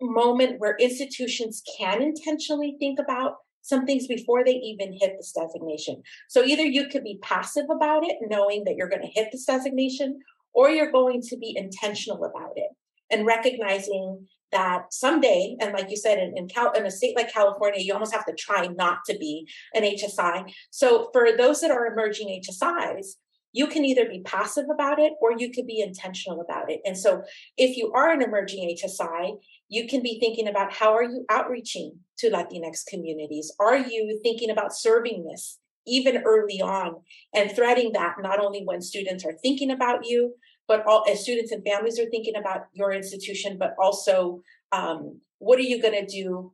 moment 0.00 0.58
where 0.58 0.76
institutions 0.78 1.62
can 1.78 2.02
intentionally 2.02 2.76
think 2.78 2.98
about 2.98 3.36
some 3.62 3.84
things 3.84 4.06
before 4.06 4.44
they 4.44 4.52
even 4.52 4.92
hit 4.92 5.14
this 5.16 5.32
designation. 5.32 6.02
So 6.28 6.44
either 6.44 6.62
you 6.62 6.88
could 6.88 7.02
be 7.02 7.18
passive 7.20 7.66
about 7.68 8.04
it, 8.04 8.16
knowing 8.22 8.64
that 8.64 8.76
you're 8.76 8.88
going 8.88 9.02
to 9.02 9.08
hit 9.08 9.30
this 9.32 9.44
designation, 9.44 10.20
or 10.54 10.70
you're 10.70 10.92
going 10.92 11.20
to 11.22 11.36
be 11.36 11.54
intentional 11.56 12.24
about 12.24 12.52
it 12.56 12.70
and 13.10 13.26
recognizing 13.26 14.26
that 14.52 14.92
someday, 14.92 15.56
and 15.60 15.72
like 15.72 15.90
you 15.90 15.96
said, 15.96 16.18
in, 16.18 16.36
in, 16.36 16.48
Cal, 16.48 16.72
in 16.72 16.86
a 16.86 16.90
state 16.90 17.16
like 17.16 17.32
California, 17.32 17.80
you 17.80 17.92
almost 17.92 18.14
have 18.14 18.26
to 18.26 18.34
try 18.34 18.66
not 18.68 18.98
to 19.06 19.16
be 19.18 19.48
an 19.74 19.82
HSI. 19.82 20.52
So 20.70 21.10
for 21.12 21.36
those 21.36 21.60
that 21.60 21.70
are 21.70 21.86
emerging 21.86 22.40
HSIs, 22.42 23.06
you 23.52 23.66
can 23.66 23.84
either 23.84 24.06
be 24.06 24.20
passive 24.20 24.66
about 24.72 24.98
it 24.98 25.14
or 25.20 25.32
you 25.32 25.50
could 25.50 25.66
be 25.66 25.80
intentional 25.80 26.42
about 26.42 26.70
it. 26.70 26.80
And 26.84 26.96
so 26.96 27.22
if 27.56 27.76
you 27.76 27.90
are 27.92 28.10
an 28.10 28.20
emerging 28.20 28.76
HSI, 28.76 29.38
you 29.68 29.88
can 29.88 30.02
be 30.02 30.20
thinking 30.20 30.46
about 30.46 30.74
how 30.74 30.92
are 30.94 31.02
you 31.02 31.24
outreaching 31.30 32.00
to 32.18 32.30
Latinx 32.30 32.84
communities? 32.86 33.52
Are 33.58 33.78
you 33.78 34.20
thinking 34.22 34.50
about 34.50 34.72
servingness 34.72 35.56
even 35.86 36.22
early 36.24 36.60
on 36.60 36.96
and 37.34 37.50
threading 37.50 37.92
that 37.92 38.16
not 38.20 38.40
only 38.40 38.62
when 38.64 38.82
students 38.82 39.24
are 39.24 39.38
thinking 39.42 39.70
about 39.70 40.04
you, 40.04 40.34
but 40.68 40.84
all 40.86 41.04
as 41.08 41.20
students 41.20 41.52
and 41.52 41.64
families 41.64 41.98
are 41.98 42.10
thinking 42.10 42.36
about 42.36 42.66
your 42.72 42.92
institution, 42.92 43.56
but 43.58 43.74
also 43.78 44.42
um, 44.72 45.20
what 45.38 45.58
are 45.58 45.62
you 45.62 45.80
going 45.80 45.94
to 45.94 46.06
do 46.06 46.52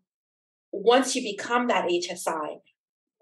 once 0.72 1.14
you 1.14 1.22
become 1.22 1.68
that 1.68 1.88
HSI? 1.88 2.60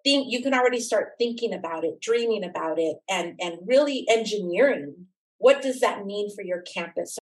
Think 0.03 0.27
you 0.31 0.43
can 0.43 0.55
already 0.55 0.81
start 0.81 1.11
thinking 1.19 1.53
about 1.53 1.85
it, 1.85 2.01
dreaming 2.01 2.43
about 2.43 2.79
it, 2.79 2.97
and 3.09 3.39
and 3.39 3.59
really 3.67 4.07
engineering. 4.09 5.07
What 5.39 5.61
does 5.63 5.81
that 5.81 6.07
mean 6.07 6.35
for 6.35 6.43
your 6.43 6.63
campus? 6.63 7.19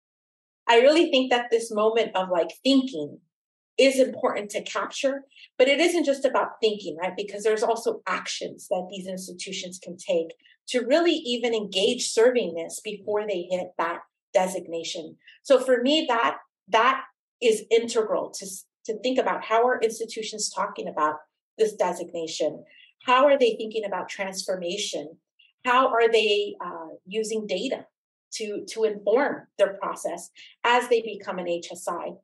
I 0.67 0.77
really 0.77 1.11
think 1.11 1.29
that 1.29 1.51
this 1.51 1.71
moment 1.71 2.15
of 2.15 2.29
like 2.29 2.49
thinking 2.63 3.19
is 3.77 3.99
important 3.99 4.49
to 4.51 4.63
capture, 4.63 5.23
but 5.57 5.67
it 5.67 5.79
isn't 5.79 6.05
just 6.05 6.25
about 6.25 6.59
thinking, 6.61 6.97
right? 6.97 7.13
Because 7.15 7.43
there's 7.43 7.63
also 7.63 8.01
actions 8.07 8.67
that 8.69 8.87
these 8.89 9.07
institutions 9.07 9.79
can 9.81 9.97
take 9.97 10.27
to 10.69 10.85
really 10.85 11.13
even 11.13 11.53
engage 11.53 12.13
servingness 12.13 12.81
before 12.83 13.27
they 13.27 13.47
hit 13.49 13.67
that 13.77 13.99
designation. 14.33 15.17
So 15.43 15.59
for 15.59 15.81
me, 15.81 16.05
that 16.07 16.37
that 16.69 17.03
is 17.41 17.65
integral 17.69 18.31
to, 18.31 18.45
to 18.85 18.97
think 18.99 19.19
about 19.19 19.43
how 19.43 19.67
are 19.67 19.79
institutions 19.81 20.49
talking 20.49 20.87
about 20.87 21.15
this 21.57 21.73
designation? 21.73 22.63
How 23.05 23.25
are 23.25 23.37
they 23.37 23.55
thinking 23.55 23.85
about 23.85 24.09
transformation? 24.09 25.17
How 25.65 25.87
are 25.89 26.11
they 26.11 26.55
uh, 26.63 26.95
using 27.05 27.47
data 27.47 27.85
to, 28.35 28.65
to 28.69 28.83
inform 28.85 29.47
their 29.57 29.73
process 29.73 30.29
as 30.63 30.87
they 30.87 31.01
become 31.01 31.39
an 31.39 31.45
HSI? 31.45 32.17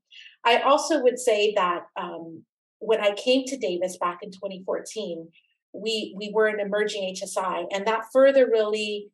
I 0.46 0.60
also 0.60 1.02
would 1.02 1.20
say 1.20 1.54
that 1.56 1.84
um, 1.96 2.44
when 2.80 3.02
I 3.02 3.14
came 3.14 3.46
to 3.46 3.58
Davis 3.58 3.98
back 3.98 4.20
in 4.22 4.32
2014, 4.32 5.28
we 5.74 6.14
we 6.18 6.32
were 6.34 6.48
an 6.48 6.60
emerging 6.60 7.16
HSI, 7.16 7.66
and 7.72 7.86
that 7.88 8.06
further 8.12 8.48
really, 8.48 9.10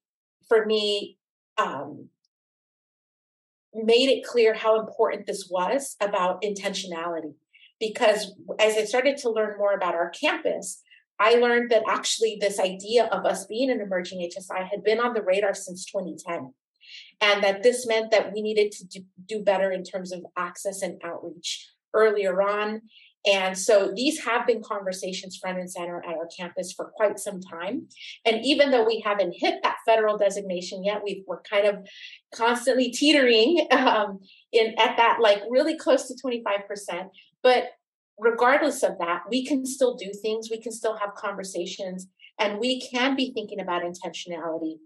for 0.47 0.65
me, 0.65 1.17
um, 1.57 2.09
made 3.73 4.09
it 4.09 4.25
clear 4.25 4.53
how 4.53 4.79
important 4.79 5.25
this 5.25 5.47
was 5.49 5.95
about 6.01 6.41
intentionality. 6.41 7.33
Because 7.79 8.33
as 8.59 8.77
I 8.77 8.85
started 8.85 9.17
to 9.17 9.29
learn 9.29 9.57
more 9.57 9.73
about 9.73 9.95
our 9.95 10.09
campus, 10.09 10.81
I 11.19 11.35
learned 11.35 11.71
that 11.71 11.83
actually 11.87 12.37
this 12.39 12.59
idea 12.59 13.05
of 13.05 13.25
us 13.25 13.45
being 13.45 13.69
an 13.69 13.81
emerging 13.81 14.19
HSI 14.19 14.67
had 14.69 14.83
been 14.83 14.99
on 14.99 15.13
the 15.13 15.21
radar 15.21 15.53
since 15.53 15.85
2010. 15.85 16.53
And 17.21 17.43
that 17.43 17.63
this 17.63 17.87
meant 17.87 18.11
that 18.11 18.33
we 18.33 18.41
needed 18.41 18.71
to 18.73 18.85
do, 18.85 18.99
do 19.25 19.41
better 19.41 19.71
in 19.71 19.83
terms 19.83 20.11
of 20.11 20.25
access 20.37 20.81
and 20.81 21.01
outreach 21.03 21.69
earlier 21.93 22.41
on. 22.41 22.81
And 23.25 23.57
so 23.57 23.91
these 23.95 24.23
have 24.23 24.45
been 24.45 24.61
conversations 24.61 25.37
front 25.37 25.57
and 25.57 25.69
center 25.69 25.97
at 25.97 26.15
our 26.15 26.27
campus 26.37 26.71
for 26.71 26.91
quite 26.95 27.19
some 27.19 27.41
time. 27.41 27.87
And 28.23 28.45
even 28.45 28.71
though 28.71 28.85
we 28.85 29.01
haven't 29.03 29.35
hit 29.37 29.61
that 29.63 29.77
federal 29.85 30.17
designation 30.17 30.83
yet, 30.83 31.01
we 31.03 31.23
are 31.29 31.41
kind 31.49 31.65
of 31.65 31.87
constantly 32.33 32.91
teetering 32.91 33.67
um, 33.71 34.19
in 34.51 34.75
at 34.77 34.97
that 34.97 35.17
like 35.19 35.41
really 35.49 35.77
close 35.77 36.07
to 36.07 36.15
25%. 36.15 37.09
But 37.41 37.69
regardless 38.19 38.83
of 38.83 38.97
that, 38.99 39.23
we 39.29 39.45
can 39.45 39.65
still 39.65 39.95
do 39.95 40.11
things, 40.21 40.49
we 40.49 40.61
can 40.61 40.71
still 40.71 40.97
have 40.97 41.15
conversations, 41.15 42.07
and 42.39 42.59
we 42.59 42.81
can 42.81 43.15
be 43.15 43.31
thinking 43.33 43.59
about 43.59 43.83
intentionality 43.83 44.77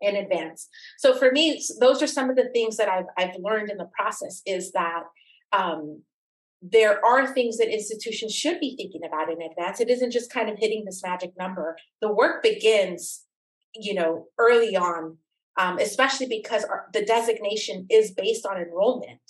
in 0.00 0.16
advance. 0.16 0.68
So 0.98 1.14
for 1.14 1.32
me, 1.32 1.62
those 1.80 2.02
are 2.02 2.06
some 2.06 2.30
of 2.30 2.36
the 2.36 2.50
things 2.50 2.76
that 2.76 2.88
I've 2.88 3.06
I've 3.16 3.36
learned 3.38 3.70
in 3.70 3.78
the 3.78 3.88
process 3.96 4.42
is 4.46 4.72
that 4.72 5.04
um, 5.52 6.02
there 6.66 7.04
are 7.04 7.26
things 7.26 7.58
that 7.58 7.72
institutions 7.72 8.34
should 8.34 8.58
be 8.58 8.74
thinking 8.74 9.02
about 9.06 9.30
in 9.30 9.42
advance. 9.42 9.80
It 9.80 9.90
isn't 9.90 10.12
just 10.12 10.32
kind 10.32 10.48
of 10.48 10.56
hitting 10.58 10.84
this 10.84 11.02
magic 11.02 11.32
number. 11.38 11.76
The 12.00 12.12
work 12.12 12.42
begins, 12.42 13.24
you 13.74 13.92
know, 13.92 14.28
early 14.38 14.74
on, 14.74 15.18
um, 15.58 15.78
especially 15.78 16.26
because 16.26 16.64
our, 16.64 16.86
the 16.94 17.04
designation 17.04 17.86
is 17.90 18.12
based 18.12 18.46
on 18.46 18.56
enrollment. 18.56 19.20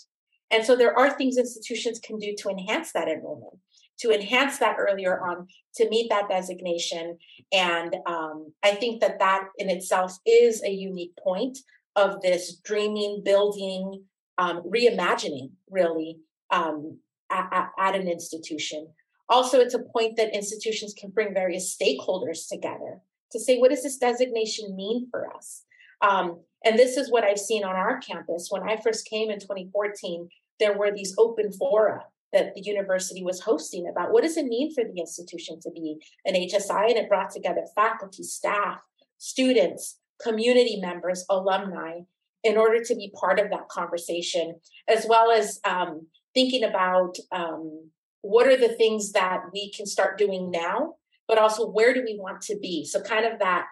And 0.53 0.65
so 0.65 0.77
there 0.77 0.97
are 0.97 1.11
things 1.11 1.37
institutions 1.37 1.99
can 1.99 2.19
do 2.19 2.37
to 2.39 2.51
enhance 2.51 2.93
that 2.93 3.09
enrollment, 3.09 3.55
to 3.99 4.13
enhance 4.13 4.59
that 4.59 4.77
earlier 4.79 5.21
on, 5.21 5.49
to 5.75 5.89
meet 5.89 6.11
that 6.11 6.29
designation. 6.29 7.19
And 7.53 7.97
um, 8.07 8.53
I 8.63 8.77
think 8.77 9.01
that 9.01 9.19
that 9.19 9.49
in 9.59 9.71
itself 9.71 10.17
is 10.25 10.63
a 10.63 10.71
unique 10.71 11.17
point 11.17 11.59
of 11.97 12.21
this 12.21 12.57
dreaming, 12.59 13.23
building, 13.25 14.05
um, 14.39 14.63
reimagining, 14.63 15.51
really, 15.69 16.19
um, 16.51 16.99
at, 17.35 17.71
at, 17.79 17.95
an 17.95 18.09
institution. 18.09 18.89
Also, 19.29 19.59
it's 19.59 19.75
a 19.75 19.79
point 19.79 20.17
that 20.17 20.35
institutions 20.35 20.95
can 20.99 21.11
bring 21.11 21.35
various 21.35 21.77
stakeholders 21.77 22.49
together 22.49 23.01
to 23.33 23.41
say, 23.41 23.59
what 23.59 23.71
does 23.71 23.83
this 23.83 23.97
designation 23.97 24.77
mean 24.77 25.09
for 25.11 25.35
us? 25.35 25.65
Um, 26.01 26.41
and 26.65 26.79
this 26.79 26.97
is 26.97 27.11
what 27.11 27.25
I've 27.25 27.39
seen 27.39 27.65
on 27.65 27.75
our 27.75 27.99
campus. 27.99 28.49
When 28.51 28.63
I 28.63 28.77
first 28.77 29.09
came 29.09 29.31
in 29.31 29.41
2014, 29.41 30.29
there 30.61 30.77
were 30.77 30.93
these 30.95 31.15
open 31.19 31.53
fora 31.53 32.05
that 32.33 32.55
the 32.55 32.63
university 32.63 33.23
was 33.23 33.41
hosting 33.41 33.89
about 33.89 34.13
what 34.13 34.25
does 34.25 34.37
it 34.37 34.47
mean 34.47 34.75
for 34.75 34.85
the 34.85 35.01
institution 35.01 35.61
to 35.61 35.71
be 35.71 35.99
an 36.25 36.35
HSI, 36.35 36.89
and 36.89 36.97
it 36.97 37.09
brought 37.09 37.31
together 37.31 37.65
faculty, 37.75 38.25
staff, 38.25 38.81
students, 39.19 39.99
community 40.21 40.81
members, 40.81 41.25
alumni, 41.31 42.01
in 42.43 42.57
order 42.57 42.83
to 42.83 42.95
be 42.95 43.13
part 43.19 43.39
of 43.39 43.51
that 43.51 43.69
conversation, 43.69 44.57
as 44.89 45.07
well 45.09 45.31
as 45.31 45.61
um, 45.65 46.07
thinking 46.35 46.65
about 46.65 47.17
um, 47.33 47.91
what 48.23 48.47
are 48.47 48.57
the 48.57 48.75
things 48.75 49.13
that 49.13 49.45
we 49.53 49.71
can 49.71 49.87
start 49.87 50.19
doing 50.19 50.51
now, 50.51 50.95
but 51.29 51.39
also 51.39 51.67
where 51.67 51.95
do 51.95 52.03
we 52.05 52.19
want 52.19 52.43
to 52.43 52.59
be? 52.59 52.85
So, 52.85 53.01
kind 53.01 53.25
of 53.25 53.39
that 53.39 53.67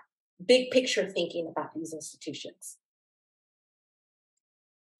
big 0.44 0.70
picture 0.70 1.08
thinking 1.08 1.48
about 1.50 1.74
these 1.74 1.92
institutions. 1.92 2.78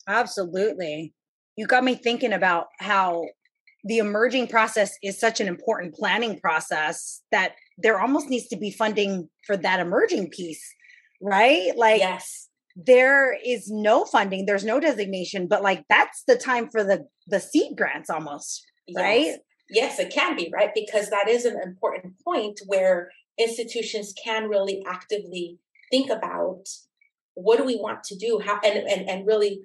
Absolutely. 0.09 1.15
You 1.57 1.67
got 1.67 1.85
me 1.85 1.95
thinking 1.95 2.33
about 2.33 2.69
how 2.81 3.27
the 3.85 3.99
emerging 3.99 4.49
process 4.49 4.97
is 5.03 5.19
such 5.19 5.41
an 5.41 5.49
important 5.49 5.95
planning 5.95 6.39
process 6.41 7.23
that 7.31 7.55
there 7.79 8.01
almost 8.01 8.29
needs 8.29 8.49
to 8.49 8.57
be 8.57 8.71
funding 8.71 9.29
for 9.47 9.57
that 9.57 9.81
emerging 9.81 10.31
piece, 10.31 10.75
right? 11.21 11.73
Like, 11.77 12.01
yes 12.01 12.49
there 12.77 13.37
is 13.45 13.71
no 13.71 14.05
funding 14.05 14.47
there's 14.47 14.65
no 14.65 14.81
designation 14.81 15.47
but 15.47 15.63
like 15.63 15.85
that's 15.89 16.23
the 16.27 16.37
time 16.37 16.69
for 16.71 16.83
the 16.83 17.07
the 17.27 17.41
seed 17.41 17.77
grants 17.77 18.09
almost 18.09 18.67
right 18.97 19.27
yes. 19.27 19.39
yes 19.71 19.99
it 19.99 20.13
can 20.13 20.37
be 20.37 20.51
right 20.53 20.71
because 20.75 21.11
that 21.11 21.29
is 21.29 21.45
an 21.45 21.61
important 21.63 22.15
point 22.25 22.61
where 22.67 23.11
institutions 23.39 24.15
can 24.23 24.49
really 24.49 24.83
actively 24.89 25.59
think 25.91 26.11
about 26.11 26.65
what 27.35 27.59
do 27.59 27.65
we 27.65 27.77
want 27.77 28.03
to 28.03 28.17
do 28.17 28.41
how 28.45 28.59
and 28.65 28.87
and, 28.89 29.09
and 29.09 29.27
really 29.27 29.63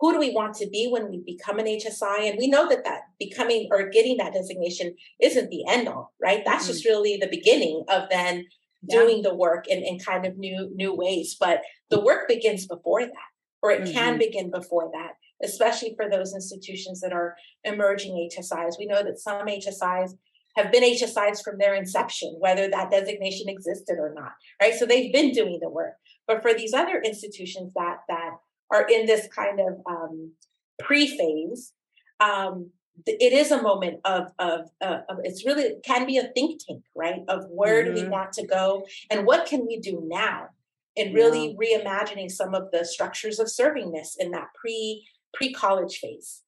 who 0.00 0.12
do 0.12 0.18
we 0.18 0.32
want 0.32 0.54
to 0.54 0.68
be 0.68 0.86
when 0.86 1.08
we 1.08 1.22
become 1.24 1.58
an 1.58 1.66
hsi 1.66 2.28
and 2.28 2.38
we 2.38 2.48
know 2.48 2.68
that 2.68 2.84
that 2.84 3.02
becoming 3.18 3.68
or 3.70 3.88
getting 3.88 4.16
that 4.16 4.34
designation 4.34 4.94
isn't 5.20 5.50
the 5.50 5.64
end 5.68 5.88
all 5.88 6.12
right 6.20 6.42
that's 6.44 6.64
mm-hmm. 6.64 6.72
just 6.72 6.84
really 6.84 7.16
the 7.16 7.28
beginning 7.28 7.84
of 7.88 8.08
then 8.10 8.44
yeah. 8.86 8.98
doing 8.98 9.22
the 9.22 9.34
work 9.34 9.66
in, 9.66 9.82
in 9.82 9.98
kind 9.98 10.26
of 10.26 10.36
new 10.36 10.70
new 10.74 10.94
ways 10.94 11.36
but 11.38 11.60
the 11.94 12.00
work 12.00 12.28
begins 12.28 12.66
before 12.66 13.02
that 13.02 13.30
or 13.62 13.70
it 13.70 13.82
mm-hmm. 13.82 13.92
can 13.92 14.18
begin 14.18 14.50
before 14.50 14.90
that 14.92 15.12
especially 15.42 15.94
for 15.96 16.08
those 16.08 16.34
institutions 16.34 17.00
that 17.00 17.12
are 17.12 17.36
emerging 17.64 18.28
hsis 18.30 18.78
we 18.78 18.86
know 18.86 19.02
that 19.02 19.18
some 19.18 19.46
hsis 19.46 20.14
have 20.56 20.72
been 20.72 20.82
hsis 20.82 21.42
from 21.42 21.58
their 21.58 21.74
inception 21.74 22.34
whether 22.38 22.68
that 22.68 22.90
designation 22.90 23.48
existed 23.48 23.96
or 23.98 24.12
not 24.14 24.32
right 24.60 24.74
so 24.74 24.84
they've 24.84 25.12
been 25.12 25.32
doing 25.32 25.58
the 25.60 25.70
work 25.70 25.94
but 26.26 26.42
for 26.42 26.52
these 26.52 26.74
other 26.74 27.00
institutions 27.02 27.72
that 27.74 27.98
that 28.08 28.32
are 28.70 28.86
in 28.88 29.06
this 29.06 29.28
kind 29.28 29.60
of 29.60 29.80
um, 29.86 30.32
pre-phase 30.80 31.72
um, 32.20 32.70
it 33.06 33.32
is 33.32 33.50
a 33.50 33.60
moment 33.60 33.98
of, 34.04 34.30
of, 34.38 34.70
uh, 34.80 35.00
of 35.08 35.18
it's 35.24 35.44
really 35.44 35.74
can 35.84 36.06
be 36.06 36.16
a 36.18 36.28
think 36.28 36.60
tank 36.64 36.82
right 36.94 37.22
of 37.28 37.44
where 37.50 37.82
mm-hmm. 37.82 37.88
do 37.88 37.94
we 37.94 38.02
mm-hmm. 38.02 38.10
want 38.10 38.32
to 38.32 38.46
go 38.46 38.86
and 39.10 39.26
what 39.26 39.46
can 39.46 39.66
we 39.66 39.78
do 39.78 40.02
now 40.06 40.48
and 40.96 41.14
really 41.14 41.56
yeah. 41.60 41.78
reimagining 41.78 42.30
some 42.30 42.54
of 42.54 42.70
the 42.70 42.84
structures 42.84 43.38
of 43.38 43.46
servingness 43.46 44.14
in 44.18 44.30
that 44.30 44.48
pre 44.54 45.06
pre 45.32 45.52
college 45.52 45.98
phase 45.98 46.42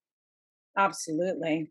absolutely 0.77 1.69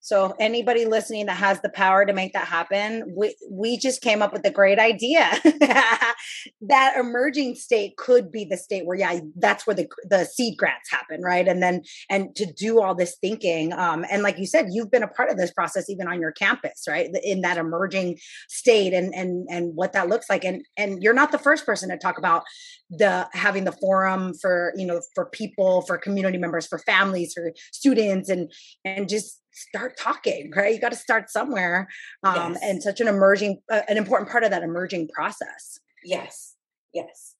so 0.00 0.34
anybody 0.38 0.84
listening 0.84 1.26
that 1.26 1.36
has 1.36 1.60
the 1.60 1.68
power 1.68 2.04
to 2.06 2.12
make 2.12 2.32
that 2.32 2.46
happen, 2.46 3.14
we 3.16 3.34
we 3.50 3.76
just 3.76 4.00
came 4.00 4.22
up 4.22 4.32
with 4.32 4.44
a 4.44 4.50
great 4.50 4.78
idea. 4.78 5.28
that 6.60 6.94
emerging 6.96 7.56
state 7.56 7.96
could 7.96 8.30
be 8.30 8.44
the 8.44 8.56
state 8.56 8.86
where 8.86 8.96
yeah, 8.96 9.20
that's 9.36 9.66
where 9.66 9.74
the 9.74 9.88
the 10.08 10.24
seed 10.24 10.56
grants 10.56 10.90
happen, 10.90 11.20
right? 11.22 11.48
And 11.48 11.62
then 11.62 11.82
and 12.08 12.34
to 12.36 12.46
do 12.46 12.80
all 12.80 12.94
this 12.94 13.16
thinking 13.20 13.72
um 13.72 14.04
and 14.10 14.22
like 14.22 14.38
you 14.38 14.46
said, 14.46 14.68
you've 14.70 14.90
been 14.90 15.02
a 15.02 15.08
part 15.08 15.30
of 15.30 15.36
this 15.36 15.52
process 15.52 15.90
even 15.90 16.06
on 16.06 16.20
your 16.20 16.32
campus, 16.32 16.84
right? 16.88 17.10
In 17.24 17.40
that 17.40 17.58
emerging 17.58 18.18
state 18.48 18.92
and 18.92 19.12
and 19.14 19.46
and 19.50 19.74
what 19.74 19.92
that 19.94 20.08
looks 20.08 20.30
like 20.30 20.44
and 20.44 20.62
and 20.76 21.02
you're 21.02 21.14
not 21.14 21.32
the 21.32 21.38
first 21.38 21.66
person 21.66 21.88
to 21.90 21.98
talk 21.98 22.18
about 22.18 22.44
the 22.90 23.28
having 23.32 23.64
the 23.64 23.72
forum 23.72 24.32
for, 24.34 24.72
you 24.76 24.86
know, 24.86 25.00
for 25.14 25.26
people, 25.26 25.82
for 25.82 25.98
community 25.98 26.38
members, 26.38 26.66
for 26.66 26.78
families, 26.78 27.32
for 27.34 27.52
students 27.72 28.28
and 28.28 28.50
and 28.84 29.08
just 29.08 29.40
start 29.52 29.96
talking 29.98 30.52
right? 30.54 30.74
You 30.74 30.80
got 30.80 30.92
to 30.92 30.96
start 30.96 31.30
somewhere 31.30 31.88
um, 32.22 32.52
yes. 32.52 32.60
and 32.62 32.82
such 32.82 33.00
an 33.00 33.08
emerging 33.08 33.60
uh, 33.70 33.82
an 33.88 33.96
important 33.96 34.30
part 34.30 34.44
of 34.44 34.50
that 34.50 34.62
emerging 34.62 35.08
process. 35.14 35.80
Yes 36.04 36.54
yes. 36.92 37.34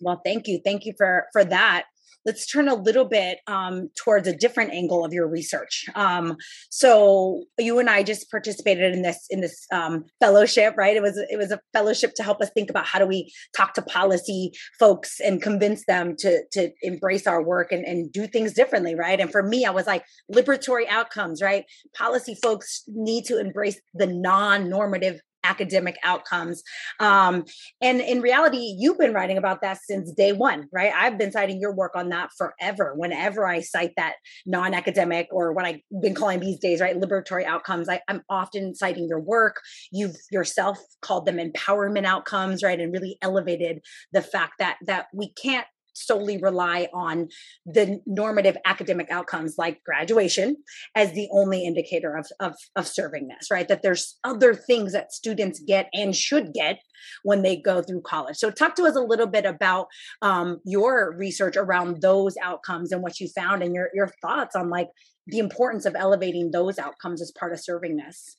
Well 0.00 0.20
thank 0.24 0.46
you. 0.46 0.60
Thank 0.64 0.86
you 0.86 0.94
for 0.96 1.26
for 1.32 1.44
that 1.44 1.86
let's 2.26 2.46
turn 2.46 2.68
a 2.68 2.74
little 2.74 3.04
bit 3.04 3.38
um, 3.46 3.90
towards 3.96 4.28
a 4.28 4.36
different 4.36 4.72
angle 4.72 5.04
of 5.04 5.12
your 5.12 5.26
research. 5.26 5.86
Um, 5.94 6.36
so 6.68 7.44
you 7.58 7.78
and 7.78 7.88
I 7.88 8.02
just 8.02 8.30
participated 8.30 8.94
in 8.94 9.02
this 9.02 9.26
in 9.30 9.40
this 9.40 9.66
um, 9.72 10.04
fellowship, 10.20 10.74
right? 10.76 10.96
It 10.96 11.02
was 11.02 11.16
it 11.16 11.36
was 11.36 11.50
a 11.50 11.60
fellowship 11.72 12.14
to 12.14 12.22
help 12.22 12.40
us 12.40 12.50
think 12.50 12.70
about 12.70 12.86
how 12.86 12.98
do 12.98 13.06
we 13.06 13.32
talk 13.56 13.74
to 13.74 13.82
policy 13.82 14.52
folks 14.78 15.20
and 15.20 15.42
convince 15.42 15.84
them 15.86 16.16
to 16.18 16.42
to 16.52 16.70
embrace 16.82 17.26
our 17.26 17.42
work 17.42 17.72
and, 17.72 17.84
and 17.84 18.12
do 18.12 18.26
things 18.26 18.52
differently, 18.52 18.94
right? 18.94 19.20
And 19.20 19.30
for 19.30 19.42
me, 19.42 19.64
I 19.64 19.70
was 19.70 19.86
like 19.86 20.04
liberatory 20.32 20.86
outcomes, 20.88 21.42
right? 21.42 21.64
Policy 21.96 22.36
folks 22.42 22.82
need 22.88 23.24
to 23.26 23.38
embrace 23.38 23.80
the 23.94 24.06
non-normative 24.06 25.20
academic 25.44 25.96
outcomes. 26.04 26.62
Um, 26.98 27.44
and 27.80 28.00
in 28.00 28.20
reality, 28.20 28.74
you've 28.78 28.98
been 28.98 29.14
writing 29.14 29.38
about 29.38 29.62
that 29.62 29.78
since 29.82 30.12
day 30.12 30.32
one, 30.32 30.68
right? 30.72 30.92
I've 30.94 31.18
been 31.18 31.32
citing 31.32 31.60
your 31.60 31.74
work 31.74 31.92
on 31.94 32.08
that 32.10 32.30
forever. 32.36 32.94
Whenever 32.96 33.46
I 33.46 33.60
cite 33.60 33.92
that 33.96 34.14
non 34.46 34.74
academic 34.74 35.28
or 35.30 35.52
what 35.52 35.64
I've 35.64 35.80
been 36.00 36.14
calling 36.14 36.40
these 36.40 36.58
days, 36.58 36.80
right, 36.80 36.98
liberatory 36.98 37.44
outcomes, 37.44 37.88
I, 37.88 38.00
I'm 38.08 38.22
often 38.28 38.74
citing 38.74 39.08
your 39.08 39.20
work. 39.20 39.60
You've 39.90 40.16
yourself 40.30 40.78
called 41.02 41.26
them 41.26 41.36
empowerment 41.36 42.04
outcomes, 42.04 42.62
right? 42.62 42.78
And 42.78 42.92
really 42.92 43.18
elevated 43.22 43.80
the 44.12 44.22
fact 44.22 44.54
that 44.58 44.78
that 44.86 45.06
we 45.12 45.32
can't 45.32 45.66
solely 45.92 46.38
rely 46.38 46.88
on 46.92 47.28
the 47.66 48.00
normative 48.06 48.56
academic 48.64 49.10
outcomes 49.10 49.56
like 49.58 49.82
graduation 49.84 50.56
as 50.94 51.12
the 51.12 51.28
only 51.32 51.64
indicator 51.64 52.16
of, 52.16 52.26
of, 52.40 52.54
of 52.76 52.84
servingness, 52.84 53.50
right? 53.50 53.68
That 53.68 53.82
there's 53.82 54.18
other 54.24 54.54
things 54.54 54.92
that 54.92 55.12
students 55.12 55.60
get 55.60 55.88
and 55.92 56.14
should 56.14 56.52
get 56.52 56.80
when 57.22 57.42
they 57.42 57.56
go 57.56 57.82
through 57.82 58.02
college. 58.02 58.36
So, 58.36 58.50
talk 58.50 58.74
to 58.76 58.84
us 58.84 58.96
a 58.96 59.00
little 59.00 59.26
bit 59.26 59.44
about 59.44 59.86
um, 60.22 60.60
your 60.64 61.16
research 61.16 61.56
around 61.56 62.02
those 62.02 62.36
outcomes 62.42 62.92
and 62.92 63.02
what 63.02 63.20
you 63.20 63.28
found 63.28 63.62
and 63.62 63.74
your, 63.74 63.90
your 63.94 64.10
thoughts 64.20 64.54
on 64.54 64.70
like 64.70 64.88
the 65.26 65.38
importance 65.38 65.86
of 65.86 65.94
elevating 65.96 66.50
those 66.50 66.78
outcomes 66.78 67.22
as 67.22 67.32
part 67.32 67.52
of 67.52 67.58
servingness. 67.58 68.34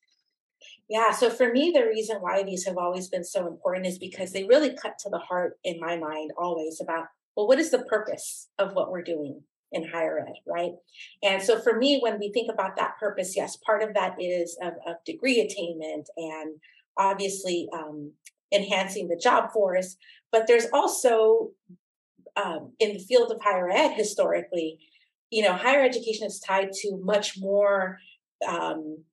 Yeah, 0.89 1.11
so 1.11 1.29
for 1.29 1.51
me, 1.51 1.71
the 1.73 1.85
reason 1.85 2.17
why 2.17 2.43
these 2.43 2.65
have 2.65 2.77
always 2.77 3.07
been 3.07 3.23
so 3.23 3.47
important 3.47 3.87
is 3.87 3.97
because 3.97 4.33
they 4.33 4.43
really 4.43 4.75
cut 4.75 4.99
to 4.99 5.09
the 5.09 5.19
heart 5.19 5.57
in 5.63 5.79
my 5.79 5.97
mind 5.97 6.31
always 6.37 6.81
about, 6.81 7.05
well, 7.36 7.48
what 7.48 7.60
is 7.60 7.72
the 7.72 7.84
purpose 7.84 8.50
of 8.58 8.74
what 8.74 8.91
we're 8.91 9.04
doing 9.04 9.41
in 9.72 9.88
higher 9.88 10.20
ed, 10.20 10.34
right? 10.46 10.74
And 11.24 11.41
so 11.41 11.60
for 11.60 11.78
me, 11.78 12.00
when 12.02 12.20
we 12.20 12.32
think 12.32 12.52
about 12.52 12.76
that 12.76 12.98
purpose, 13.00 13.36
yes, 13.36 13.58
part 13.65 13.82
of 13.82 13.94
that 13.94 14.15
is 14.20 14.58
of, 14.62 14.74
of 14.86 14.96
degree 15.06 15.39
attainment 15.39 16.10
and 16.17 16.56
obviously 16.98 17.70
um, 17.74 18.12
enhancing 18.52 19.08
the 19.08 19.15
job 19.15 19.52
force, 19.52 19.96
but 20.32 20.46
there's 20.48 20.67
also 20.74 21.52
um, 22.36 22.74
in 22.80 22.94
the 22.94 23.00
field 23.00 23.32
of 23.32 23.41
higher 23.41 23.70
ed 23.70 23.94
historically, 23.94 24.80
you 25.30 25.44
know, 25.44 25.54
higher 25.54 25.84
education 25.84 26.28
is 26.28 26.39
tied 26.39 26.72
to 26.74 26.98
much 27.02 27.39
more 27.39 28.00
um, 28.48 29.04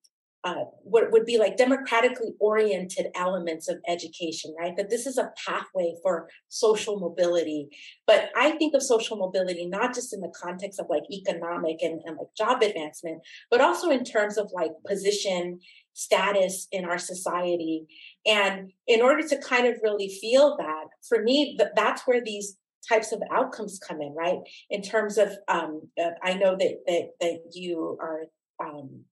uh, 0.45 0.65
what 0.83 1.11
would 1.11 1.25
be 1.25 1.37
like 1.37 1.57
democratically 1.57 2.33
oriented 2.39 3.09
elements 3.15 3.69
of 3.69 3.79
education, 3.89 4.55
right? 4.59 4.77
That 4.77 4.89
this 4.89 5.07
is 5.07 5.19
a 5.19 5.33
pathway 5.45 5.95
for 6.03 6.29
social 6.49 7.01
mobility. 7.01 7.69
But 8.07 8.31
I 8.37 8.53
think 8.53 8.75
of 8.75 8.83
social 8.83 9.17
mobility 9.17 9.67
not 9.67 9.95
just 9.95 10.15
in 10.15 10.21
the 10.21 10.33
context 10.41 10.79
of 10.79 10.87
like 10.89 11.03
economic 11.11 11.83
and, 11.83 12.01
and 12.05 12.17
like 12.17 12.29
job 12.37 12.63
advancement, 12.63 13.23
but 13.51 13.61
also 13.61 13.91
in 13.91 14.05
terms 14.05 14.39
of 14.39 14.51
like 14.55 14.71
position, 14.87 15.61
status 15.93 16.69
in 16.71 16.85
our 16.85 16.99
society. 16.99 17.87
And 18.25 18.71
in 18.87 19.03
order 19.03 19.27
to 19.27 19.39
kind 19.39 19.67
of 19.67 19.81
really 19.83 20.09
feel 20.09 20.57
that, 20.59 20.85
for 21.09 21.21
me, 21.23 21.57
th- 21.57 21.71
that's 21.75 22.03
where 22.07 22.23
these 22.23 22.57
types 22.89 23.11
of 23.11 23.21
outcomes 23.33 23.81
come 23.81 24.01
in, 24.01 24.15
right? 24.15 24.39
In 24.71 24.83
terms 24.83 25.19
of, 25.19 25.33
um, 25.49 25.83
uh, 26.01 26.11
I 26.23 26.35
know 26.35 26.57
that 26.57 26.77
that 26.87 27.09
that 27.21 27.39
you 27.53 27.99
are 28.01 28.23
um, 28.65 29.05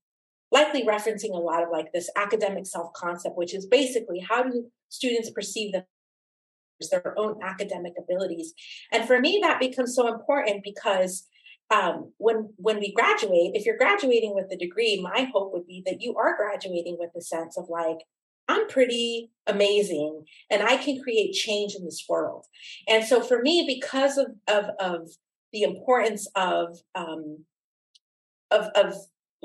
likely 0.56 0.84
referencing 0.84 1.34
a 1.34 1.46
lot 1.50 1.62
of 1.62 1.68
like 1.70 1.92
this 1.92 2.08
academic 2.16 2.66
self 2.66 2.92
concept, 2.94 3.36
which 3.36 3.54
is 3.54 3.66
basically 3.66 4.20
how 4.20 4.42
do 4.42 4.66
students 4.88 5.30
perceive 5.30 5.72
them 5.72 5.84
their 6.90 7.18
own 7.18 7.42
academic 7.42 7.94
abilities. 7.98 8.52
And 8.92 9.06
for 9.06 9.18
me, 9.18 9.38
that 9.42 9.58
becomes 9.58 9.94
so 9.94 10.12
important 10.12 10.62
because 10.62 11.26
um, 11.74 12.12
when 12.18 12.50
when 12.56 12.78
we 12.78 12.92
graduate, 12.92 13.52
if 13.54 13.64
you're 13.64 13.78
graduating 13.78 14.34
with 14.34 14.52
a 14.52 14.56
degree, 14.56 15.00
my 15.00 15.28
hope 15.32 15.52
would 15.52 15.66
be 15.66 15.82
that 15.86 16.00
you 16.00 16.14
are 16.16 16.36
graduating 16.36 16.96
with 16.98 17.10
a 17.16 17.22
sense 17.22 17.56
of 17.58 17.64
like, 17.68 17.98
I'm 18.46 18.68
pretty 18.68 19.30
amazing 19.46 20.24
and 20.50 20.62
I 20.62 20.76
can 20.76 21.02
create 21.02 21.32
change 21.32 21.74
in 21.74 21.84
this 21.84 22.04
world. 22.08 22.44
And 22.86 23.04
so 23.04 23.20
for 23.20 23.40
me, 23.40 23.64
because 23.66 24.18
of 24.18 24.28
of, 24.46 24.64
of 24.78 25.10
the 25.52 25.62
importance 25.62 26.28
of 26.36 26.78
um, 26.94 27.46
of, 28.50 28.66
of 28.76 28.94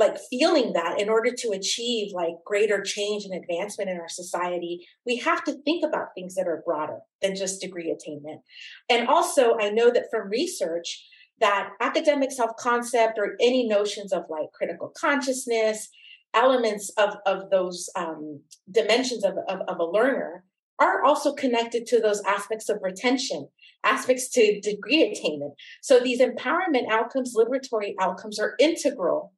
like 0.01 0.17
feeling 0.29 0.73
that 0.73 0.99
in 0.99 1.07
order 1.09 1.31
to 1.31 1.51
achieve 1.51 2.11
like 2.11 2.33
greater 2.45 2.81
change 2.81 3.23
and 3.23 3.33
advancement 3.33 3.89
in 3.89 3.97
our 3.97 4.09
society 4.09 4.85
we 5.05 5.15
have 5.15 5.43
to 5.43 5.53
think 5.63 5.85
about 5.85 6.09
things 6.13 6.35
that 6.35 6.47
are 6.47 6.63
broader 6.65 6.99
than 7.21 7.35
just 7.35 7.61
degree 7.61 7.91
attainment. 7.91 8.41
And 8.89 9.07
also 9.07 9.57
i 9.59 9.69
know 9.69 9.89
that 9.91 10.07
from 10.11 10.29
research 10.29 11.07
that 11.39 11.69
academic 11.79 12.31
self-concept 12.31 13.17
or 13.17 13.35
any 13.39 13.67
notions 13.67 14.11
of 14.11 14.23
like 14.29 14.51
critical 14.51 14.91
consciousness 14.99 15.89
elements 16.33 16.89
of 16.97 17.15
of 17.25 17.49
those 17.49 17.89
um, 17.95 18.41
dimensions 18.69 19.23
of, 19.23 19.35
of, 19.47 19.61
of 19.67 19.79
a 19.79 19.85
learner 19.85 20.43
are 20.79 21.03
also 21.03 21.31
connected 21.33 21.85
to 21.85 22.01
those 22.01 22.21
aspects 22.23 22.67
of 22.67 22.79
retention 22.81 23.47
aspects 23.83 24.29
to 24.29 24.59
degree 24.61 25.03
attainment. 25.03 25.53
So 25.81 25.99
these 25.99 26.21
empowerment 26.21 26.89
outcomes 26.89 27.35
liberatory 27.35 27.93
outcomes 27.99 28.39
are 28.39 28.55
integral 28.59 29.33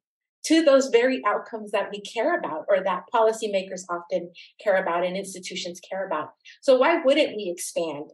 to 0.46 0.62
those 0.62 0.88
very 0.88 1.22
outcomes 1.26 1.70
that 1.70 1.90
we 1.90 2.00
care 2.00 2.38
about 2.38 2.64
or 2.68 2.82
that 2.82 3.04
policymakers 3.14 3.82
often 3.88 4.30
care 4.62 4.76
about 4.76 5.04
and 5.04 5.16
institutions 5.16 5.80
care 5.80 6.06
about. 6.06 6.30
So, 6.60 6.76
why 6.78 7.02
wouldn't 7.02 7.36
we 7.36 7.50
expand 7.50 8.10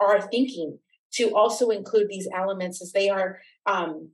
our 0.00 0.20
thinking 0.20 0.78
to 1.14 1.34
also 1.34 1.70
include 1.70 2.08
these 2.08 2.28
elements 2.34 2.82
as 2.82 2.92
they 2.92 3.08
are 3.08 3.38
um, 3.66 4.10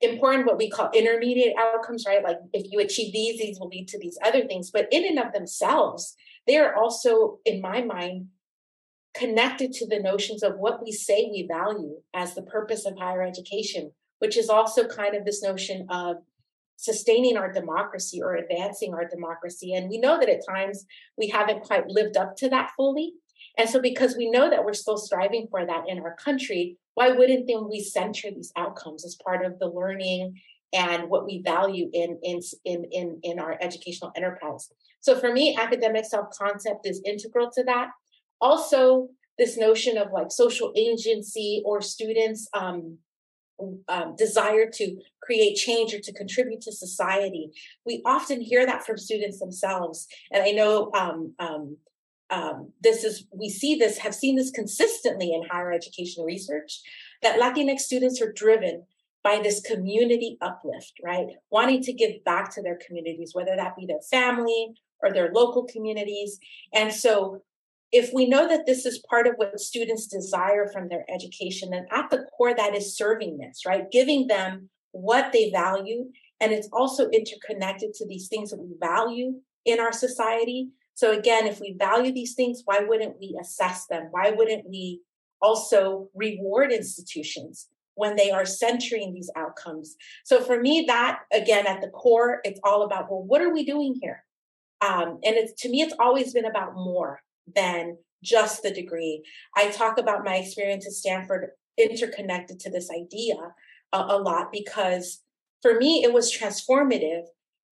important, 0.00 0.46
what 0.46 0.58
we 0.58 0.70
call 0.70 0.90
intermediate 0.92 1.54
outcomes, 1.58 2.04
right? 2.06 2.24
Like 2.24 2.38
if 2.52 2.70
you 2.70 2.80
achieve 2.80 3.12
these, 3.12 3.38
these 3.38 3.60
will 3.60 3.68
lead 3.68 3.88
to 3.88 3.98
these 3.98 4.18
other 4.24 4.46
things. 4.46 4.70
But 4.70 4.88
in 4.90 5.04
and 5.04 5.18
of 5.18 5.32
themselves, 5.32 6.16
they 6.46 6.56
are 6.56 6.74
also, 6.74 7.38
in 7.44 7.60
my 7.60 7.82
mind, 7.82 8.28
connected 9.14 9.72
to 9.72 9.86
the 9.86 10.00
notions 10.00 10.42
of 10.42 10.56
what 10.56 10.82
we 10.82 10.92
say 10.92 11.28
we 11.30 11.46
value 11.46 12.00
as 12.14 12.34
the 12.34 12.42
purpose 12.42 12.86
of 12.86 12.96
higher 12.96 13.22
education, 13.22 13.92
which 14.20 14.36
is 14.36 14.48
also 14.48 14.86
kind 14.86 15.14
of 15.14 15.24
this 15.24 15.42
notion 15.42 15.86
of 15.90 16.16
sustaining 16.80 17.36
our 17.36 17.52
democracy 17.52 18.22
or 18.22 18.36
advancing 18.36 18.94
our 18.94 19.06
democracy. 19.06 19.74
And 19.74 19.90
we 19.90 19.98
know 19.98 20.18
that 20.18 20.30
at 20.30 20.46
times 20.48 20.86
we 21.18 21.28
haven't 21.28 21.62
quite 21.62 21.88
lived 21.88 22.16
up 22.16 22.36
to 22.36 22.48
that 22.48 22.70
fully. 22.74 23.12
And 23.58 23.68
so, 23.68 23.82
because 23.82 24.16
we 24.16 24.30
know 24.30 24.48
that 24.48 24.64
we're 24.64 24.72
still 24.72 24.96
striving 24.96 25.46
for 25.50 25.66
that 25.66 25.84
in 25.88 25.98
our 25.98 26.16
country, 26.16 26.78
why 26.94 27.10
wouldn't 27.10 27.46
then 27.46 27.68
we 27.68 27.82
center 27.82 28.30
these 28.30 28.52
outcomes 28.56 29.04
as 29.04 29.16
part 29.22 29.44
of 29.44 29.58
the 29.58 29.68
learning 29.68 30.40
and 30.72 31.10
what 31.10 31.26
we 31.26 31.42
value 31.42 31.90
in 31.92 32.18
in 32.22 32.40
in 32.64 33.20
in, 33.22 33.38
our 33.38 33.58
educational 33.60 34.12
enterprise? 34.16 34.70
So, 35.00 35.18
for 35.18 35.32
me, 35.32 35.56
academic 35.60 36.06
self 36.06 36.30
concept 36.30 36.86
is 36.86 37.02
integral 37.04 37.50
to 37.56 37.64
that. 37.64 37.90
Also, 38.40 39.08
this 39.36 39.58
notion 39.58 39.98
of 39.98 40.12
like 40.12 40.30
social 40.30 40.72
agency 40.74 41.62
or 41.66 41.82
students 41.82 42.48
um, 42.54 42.98
um, 43.88 44.16
desire 44.16 44.68
to 44.74 44.96
create 45.22 45.56
change 45.56 45.94
or 45.94 46.00
to 46.00 46.12
contribute 46.12 46.60
to 46.62 46.72
society. 46.72 47.50
We 47.84 48.02
often 48.04 48.40
hear 48.40 48.66
that 48.66 48.84
from 48.84 48.98
students 48.98 49.38
themselves. 49.38 50.06
And 50.32 50.42
I 50.42 50.50
know 50.50 50.90
um, 50.94 51.34
um, 51.38 51.76
um, 52.30 52.72
this 52.80 53.04
is, 53.04 53.26
we 53.32 53.48
see 53.48 53.74
this, 53.76 53.98
have 53.98 54.14
seen 54.14 54.36
this 54.36 54.50
consistently 54.50 55.32
in 55.32 55.48
higher 55.50 55.72
education 55.72 56.24
research, 56.24 56.80
that 57.22 57.38
Latinx 57.40 57.80
students 57.80 58.20
are 58.22 58.32
driven 58.32 58.84
by 59.22 59.40
this 59.42 59.60
community 59.60 60.38
uplift, 60.40 60.94
right? 61.04 61.26
Wanting 61.50 61.82
to 61.82 61.92
give 61.92 62.24
back 62.24 62.54
to 62.54 62.62
their 62.62 62.78
communities, 62.84 63.32
whether 63.34 63.54
that 63.56 63.76
be 63.76 63.84
their 63.86 64.00
family 64.10 64.74
or 65.02 65.12
their 65.12 65.30
local 65.32 65.64
communities. 65.64 66.38
And 66.72 66.92
so 66.92 67.42
if 67.92 68.12
we 68.14 68.28
know 68.28 68.46
that 68.46 68.66
this 68.66 68.86
is 68.86 69.04
part 69.10 69.26
of 69.26 69.34
what 69.36 69.58
students 69.58 70.06
desire 70.06 70.68
from 70.68 70.88
their 70.88 71.04
education, 71.12 71.70
then 71.70 71.86
at 71.90 72.08
the 72.10 72.24
core, 72.36 72.54
that 72.54 72.74
is 72.74 72.96
servingness, 73.00 73.66
right? 73.66 73.90
Giving 73.90 74.28
them 74.28 74.70
what 74.92 75.32
they 75.32 75.50
value. 75.50 76.10
And 76.40 76.52
it's 76.52 76.68
also 76.72 77.08
interconnected 77.08 77.94
to 77.94 78.06
these 78.06 78.28
things 78.28 78.50
that 78.50 78.60
we 78.60 78.74
value 78.80 79.40
in 79.64 79.80
our 79.80 79.92
society. 79.92 80.68
So, 80.94 81.12
again, 81.12 81.46
if 81.46 81.60
we 81.60 81.76
value 81.78 82.12
these 82.12 82.34
things, 82.34 82.62
why 82.64 82.80
wouldn't 82.80 83.18
we 83.18 83.36
assess 83.40 83.86
them? 83.86 84.08
Why 84.10 84.30
wouldn't 84.30 84.68
we 84.68 85.00
also 85.42 86.08
reward 86.14 86.72
institutions 86.72 87.68
when 87.94 88.16
they 88.16 88.30
are 88.30 88.46
centering 88.46 89.12
these 89.12 89.30
outcomes? 89.36 89.96
So, 90.24 90.40
for 90.40 90.60
me, 90.60 90.84
that 90.86 91.20
again, 91.32 91.66
at 91.66 91.80
the 91.80 91.88
core, 91.88 92.40
it's 92.44 92.60
all 92.62 92.82
about 92.82 93.10
well, 93.10 93.22
what 93.22 93.42
are 93.42 93.52
we 93.52 93.64
doing 93.64 93.98
here? 94.00 94.24
Um, 94.80 95.18
and 95.24 95.36
it's 95.36 95.60
to 95.62 95.68
me, 95.68 95.82
it's 95.82 95.94
always 95.98 96.32
been 96.32 96.46
about 96.46 96.74
more 96.74 97.20
than 97.54 97.98
just 98.22 98.62
the 98.62 98.72
degree. 98.72 99.22
I 99.56 99.70
talk 99.70 99.98
about 99.98 100.24
my 100.24 100.36
experience 100.36 100.86
at 100.86 100.92
Stanford 100.92 101.50
interconnected 101.78 102.60
to 102.60 102.70
this 102.70 102.90
idea 102.90 103.36
a, 103.92 103.98
a 103.98 104.18
lot 104.18 104.52
because 104.52 105.22
for 105.62 105.78
me, 105.78 106.02
it 106.04 106.12
was 106.12 106.34
transformative 106.34 107.24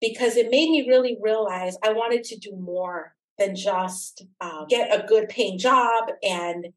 because 0.00 0.36
it 0.36 0.50
made 0.50 0.70
me 0.70 0.86
really 0.88 1.16
realize 1.20 1.76
I 1.82 1.92
wanted 1.92 2.24
to 2.24 2.38
do 2.38 2.56
more 2.56 3.14
than 3.38 3.56
just 3.56 4.24
uh, 4.40 4.64
get 4.66 4.94
a 4.94 5.06
good 5.06 5.28
paying 5.28 5.58
job 5.58 6.08
and 6.22 6.68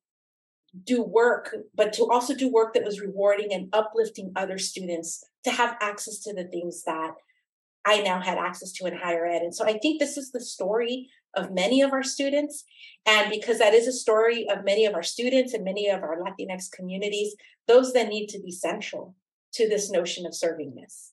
do 0.84 1.02
work, 1.02 1.56
but 1.76 1.94
to 1.94 2.10
also 2.10 2.36
do 2.36 2.52
work 2.52 2.74
that 2.74 2.84
was 2.84 3.00
rewarding 3.00 3.54
and 3.54 3.70
uplifting 3.74 4.32
other 4.36 4.58
students 4.58 5.24
to 5.44 5.52
have 5.52 5.78
access 5.82 6.20
to 6.20 6.34
the 6.34 6.46
things 6.46 6.84
that 6.84 7.12
I 7.88 8.02
now 8.02 8.20
had 8.20 8.38
access 8.38 8.74
to 8.74 8.86
in 8.86 8.98
higher 8.98 9.26
ed. 9.26 9.42
And 9.42 9.56
so 9.56 9.66
I 9.66 9.78
think 9.78 10.00
this 10.00 10.18
is 10.18 10.32
the 10.32 10.42
story 10.42 11.10
of 11.36 11.54
many 11.54 11.82
of 11.82 11.94
our 11.94 12.04
students. 12.04 12.66
And 13.06 13.32
because 13.32 13.60
that 13.60 13.74
is 13.74 13.88
a 13.88 13.94
story 13.94 14.46
of 14.50 14.66
many 14.66 14.86
of 14.86 14.94
our 14.94 15.04
students 15.04 15.54
and 15.54 15.64
many 15.64 15.88
of 15.88 16.04
our 16.04 16.20
Latinx 16.20 16.70
communities, 16.70 17.34
those 17.66 17.94
that 17.94 18.10
need 18.10 18.28
to 18.28 18.42
be 18.42 18.52
central 18.52 19.16
to 19.54 19.70
this 19.70 19.90
notion 19.90 20.26
of 20.26 20.34
servingness. 20.34 21.12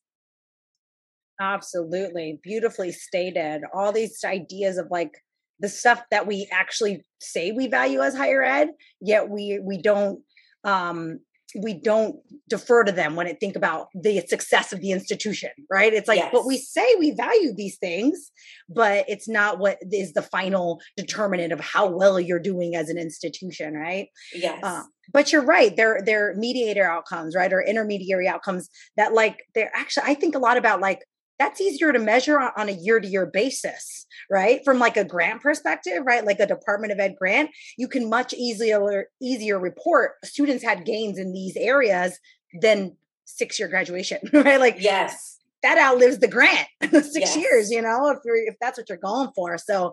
Absolutely. 1.41 2.41
Beautifully 2.43 2.91
stated. 2.91 3.63
All 3.73 3.93
these 3.93 4.25
ideas 4.25 4.77
of 4.77 4.89
like 4.91 5.13
the 5.61 5.69
stuff 5.69 6.03
that 6.11 6.27
we 6.27 6.49
actually 6.51 7.05
say 7.21 7.53
we 7.53 7.69
value 7.69 8.01
as 8.01 8.17
higher 8.17 8.43
ed, 8.43 8.71
yet 9.01 9.29
we 9.29 9.61
we 9.63 9.81
don't 9.81 10.21
um 10.65 11.21
we 11.63 11.75
don't 11.75 12.17
defer 12.49 12.85
to 12.85 12.93
them 12.93 13.17
when 13.17 13.27
it 13.27 13.39
think 13.41 13.57
about 13.57 13.89
the 13.95 14.21
success 14.27 14.73
of 14.73 14.81
the 14.81 14.93
institution 14.93 15.51
right? 15.71 15.93
It's 15.93 16.09
like 16.09 16.19
yes. 16.19 16.31
but 16.33 16.47
we 16.47 16.59
say 16.59 16.95
we 16.99 17.13
value 17.13 17.55
these 17.55 17.77
things 17.79 18.31
but 18.69 19.05
it's 19.09 19.29
not 19.29 19.59
what 19.59 19.79
is 19.91 20.13
the 20.13 20.23
final 20.23 20.81
determinant 20.97 21.53
of 21.53 21.61
how 21.61 21.87
well 21.87 22.19
you're 22.19 22.41
doing 22.41 22.75
as 22.77 22.89
an 22.89 22.99
institution 22.99 23.75
right? 23.75 24.09
Yes. 24.33 24.61
Uh, 24.63 24.83
but 25.13 25.33
you're 25.33 25.45
right 25.45 25.77
they're 25.77 26.01
they're 26.05 26.35
mediator 26.37 26.85
outcomes 26.85 27.35
right 27.35 27.53
or 27.53 27.63
intermediary 27.63 28.27
outcomes 28.27 28.71
that 28.97 29.13
like 29.13 29.43
they're 29.55 29.71
actually 29.75 30.05
i 30.07 30.15
think 30.15 30.35
a 30.35 30.39
lot 30.39 30.57
about 30.57 30.81
like 30.81 31.01
that's 31.45 31.61
easier 31.61 31.93
to 31.93 31.99
measure 31.99 32.39
on, 32.39 32.69
a 32.69 32.73
year 32.73 32.99
to 32.99 33.07
year 33.07 33.27
basis, 33.27 34.07
right? 34.31 34.61
From 34.65 34.79
like 34.79 34.97
a 34.97 35.05
grant 35.05 35.43
perspective, 35.43 36.03
right? 36.05 36.25
Like 36.25 36.41
a 36.41 36.47
Department 36.47 36.93
of 36.93 36.99
Ed 36.99 37.17
grant, 37.19 37.51
you 37.77 37.87
can 37.87 38.09
much 38.09 38.33
easier 38.33 39.07
easier 39.21 39.59
report 39.59 40.13
students 40.25 40.65
had 40.65 40.87
gains 40.87 41.19
in 41.19 41.33
these 41.33 41.57
areas 41.57 42.19
than 42.61 42.97
six 43.27 43.59
year 43.59 43.69
graduation, 43.69 44.19
right? 44.33 44.59
Like 44.59 44.77
yes, 44.79 45.39
that 45.63 45.79
outlives 45.79 46.19
the 46.19 46.29
grant 46.29 46.69
six 46.91 47.15
yes. 47.15 47.37
years, 47.37 47.71
you 47.71 47.83
know, 47.83 48.09
if 48.09 48.19
you're 48.25 48.37
if 48.37 48.55
that's 48.61 48.79
what 48.79 48.89
you're 48.89 48.99
going 48.99 49.31
for. 49.35 49.59
So 49.59 49.93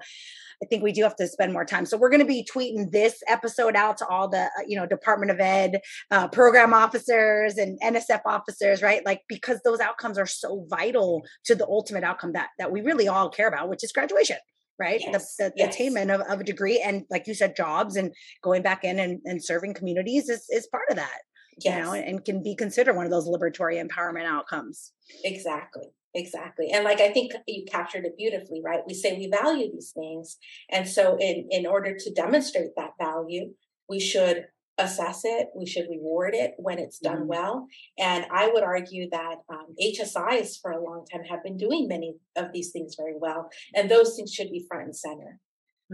I 0.61 0.67
think 0.67 0.83
we 0.83 0.91
do 0.91 1.03
have 1.03 1.15
to 1.15 1.27
spend 1.27 1.53
more 1.53 1.65
time. 1.65 1.85
So 1.85 1.97
we're 1.97 2.09
going 2.09 2.21
to 2.21 2.25
be 2.25 2.47
tweeting 2.53 2.91
this 2.91 3.23
episode 3.27 3.75
out 3.75 3.97
to 3.97 4.07
all 4.07 4.27
the, 4.27 4.43
uh, 4.43 4.63
you 4.67 4.77
know, 4.77 4.85
Department 4.85 5.31
of 5.31 5.39
Ed 5.39 5.81
uh, 6.11 6.27
program 6.27 6.73
officers 6.73 7.57
and 7.57 7.79
NSF 7.81 8.21
officers, 8.25 8.81
right? 8.81 9.03
Like 9.05 9.21
because 9.27 9.59
those 9.63 9.79
outcomes 9.79 10.17
are 10.17 10.27
so 10.27 10.65
vital 10.69 11.23
to 11.45 11.55
the 11.55 11.65
ultimate 11.65 12.03
outcome 12.03 12.33
that 12.33 12.49
that 12.59 12.71
we 12.71 12.81
really 12.81 13.07
all 13.07 13.29
care 13.29 13.47
about, 13.47 13.69
which 13.69 13.83
is 13.83 13.91
graduation 13.91 14.37
right 14.79 15.01
yes, 15.01 15.35
the, 15.37 15.45
the, 15.45 15.53
yes. 15.57 15.75
attainment 15.75 16.09
of, 16.09 16.21
of 16.21 16.39
a 16.39 16.43
degree 16.43 16.81
and 16.81 17.03
like 17.09 17.27
you 17.27 17.33
said 17.33 17.55
jobs 17.55 17.95
and 17.97 18.13
going 18.41 18.61
back 18.61 18.83
in 18.83 18.99
and, 18.99 19.19
and 19.25 19.43
serving 19.43 19.73
communities 19.73 20.29
is, 20.29 20.45
is 20.49 20.67
part 20.67 20.85
of 20.89 20.95
that 20.95 21.19
yes. 21.59 21.75
you 21.75 21.83
know 21.83 21.93
and 21.93 22.23
can 22.23 22.41
be 22.41 22.55
considered 22.55 22.95
one 22.95 23.05
of 23.05 23.11
those 23.11 23.27
liberatory 23.27 23.83
empowerment 23.85 24.25
outcomes 24.25 24.93
exactly 25.23 25.87
exactly 26.13 26.69
and 26.71 26.83
like 26.83 26.99
i 26.99 27.09
think 27.09 27.31
you 27.47 27.63
captured 27.69 28.05
it 28.05 28.17
beautifully 28.17 28.61
right 28.63 28.81
we 28.85 28.93
say 28.93 29.17
we 29.17 29.27
value 29.27 29.71
these 29.71 29.91
things 29.91 30.37
and 30.69 30.87
so 30.87 31.17
in 31.19 31.47
in 31.51 31.65
order 31.65 31.95
to 31.97 32.13
demonstrate 32.13 32.71
that 32.75 32.91
value 32.99 33.51
we 33.87 33.99
should 33.99 34.45
assess 34.77 35.21
it 35.23 35.47
we 35.55 35.65
should 35.65 35.85
reward 35.89 36.33
it 36.33 36.53
when 36.57 36.79
it's 36.79 36.99
done 36.99 37.19
mm-hmm. 37.19 37.27
well 37.27 37.67
and 37.97 38.25
i 38.33 38.49
would 38.51 38.63
argue 38.63 39.07
that 39.09 39.35
um, 39.49 39.67
hsis 39.79 40.57
for 40.61 40.71
a 40.71 40.83
long 40.83 41.05
time 41.11 41.23
have 41.23 41.43
been 41.43 41.57
doing 41.57 41.87
many 41.87 42.15
of 42.35 42.51
these 42.53 42.71
things 42.71 42.95
very 42.97 43.13
well 43.17 43.49
and 43.75 43.89
those 43.89 44.15
things 44.15 44.33
should 44.33 44.49
be 44.49 44.65
front 44.67 44.85
and 44.85 44.95
center 44.95 45.39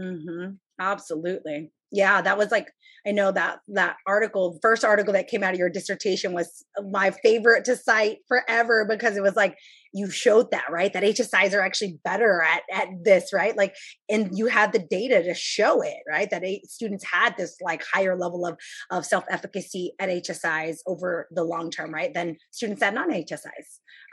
mm-hmm. 0.00 0.52
absolutely 0.80 1.70
yeah 1.90 2.20
that 2.22 2.38
was 2.38 2.50
like 2.50 2.68
i 3.06 3.10
know 3.10 3.32
that 3.32 3.58
that 3.68 3.96
article 4.06 4.58
first 4.62 4.84
article 4.84 5.12
that 5.12 5.28
came 5.28 5.42
out 5.42 5.52
of 5.52 5.58
your 5.58 5.70
dissertation 5.70 6.32
was 6.32 6.64
my 6.90 7.10
favorite 7.10 7.64
to 7.64 7.76
cite 7.76 8.18
forever 8.28 8.86
because 8.88 9.16
it 9.16 9.22
was 9.22 9.36
like 9.36 9.56
you 9.92 10.10
showed 10.10 10.50
that 10.50 10.66
right? 10.70 10.92
That 10.92 11.02
hsis 11.02 11.54
are 11.54 11.60
actually 11.60 11.98
better 12.04 12.42
at 12.42 12.62
at 12.72 12.88
this 13.02 13.32
right? 13.32 13.56
Like 13.56 13.74
and 14.08 14.36
you 14.36 14.46
had 14.46 14.72
the 14.72 14.78
data 14.78 15.22
to 15.22 15.34
show 15.34 15.82
it 15.82 15.98
right? 16.08 16.30
That 16.30 16.44
eight 16.44 16.66
students 16.66 17.04
had 17.04 17.36
this 17.36 17.56
like 17.60 17.82
higher 17.84 18.16
level 18.16 18.46
of 18.46 18.58
of 18.90 19.06
self-efficacy 19.06 19.92
at 19.98 20.08
hsis 20.08 20.78
over 20.86 21.28
the 21.30 21.44
long 21.44 21.70
term 21.70 21.92
right 21.92 22.12
than 22.14 22.36
students 22.50 22.82
at 22.82 22.94
non-hsis 22.94 23.44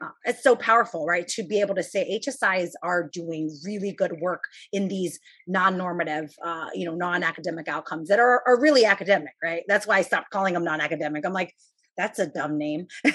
uh, 0.04 0.10
it's 0.26 0.44
so 0.44 0.56
powerful 0.56 1.06
right 1.06 1.28
to 1.28 1.44
be 1.44 1.62
able 1.62 1.76
to 1.76 1.84
say 1.84 2.20
hsis 2.20 2.72
are 2.84 3.10
doing 3.12 3.50
really 3.66 3.92
good 3.92 4.20
work 4.20 4.44
in 4.74 4.88
these 4.88 5.20
non-normative 5.48 6.34
uh, 6.44 6.68
you 6.74 6.86
know 6.86 6.96
non-academic 6.96 7.68
outcomes 7.68 8.10
that 8.10 8.20
are, 8.20 8.44
are 8.48 8.60
really 8.60 8.86
academic 8.86 9.34
right? 9.44 9.64
That's 9.68 9.88
why 9.88 9.98
i 9.98 10.02
stopped 10.02 10.30
calling 10.32 10.54
them 10.54 10.64
non-academic. 10.64 11.26
I'm 11.26 11.34
like 11.34 11.54
that's 11.98 12.20
a 12.20 12.28
dumb 12.28 12.58
name. 12.58 12.88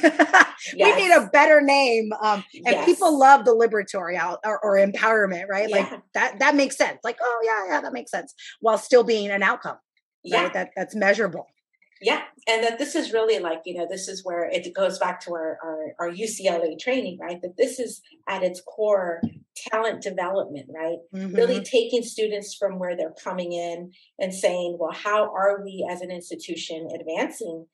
yes. 0.75 0.97
We 0.97 1.03
need 1.03 1.13
a 1.15 1.29
better 1.33 1.61
name. 1.61 2.11
Um, 2.21 2.45
and 2.55 2.77
yes. 2.77 2.85
people 2.85 3.19
love 3.19 3.45
the 3.45 3.53
liberatory 3.53 4.17
out 4.17 4.41
or, 4.45 4.63
or 4.65 4.77
empowerment, 4.77 5.49
right? 5.49 5.69
Yeah. 5.69 5.77
Like 5.77 6.03
that, 6.15 6.39
that 6.39 6.55
makes 6.55 6.77
sense. 6.77 6.99
Like, 7.05 7.19
oh 7.21 7.41
yeah, 7.45 7.75
yeah, 7.75 7.81
that 7.81 7.93
makes 7.93 8.11
sense. 8.11 8.35
While 8.61 8.79
still 8.79 9.05
being 9.05 9.31
an 9.31 9.43
outcome, 9.43 9.79
yeah. 10.23 10.45
right? 10.45 10.53
That 10.53 10.71
that's 10.77 10.95
measurable. 10.95 11.47
Yeah. 12.01 12.23
And 12.49 12.65
that 12.65 12.79
this 12.79 12.95
is 12.95 13.13
really 13.13 13.39
like, 13.41 13.61
you 13.67 13.75
know, 13.75 13.87
this 13.89 14.09
is 14.09 14.25
where 14.25 14.49
it 14.51 14.75
goes 14.75 14.99
back 14.99 15.21
to 15.23 15.35
our, 15.35 15.59
our, 15.63 16.07
our 16.09 16.11
UCLA 16.11 16.79
training, 16.79 17.19
right? 17.21 17.41
That 17.43 17.59
this 17.59 17.79
is 17.79 18.01
at 18.27 18.43
its 18.43 18.63
core 18.63 19.21
talent 19.69 20.03
development, 20.03 20.71
right? 20.75 20.97
Mm-hmm. 21.15 21.35
Really 21.35 21.61
taking 21.63 22.03
students 22.03 22.55
from 22.55 22.79
where 22.79 22.97
they're 22.97 23.15
coming 23.23 23.53
in 23.53 23.93
and 24.19 24.33
saying, 24.33 24.79
well, 24.81 24.93
how 24.93 25.31
are 25.31 25.63
we 25.63 25.87
as 25.91 26.01
an 26.01 26.11
institution 26.11 26.89
advancing 26.99 27.67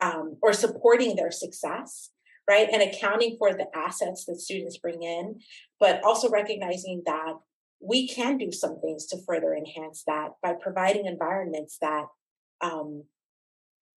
um, 0.00 0.36
or 0.42 0.54
supporting 0.54 1.16
their 1.16 1.30
success, 1.30 2.10
right? 2.48 2.68
And 2.70 2.82
accounting 2.82 3.36
for 3.38 3.52
the 3.52 3.66
assets 3.74 4.24
that 4.26 4.40
students 4.40 4.78
bring 4.78 5.02
in, 5.02 5.40
but 5.80 6.02
also 6.04 6.28
recognizing 6.28 7.02
that 7.06 7.34
we 7.80 8.08
can 8.08 8.38
do 8.38 8.50
some 8.52 8.80
things 8.80 9.06
to 9.06 9.18
further 9.26 9.54
enhance 9.54 10.04
that 10.06 10.30
by 10.42 10.54
providing 10.54 11.06
environments 11.06 11.78
that 11.80 12.06
um, 12.60 13.04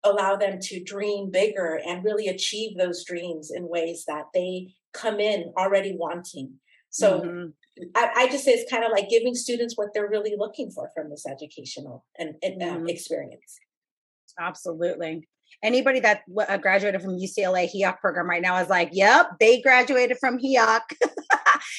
allow 0.03 0.37
them 0.37 0.59
to 0.61 0.83
dream 0.83 1.31
bigger 1.31 1.81
and 1.87 2.05
really 2.05 2.29
achieve 2.29 2.77
those 2.77 3.05
dreams 3.05 3.51
in 3.55 3.69
ways 3.69 4.05
that 4.07 4.25
they 4.33 4.75
come 4.93 5.21
in 5.21 5.53
already 5.59 5.95
wanting. 5.97 6.55
So 6.91 7.21
mm-hmm. 7.21 7.87
I, 7.95 8.11
I, 8.15 8.29
just 8.29 8.45
say 8.45 8.53
it's 8.53 8.71
kind 8.71 8.85
of 8.85 8.93
like 8.93 9.09
giving 9.09 9.35
students 9.35 9.77
what 9.77 9.89
they're 9.93 10.09
really 10.09 10.37
looking 10.39 10.71
for 10.71 10.91
from 10.95 11.11
this 11.11 11.27
educational 11.27 12.05
and, 12.17 12.37
and 12.43 12.63
uh, 12.63 12.67
mm-hmm. 12.67 12.89
experience. 12.89 13.59
Absolutely 14.39 15.27
anybody 15.63 16.01
that 16.01 16.23
uh, 16.49 16.57
graduated 16.59 17.03
from 17.03 17.19
UCLA 17.19 17.69
HEOC 17.71 17.99
program 18.01 18.29
right 18.29 18.43
now 18.43 18.57
is 18.59 18.69
like, 18.69 18.91
yep, 18.93 19.31
they 19.41 19.61
graduated 19.61 20.19
from 20.19 20.39
HEOC. 20.39 20.81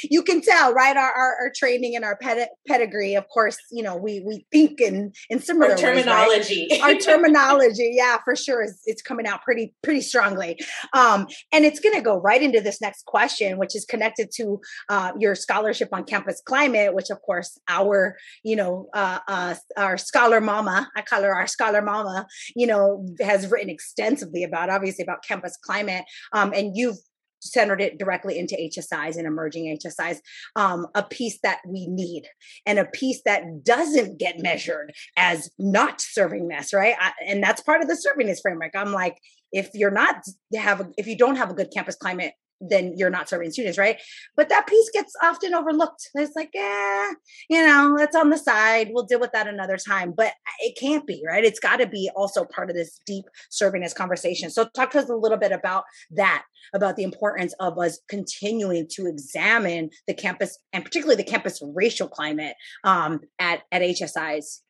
you 0.04 0.24
can 0.24 0.41
tell, 0.41 0.74
right? 0.74 0.95
Our, 0.95 1.12
our, 1.12 1.36
our 1.41 1.52
training 1.56 1.95
and 1.95 2.06
our 2.06 2.17
ped- 2.17 2.50
pedigree, 2.67 3.15
of 3.15 3.28
course, 3.28 3.58
you 3.71 3.84
know, 3.84 3.95
we 3.95 4.21
we 4.26 4.45
think 4.52 4.82
in 4.82 5.12
in 5.30 5.39
similar 5.39 5.71
our 5.71 5.78
terminology. 5.78 6.67
Ways, 6.69 6.82
right? 6.82 6.95
our 6.95 7.00
terminology, 7.00 7.91
yeah, 7.93 8.17
for 8.24 8.36
sure, 8.36 8.63
is 8.63 8.82
it's 8.86 9.02
coming 9.02 9.28
out 9.28 9.43
pretty 9.43 9.74
pretty 9.84 10.02
strongly. 10.02 10.60
Um, 10.93 11.28
and 11.52 11.65
it's 11.65 11.80
going 11.80 11.95
to 11.95 12.02
go 12.02 12.19
right 12.19 12.41
into 12.41 12.62
this 12.62 12.82
next 12.82 13.06
question, 13.06 13.58
which 13.58 13.76
is 13.76 13.86
connected 13.86 14.30
to 14.36 14.60
uh, 14.89 15.12
your 15.19 15.36
scholarship 15.36 15.89
on 15.91 16.04
campus 16.04 16.41
climate, 16.45 16.93
which 16.93 17.10
of 17.10 17.21
course 17.21 17.60
our 17.67 18.17
you 18.43 18.56
know 18.56 18.88
uh, 18.93 19.19
uh, 19.28 19.56
our 19.78 19.98
scholar 19.98 20.41
mama, 20.41 20.89
I 20.95 21.02
call 21.02 21.24
her 21.24 21.36
our 21.36 21.48
scholar 21.48 21.82
mama, 21.82 22.28
you 22.56 22.67
know, 22.67 23.06
has 23.21 23.50
written 23.50 23.69
extensively 23.69 24.43
about, 24.43 24.69
obviously 24.69 25.04
about 25.04 25.24
campus 25.24 25.58
climate, 25.58 26.06
um, 26.34 26.54
and 26.54 26.76
you've 26.76 26.98
centered 27.45 27.81
it 27.81 27.97
directly 27.97 28.38
into 28.38 28.55
HSIs 28.55 29.17
and 29.17 29.27
emerging 29.27 29.77
HSIs, 29.77 30.19
um, 30.55 30.88
a 30.95 31.03
piece 31.03 31.39
that 31.43 31.60
we 31.67 31.88
need 31.88 32.23
and 32.65 32.79
a 32.79 32.86
piece 32.86 33.21
that 33.25 33.63
doesn't 33.63 34.19
get 34.19 34.39
measured 34.39 34.93
as 35.17 35.49
not 35.60 35.99
servingness, 35.99 36.73
right? 36.73 36.95
I, 36.99 37.12
and 37.25 37.43
that's 37.43 37.62
part 37.62 37.81
of 37.81 37.88
the 37.88 37.95
servingness 37.95 38.41
framework. 38.41 38.71
I'm 38.75 38.91
like, 38.91 39.17
if 39.51 39.69
you're 39.73 39.91
not 39.91 40.23
have 40.55 40.81
a, 40.81 40.89
if 40.97 41.08
you 41.08 41.17
don't 41.17 41.38
have 41.38 41.49
a 41.49 41.53
good 41.53 41.71
campus 41.73 41.95
climate 41.95 42.34
then 42.62 42.94
you're 42.96 43.10
not 43.10 43.30
serving 43.30 43.52
students, 43.52 43.78
right? 43.78 44.00
But 44.36 44.50
that 44.50 44.68
piece 44.68 44.89
gets 44.91 45.13
often 45.22 45.54
overlooked. 45.54 46.10
It's 46.15 46.36
like, 46.36 46.52
yeah, 46.54 47.12
you 47.50 47.65
know, 47.65 47.96
that's 47.98 48.15
on 48.15 48.30
the 48.30 48.38
side. 48.38 48.89
We'll 48.91 49.06
deal 49.06 49.20
with 49.20 49.32
that 49.34 49.48
another 49.48 49.78
time. 49.78 50.13
But 50.15 50.34
it 50.60 50.78
can't 50.80 51.06
be, 51.06 51.24
right? 51.26 51.44
It's 51.44 51.60
got 51.60 51.78
to 51.78 51.88
be 51.88 52.10
also 52.15 52.46
part 52.46 52.70
of 52.70 52.76
this 52.76 53.00
deep 53.06 53.26
servingness 53.52 53.96
conversation. 53.96 54.50
So 54.50 54.68
talk 54.76 54.91
to 54.91 55.00
us 55.00 55.10
a 55.10 55.15
little 55.15 55.38
bit 55.38 55.52
about 55.52 55.84
that, 56.12 56.46
about 56.74 56.96
the 56.96 57.04
importance 57.04 57.54
of 57.60 57.78
us 57.78 58.00
continuing 58.10 58.88
to 58.91 59.08
examine 59.08 59.89
the 60.08 60.13
campus 60.13 60.58
and 60.74 60.84
particularly 60.84 61.22
the 61.22 61.30
campus 61.30 61.62
racial 61.62 62.08
climate 62.08 62.56
um, 62.84 63.22
at, 63.39 63.63
at 63.72 63.82
HSIs. 63.82 64.62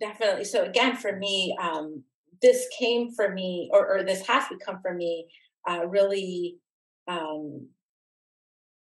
Definitely. 0.00 0.44
So 0.44 0.64
again, 0.64 0.96
for 0.96 1.16
me, 1.16 1.56
um, 1.60 2.02
this 2.42 2.66
came 2.78 3.10
for 3.12 3.32
me, 3.32 3.70
or, 3.72 3.98
or 3.98 4.02
this 4.02 4.26
has 4.26 4.44
become 4.48 4.80
for 4.82 4.92
me, 4.92 5.28
uh, 5.68 5.86
really 5.86 6.58
um, 7.08 7.68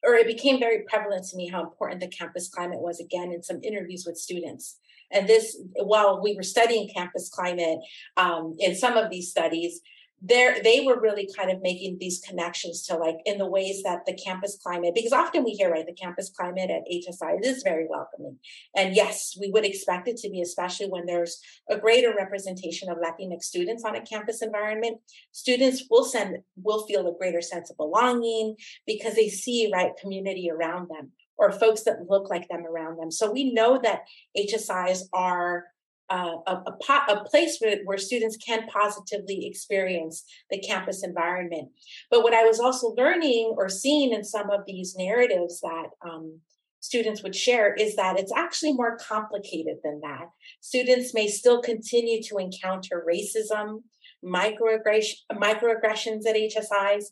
or 0.03 0.15
it 0.15 0.27
became 0.27 0.59
very 0.59 0.85
prevalent 0.89 1.27
to 1.29 1.37
me 1.37 1.49
how 1.49 1.63
important 1.63 2.01
the 2.01 2.09
campus 2.09 2.49
climate 2.49 2.81
was 2.81 3.01
again 3.01 3.33
in 3.33 3.43
some 3.43 3.61
interviews 3.63 4.05
with 4.07 4.17
students. 4.17 4.79
And 5.13 5.29
this 5.29 5.61
while 5.75 6.23
we 6.23 6.35
were 6.35 6.43
studying 6.43 6.89
campus 6.95 7.29
climate 7.29 7.81
um, 8.17 8.57
in 8.59 8.75
some 8.75 8.97
of 8.97 9.11
these 9.11 9.31
studies 9.31 9.81
there 10.23 10.63
they 10.63 10.81
were 10.81 11.01
really 11.01 11.29
kind 11.37 11.51
of 11.51 11.63
making 11.63 11.97
these 11.99 12.21
connections 12.21 12.83
to 12.87 12.97
like 12.97 13.17
in 13.25 13.39
the 13.39 13.47
ways 13.47 13.83
that 13.83 14.05
the 14.07 14.13
campus 14.13 14.59
climate 14.63 14.95
because 14.95 15.13
often 15.13 15.45
we 15.45 15.53
hear 15.53 15.71
right 15.71 15.87
the 15.87 15.95
campus 15.95 16.31
climate 16.37 16.71
at 16.71 16.83
hsi 16.91 17.39
is 17.43 17.63
very 17.63 17.87
welcoming. 17.89 18.39
And 18.77 18.95
yes 18.95 19.37
we 19.41 19.51
would 19.51 19.65
expect 19.65 20.09
it 20.09 20.19
to 20.19 20.31
be 20.31 20.43
especially 20.43 20.89
when 20.89 21.07
there's 21.07 21.41
a 21.71 21.79
greater 21.79 22.15
representation 22.15 22.91
of 22.91 22.99
latinx 22.99 23.45
students 23.45 23.85
on 23.85 23.97
a 23.97 24.03
campus 24.03 24.43
environment. 24.43 24.99
Students 25.33 25.85
will 25.91 26.05
send 26.05 26.39
will 26.57 26.87
feel 26.87 27.09
a 27.09 27.17
greater 27.17 27.41
sense 27.41 27.71
of 27.71 27.77
belonging 27.79 28.57
because 28.87 29.15
they 29.15 29.29
see 29.29 29.71
right 29.73 29.93
community 30.01 30.51
around 30.51 30.89
them 30.89 31.13
or 31.39 31.51
folks 31.51 31.85
that 31.85 32.11
look 32.11 32.29
like 32.29 32.47
them 32.49 32.67
around 32.67 32.99
them. 32.99 33.11
So 33.11 33.33
we 33.33 33.53
know 33.53 33.81
that 33.83 34.03
hsis 34.37 35.09
are 35.15 35.65
uh, 36.11 36.37
a, 36.47 36.53
a, 36.67 36.73
po- 36.83 37.07
a, 37.09 37.25
place 37.25 37.59
where, 37.61 37.79
where 37.85 37.99
students 37.99 38.37
can 38.37 38.67
positively 38.67 39.47
experience 39.47 40.25
the 40.51 40.61
campus 40.61 41.05
environment. 41.05 41.69
But 42.11 42.23
what 42.23 42.35
I 42.35 42.43
was 42.43 42.59
also 42.59 42.89
learning 42.89 43.55
or 43.57 43.69
seeing 43.69 44.13
in 44.13 44.25
some 44.25 44.51
of 44.51 44.61
these 44.67 44.97
narratives 44.99 45.61
that 45.61 45.91
um, 46.05 46.41
students 46.81 47.23
would 47.23 47.37
share 47.37 47.75
is 47.75 47.95
that 47.97 48.19
it's 48.19 48.33
actually 48.37 48.73
more 48.73 48.97
complicated 48.97 49.77
than 49.85 50.01
that. 50.01 50.27
Students 50.61 51.15
may 51.15 51.29
still 51.29 51.63
continue 51.63 52.23
to 52.25 52.39
encounter 52.39 53.07
racism, 53.09 53.83
microaggression, 54.25 55.15
microaggressions 55.33 56.27
at 56.27 56.37
HSIs. 56.37 57.05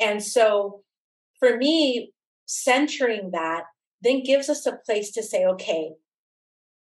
And 0.00 0.22
so 0.22 0.82
for 1.38 1.56
me, 1.56 2.12
centering 2.46 3.32
that 3.32 3.64
then 4.02 4.22
gives 4.22 4.48
us 4.48 4.66
a 4.66 4.78
place 4.86 5.10
to 5.12 5.22
say, 5.22 5.44
okay, 5.44 5.90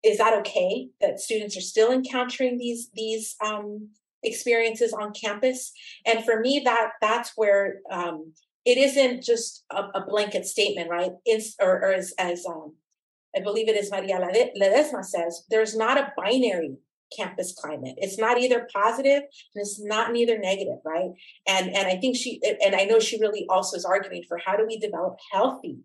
is 0.02 0.18
that 0.18 0.38
okay 0.38 0.88
that 1.00 1.20
students 1.20 1.56
are 1.56 1.62
still 1.62 1.92
encountering 1.92 2.58
these 2.58 2.90
these 2.94 3.36
um, 3.44 3.90
experiences 4.22 4.92
on 4.92 5.12
campus? 5.12 5.72
And 6.06 6.24
for 6.24 6.40
me, 6.40 6.62
that 6.64 6.92
that's 7.00 7.32
where 7.36 7.80
um, 7.90 8.32
it 8.64 8.78
isn't 8.78 9.22
just 9.22 9.64
a, 9.70 9.84
a 9.94 10.04
blanket 10.06 10.46
statement, 10.46 10.90
right? 10.90 11.12
It's, 11.24 11.56
or, 11.60 11.82
or 11.82 11.92
as, 11.92 12.12
as 12.18 12.44
um, 12.46 12.74
I 13.34 13.40
believe 13.40 13.68
it 13.68 13.76
is 13.76 13.90
Maria 13.90 14.18
Ledesma 14.18 15.04
says, 15.04 15.44
there's 15.48 15.76
not 15.76 15.98
a 15.98 16.12
binary 16.16 16.76
campus 17.16 17.52
climate. 17.52 17.94
It's 17.98 18.18
not 18.18 18.38
either 18.38 18.68
positive 18.72 19.22
and 19.22 19.62
it's 19.62 19.80
not 19.82 20.12
neither 20.12 20.38
negative, 20.38 20.78
right? 20.84 21.10
And 21.48 21.74
and 21.74 21.88
I 21.88 21.96
think 21.96 22.16
she 22.16 22.40
and 22.64 22.74
I 22.74 22.84
know 22.84 23.00
she 23.00 23.20
really 23.20 23.46
also 23.48 23.76
is 23.76 23.84
arguing 23.84 24.24
for 24.28 24.38
how 24.38 24.56
do 24.56 24.64
we 24.66 24.78
develop 24.78 25.16
healthy 25.32 25.78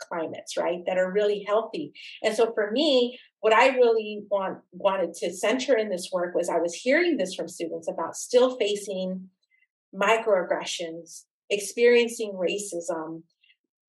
climates, 0.00 0.56
right? 0.56 0.80
That 0.86 0.98
are 0.98 1.12
really 1.12 1.44
healthy. 1.46 1.92
And 2.22 2.34
so 2.34 2.52
for 2.54 2.70
me, 2.70 3.18
what 3.44 3.52
I 3.52 3.76
really 3.76 4.22
want 4.30 4.60
wanted 4.72 5.12
to 5.16 5.30
center 5.30 5.76
in 5.76 5.90
this 5.90 6.08
work 6.10 6.34
was 6.34 6.48
I 6.48 6.56
was 6.56 6.72
hearing 6.72 7.18
this 7.18 7.34
from 7.34 7.46
students 7.46 7.90
about 7.90 8.16
still 8.16 8.56
facing 8.56 9.28
microaggressions, 9.94 11.24
experiencing 11.50 12.32
racism, 12.32 13.24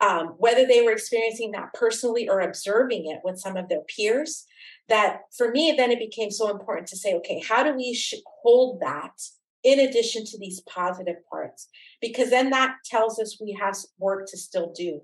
um, 0.01 0.35
whether 0.39 0.67
they 0.67 0.81
were 0.81 0.91
experiencing 0.91 1.51
that 1.51 1.73
personally 1.73 2.27
or 2.27 2.41
observing 2.41 3.09
it 3.09 3.21
with 3.23 3.39
some 3.39 3.55
of 3.55 3.69
their 3.69 3.83
peers. 3.95 4.45
That 4.89 5.21
for 5.37 5.51
me, 5.51 5.73
then 5.77 5.89
it 5.89 5.99
became 5.99 6.31
so 6.31 6.51
important 6.51 6.87
to 6.89 6.97
say, 6.97 7.13
okay, 7.13 7.39
how 7.39 7.63
do 7.63 7.73
we 7.77 7.97
hold 8.43 8.81
that 8.81 9.21
in 9.63 9.79
addition 9.79 10.25
to 10.25 10.37
these 10.37 10.59
positive 10.67 11.25
parts? 11.31 11.69
Because 12.01 12.29
then 12.29 12.49
that 12.49 12.75
tells 12.83 13.21
us 13.21 13.39
we 13.39 13.57
have 13.57 13.77
work 13.99 14.27
to 14.31 14.37
still 14.37 14.73
do. 14.75 14.99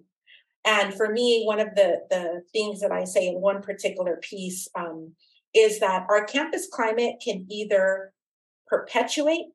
And 0.66 0.94
for 0.94 1.12
me, 1.12 1.44
one 1.44 1.60
of 1.60 1.74
the, 1.76 2.02
the 2.10 2.44
things 2.54 2.82
that 2.82 2.92
I 2.92 3.04
say 3.04 3.28
in 3.28 3.42
one 3.42 3.62
particular 3.62 4.20
piece 4.22 4.68
um, 4.76 5.14
is 5.54 5.80
that 5.80 6.06
our 6.10 6.26
campus 6.26 6.68
climate 6.72 7.16
can 7.24 7.46
either 7.50 8.14
perpetuate 8.68 9.48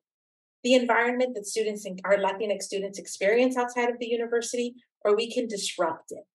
the 0.63 0.73
environment 0.73 1.33
that 1.35 1.45
students 1.45 1.85
and 1.85 1.99
our 2.03 2.17
Latinx 2.17 2.63
students 2.63 2.99
experience 2.99 3.55
outside 3.57 3.89
of 3.89 3.99
the 3.99 4.07
university, 4.07 4.75
or 5.05 5.15
we 5.15 5.31
can 5.31 5.47
disrupt 5.47 6.11
it. 6.11 6.25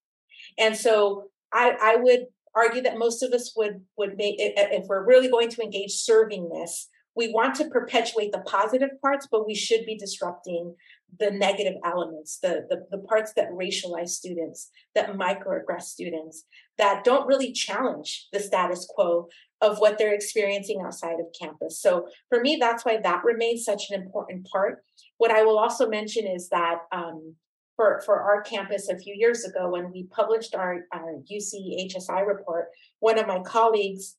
And 0.59 0.77
so 0.77 1.29
I, 1.53 1.77
I 1.81 1.97
would 1.97 2.27
argue 2.55 2.83
that 2.83 2.99
most 2.99 3.23
of 3.23 3.33
us 3.33 3.53
would 3.57 3.83
would 3.97 4.17
make 4.17 4.37
if 4.39 4.87
we're 4.87 5.07
really 5.07 5.29
going 5.29 5.49
to 5.51 5.63
engage 5.63 5.93
servingness, 5.93 6.87
we 7.15 7.33
want 7.33 7.55
to 7.57 7.69
perpetuate 7.69 8.33
the 8.33 8.41
positive 8.41 8.91
parts, 9.01 9.29
but 9.31 9.47
we 9.47 9.55
should 9.55 9.85
be 9.85 9.97
disrupting 9.97 10.75
the 11.19 11.31
negative 11.31 11.75
elements, 11.85 12.39
the, 12.39 12.67
the, 12.71 12.87
the 12.91 13.03
parts 13.03 13.35
that 13.35 13.51
racialize 13.51 14.09
students, 14.09 14.71
that 14.95 15.13
microaggress 15.13 15.83
students, 15.83 16.45
that 16.79 17.05
don't 17.05 17.27
really 17.27 17.53
challenge 17.53 18.29
the 18.33 18.41
status 18.41 18.89
quo 18.89 19.29
of 19.61 19.79
what 19.79 19.99
they're 19.99 20.15
experiencing 20.15 20.81
outside 20.85 21.21
of 21.21 21.27
campus. 21.39 21.81
So 21.81 22.09
for 22.29 22.41
me, 22.41 22.57
that's 22.59 22.85
why 22.85 22.99
that 23.03 23.25
remains 23.25 23.65
such 23.65 23.91
an 23.91 24.03
important 24.03 24.49
part. 24.51 24.83
What 25.19 25.31
I 25.31 25.43
will 25.43 25.59
also 25.59 25.89
mention 25.89 26.27
is 26.27 26.49
that 26.49 26.79
um, 26.93 27.35
for, 27.77 28.01
for 28.05 28.21
our 28.21 28.43
campus 28.43 28.89
a 28.89 28.99
few 28.99 29.15
years 29.15 29.45
ago, 29.45 29.71
when 29.71 29.93
we 29.93 30.05
published 30.05 30.55
our, 30.55 30.81
our 30.93 31.17
UC 31.31 31.93
HSI 31.93 32.27
report, 32.27 32.67
one 33.01 33.19
of 33.19 33.27
my 33.27 33.41
colleagues 33.41 34.17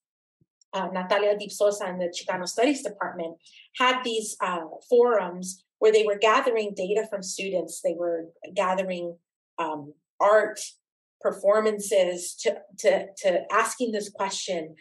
uh, 0.74 0.88
Natalia 0.92 1.36
Deeb-Sossa 1.36 1.90
in 1.90 2.00
the 2.00 2.08
Chicano 2.08 2.48
Studies 2.48 2.84
Department 2.84 3.38
had 3.78 4.04
these 4.04 4.36
uh, 4.42 4.62
forums 4.90 5.64
where 5.80 5.92
they 5.92 6.04
were 6.04 6.18
gathering 6.18 6.74
data 6.76 7.06
from 7.10 7.22
students. 7.22 7.82
They 7.82 7.96
were 7.98 8.26
gathering 8.56 9.18
um, 9.60 9.94
art 10.20 10.60
performances 11.22 12.36
to, 12.42 12.58
to, 12.80 13.08
to 13.24 13.42
asking 13.52 13.92
this 13.92 14.10
question 14.10 14.76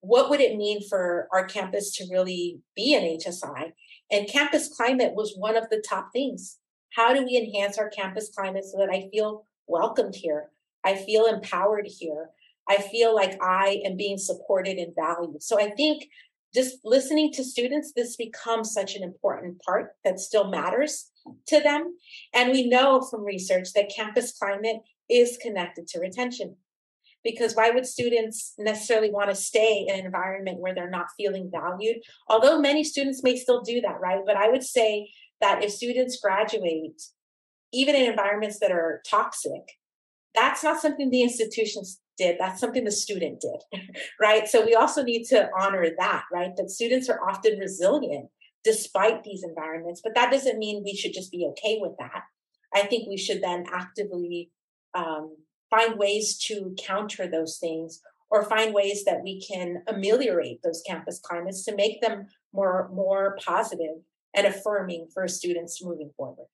what 0.00 0.30
would 0.30 0.40
it 0.40 0.56
mean 0.56 0.86
for 0.88 1.26
our 1.32 1.44
campus 1.46 1.96
to 1.96 2.06
really 2.10 2.60
be 2.76 2.94
an 2.94 3.02
HSI? 3.02 3.72
And 4.10 4.28
campus 4.28 4.68
climate 4.68 5.14
was 5.14 5.34
one 5.36 5.56
of 5.56 5.68
the 5.68 5.82
top 5.86 6.10
things. 6.12 6.58
How 6.94 7.12
do 7.12 7.24
we 7.24 7.36
enhance 7.36 7.76
our 7.76 7.88
campus 7.88 8.30
climate 8.34 8.64
so 8.64 8.78
that 8.78 8.90
I 8.90 9.08
feel 9.10 9.46
welcomed 9.66 10.14
here? 10.14 10.50
I 10.84 10.94
feel 10.94 11.26
empowered 11.26 11.88
here. 11.88 12.30
I 12.68 12.78
feel 12.78 13.14
like 13.14 13.38
I 13.42 13.80
am 13.84 13.96
being 13.96 14.18
supported 14.18 14.78
and 14.78 14.94
valued. 14.94 15.42
So 15.42 15.60
I 15.60 15.70
think 15.70 16.08
just 16.54 16.78
listening 16.84 17.32
to 17.32 17.44
students, 17.44 17.92
this 17.94 18.16
becomes 18.16 18.72
such 18.72 18.96
an 18.96 19.02
important 19.02 19.60
part 19.62 19.94
that 20.04 20.18
still 20.18 20.48
matters 20.48 21.10
to 21.48 21.60
them. 21.60 21.96
And 22.34 22.50
we 22.50 22.68
know 22.68 23.02
from 23.02 23.24
research 23.24 23.72
that 23.74 23.92
campus 23.94 24.32
climate 24.32 24.78
is 25.08 25.38
connected 25.40 25.86
to 25.88 26.00
retention. 26.00 26.56
Because 27.22 27.54
why 27.54 27.70
would 27.70 27.86
students 27.86 28.54
necessarily 28.56 29.10
want 29.10 29.30
to 29.30 29.34
stay 29.34 29.84
in 29.88 29.98
an 29.98 30.06
environment 30.06 30.60
where 30.60 30.74
they're 30.74 30.88
not 30.88 31.08
feeling 31.16 31.50
valued? 31.52 31.96
Although 32.28 32.60
many 32.60 32.84
students 32.84 33.22
may 33.22 33.36
still 33.36 33.62
do 33.62 33.80
that, 33.80 34.00
right? 34.00 34.20
But 34.24 34.36
I 34.36 34.48
would 34.48 34.62
say 34.62 35.10
that 35.40 35.62
if 35.62 35.72
students 35.72 36.20
graduate, 36.20 37.02
even 37.72 37.96
in 37.96 38.08
environments 38.08 38.60
that 38.60 38.70
are 38.70 39.02
toxic, 39.08 39.72
that's 40.34 40.62
not 40.62 40.80
something 40.80 41.10
the 41.10 41.22
institutions 41.22 42.00
did 42.16 42.36
that's 42.38 42.60
something 42.60 42.84
the 42.84 42.92
student 42.92 43.40
did 43.40 43.80
right? 44.20 44.48
So 44.48 44.64
we 44.64 44.74
also 44.74 45.02
need 45.02 45.24
to 45.26 45.48
honor 45.58 45.86
that 45.98 46.24
right? 46.32 46.50
That 46.56 46.70
students 46.70 47.08
are 47.08 47.20
often 47.28 47.58
resilient 47.58 48.28
despite 48.64 49.22
these 49.22 49.44
environments 49.44 50.00
but 50.02 50.14
that 50.14 50.30
doesn't 50.30 50.58
mean 50.58 50.82
we 50.84 50.94
should 50.94 51.12
just 51.12 51.30
be 51.30 51.46
okay 51.50 51.78
with 51.80 51.92
that. 51.98 52.22
I 52.74 52.82
think 52.86 53.08
we 53.08 53.16
should 53.16 53.42
then 53.42 53.64
actively 53.72 54.50
um, 54.94 55.36
find 55.70 55.98
ways 55.98 56.38
to 56.46 56.74
counter 56.78 57.28
those 57.28 57.58
things 57.58 58.00
or 58.30 58.44
find 58.44 58.74
ways 58.74 59.04
that 59.04 59.22
we 59.22 59.40
can 59.40 59.82
ameliorate 59.86 60.62
those 60.62 60.82
campus 60.86 61.20
climates 61.22 61.64
to 61.64 61.74
make 61.74 62.00
them 62.00 62.26
more 62.52 62.90
more 62.92 63.36
positive 63.44 63.96
and 64.34 64.46
affirming 64.46 65.08
for 65.12 65.28
students 65.28 65.82
moving 65.82 66.10
forward 66.16 66.48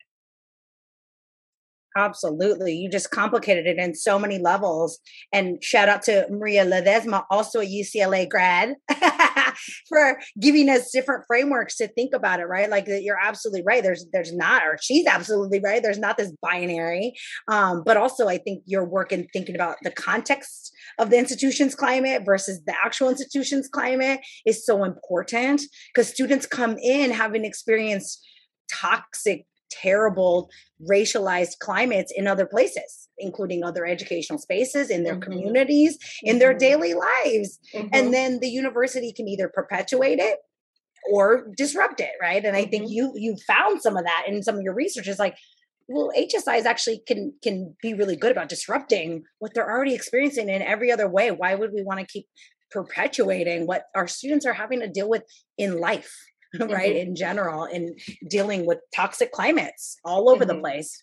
Absolutely. 1.96 2.74
You 2.74 2.90
just 2.90 3.10
complicated 3.10 3.66
it 3.66 3.78
in 3.78 3.94
so 3.94 4.18
many 4.18 4.38
levels. 4.38 4.98
And 5.32 5.62
shout 5.62 5.88
out 5.88 6.02
to 6.02 6.26
Maria 6.30 6.64
Ledesma, 6.64 7.24
also 7.30 7.60
a 7.60 7.66
UCLA 7.66 8.28
grad, 8.28 8.74
for 9.88 10.18
giving 10.40 10.68
us 10.68 10.90
different 10.90 11.24
frameworks 11.26 11.76
to 11.76 11.88
think 11.88 12.14
about 12.14 12.40
it, 12.40 12.44
right? 12.44 12.70
Like 12.70 12.86
you're 12.86 13.18
absolutely 13.20 13.62
right. 13.62 13.82
There's 13.82 14.06
there's 14.12 14.34
not, 14.34 14.62
or 14.62 14.78
she's 14.80 15.06
absolutely 15.06 15.60
right. 15.60 15.82
There's 15.82 15.98
not 15.98 16.16
this 16.16 16.32
binary. 16.42 17.14
Um, 17.48 17.82
but 17.84 17.96
also 17.96 18.28
I 18.28 18.38
think 18.38 18.62
your 18.66 18.84
work 18.84 19.12
in 19.12 19.26
thinking 19.32 19.54
about 19.54 19.76
the 19.82 19.90
context 19.90 20.72
of 20.98 21.10
the 21.10 21.18
institution's 21.18 21.74
climate 21.74 22.22
versus 22.24 22.62
the 22.64 22.74
actual 22.74 23.08
institution's 23.10 23.68
climate 23.68 24.20
is 24.46 24.64
so 24.64 24.84
important 24.84 25.62
because 25.94 26.08
students 26.08 26.46
come 26.46 26.76
in 26.78 27.10
having 27.10 27.44
experienced 27.44 28.24
toxic 28.72 29.46
terrible 29.80 30.50
racialized 30.90 31.58
climates 31.60 32.12
in 32.14 32.26
other 32.26 32.46
places 32.46 33.08
including 33.18 33.62
other 33.62 33.86
educational 33.86 34.38
spaces 34.38 34.90
in 34.90 35.04
their 35.04 35.14
mm-hmm. 35.14 35.30
communities 35.30 35.98
in 36.22 36.32
mm-hmm. 36.32 36.38
their 36.40 36.54
daily 36.54 36.94
lives 36.94 37.58
mm-hmm. 37.74 37.88
and 37.92 38.12
then 38.12 38.40
the 38.40 38.48
university 38.48 39.12
can 39.12 39.28
either 39.28 39.48
perpetuate 39.48 40.18
it 40.18 40.38
or 41.10 41.46
disrupt 41.56 42.00
it 42.00 42.12
right 42.20 42.44
and 42.44 42.56
i 42.56 42.64
think 42.64 42.84
mm-hmm. 42.84 42.92
you 42.92 43.12
you 43.14 43.36
found 43.46 43.80
some 43.80 43.96
of 43.96 44.04
that 44.04 44.24
in 44.26 44.42
some 44.42 44.56
of 44.56 44.62
your 44.62 44.74
research 44.74 45.08
is 45.08 45.18
like 45.18 45.36
well 45.88 46.10
hsis 46.16 46.66
actually 46.66 47.02
can 47.06 47.32
can 47.42 47.74
be 47.82 47.94
really 47.94 48.16
good 48.16 48.32
about 48.32 48.48
disrupting 48.48 49.22
what 49.38 49.52
they're 49.54 49.70
already 49.70 49.94
experiencing 49.94 50.48
in 50.48 50.62
every 50.62 50.90
other 50.90 51.08
way 51.08 51.30
why 51.30 51.54
would 51.54 51.72
we 51.72 51.82
want 51.82 52.00
to 52.00 52.06
keep 52.06 52.26
perpetuating 52.70 53.66
what 53.66 53.84
our 53.94 54.08
students 54.08 54.46
are 54.46 54.54
having 54.54 54.80
to 54.80 54.88
deal 54.88 55.08
with 55.08 55.22
in 55.58 55.78
life 55.78 56.16
right 56.60 56.94
mm-hmm. 56.94 56.96
in 57.08 57.16
general 57.16 57.64
in 57.64 57.94
dealing 58.28 58.66
with 58.66 58.78
toxic 58.94 59.32
climates 59.32 59.96
all 60.04 60.28
over 60.28 60.44
mm-hmm. 60.44 60.56
the 60.56 60.60
place 60.60 61.02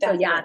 so 0.00 0.12
yeah 0.12 0.42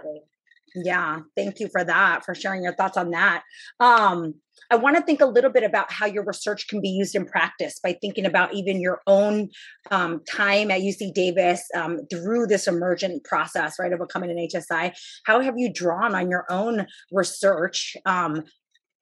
yeah 0.76 1.20
thank 1.36 1.60
you 1.60 1.68
for 1.70 1.84
that 1.84 2.26
for 2.26 2.36
sharing 2.36 2.64
your 2.64 2.74
thoughts 2.74 2.98
on 2.98 3.12
that 3.12 3.44
um 3.80 4.34
I 4.70 4.76
want 4.76 4.98
to 4.98 5.02
think 5.02 5.22
a 5.22 5.26
little 5.26 5.52
bit 5.52 5.64
about 5.64 5.92
how 5.92 6.06
your 6.06 6.24
research 6.24 6.68
can 6.68 6.82
be 6.82 6.90
used 6.90 7.16
in 7.16 7.26
practice 7.26 7.80
by 7.82 7.94
thinking 7.94 8.26
about 8.26 8.54
even 8.54 8.82
your 8.82 9.02
own 9.08 9.50
um, 9.92 10.22
time 10.30 10.72
at 10.72 10.82
UC 10.82 11.14
Davis 11.14 11.64
um, 11.76 12.00
through 12.10 12.48
this 12.48 12.68
emergent 12.68 13.24
process, 13.24 13.76
right, 13.80 13.94
of 13.94 14.00
becoming 14.00 14.30
an 14.30 14.38
HSI. 14.38 14.94
How 15.26 15.40
have 15.40 15.58
you 15.58 15.72
drawn 15.72 16.16
on 16.16 16.30
your 16.30 16.46
own 16.50 16.88
research 17.12 17.96
um, 18.06 18.44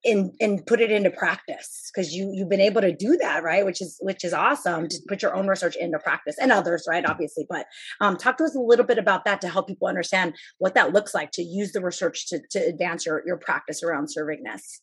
and 0.06 0.32
and 0.40 0.66
put 0.66 0.80
it 0.80 0.92
into 0.92 1.10
practice 1.10 1.92
because 1.94 2.14
you 2.14 2.32
you've 2.34 2.50
been 2.50 2.62
able 2.62 2.82
to 2.82 2.96
do 2.96 3.18
that 3.18 3.44
right? 3.44 3.66
Which 3.66 3.82
is 3.82 3.98
which 4.02 4.24
is 4.24 4.34
awesome 4.34 4.88
to 4.88 4.98
put 5.08 5.22
your 5.22 5.36
own 5.36 5.48
research 5.48 5.76
into 5.76 6.00
practice 6.00 6.36
and 6.40 6.52
others 6.52 6.86
right? 6.88 7.06
Obviously 7.06 7.46
but 7.50 7.66
um, 8.02 8.18
talk 8.18 8.38
to 8.38 8.44
us 8.44 8.56
a 8.56 8.60
little 8.60 8.86
bit 8.86 8.98
about 8.98 9.26
that 9.26 9.42
to 9.42 9.50
help 9.50 9.68
people 9.68 9.88
understand 9.88 10.36
what 10.60 10.76
that 10.76 10.94
looks 10.94 11.14
like 11.14 11.32
to 11.32 11.44
use 11.44 11.72
the 11.72 11.82
research 11.82 12.28
to, 12.28 12.40
to 12.52 12.60
advance 12.60 13.06
your, 13.06 13.24
your 13.26 13.38
practice 13.38 13.84
around 13.84 14.08
servingness. 14.08 14.80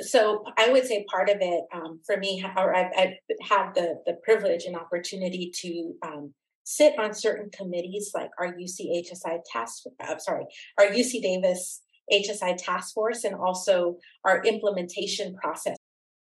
So 0.00 0.44
I 0.58 0.68
would 0.68 0.86
say 0.86 1.06
part 1.10 1.30
of 1.30 1.38
it 1.40 1.64
um, 1.74 2.00
for 2.04 2.18
me, 2.18 2.44
or 2.56 2.74
I've, 2.74 2.92
I've, 2.96 3.14
had 3.48 3.72
the 3.74 4.02
the 4.04 4.14
privilege 4.24 4.64
and 4.64 4.76
opportunity 4.76 5.50
to 5.62 5.94
um, 6.06 6.34
sit 6.64 6.98
on 6.98 7.14
certain 7.14 7.48
committees 7.50 8.10
like 8.14 8.30
our 8.38 8.52
UC 8.52 9.04
HSI 9.04 9.38
task, 9.50 9.84
uh, 10.00 10.18
sorry, 10.18 10.44
our 10.78 10.86
UC 10.86 11.22
Davis 11.22 11.80
HSI 12.12 12.56
task 12.58 12.94
force, 12.94 13.24
and 13.24 13.34
also 13.34 13.98
our 14.24 14.42
implementation 14.44 15.34
process. 15.34 15.76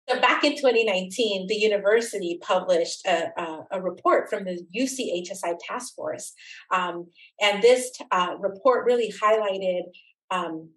So 0.09 0.21
back 0.21 0.45
in 0.45 0.53
2019, 0.53 1.49
the 1.49 1.57
university 1.57 2.39
published 2.41 3.05
a, 3.07 3.29
a, 3.37 3.67
a 3.73 3.83
report 3.83 4.31
from 4.31 4.45
the 4.45 4.65
UC 4.77 5.27
HSI 5.29 5.57
task 5.67 5.95
force, 5.97 6.33
um, 6.73 7.09
and 7.41 7.63
this 7.63 7.91
uh, 8.13 8.35
report 8.39 8.87
really 8.87 9.13
highlighted 9.23 9.83
um, 10.31 10.71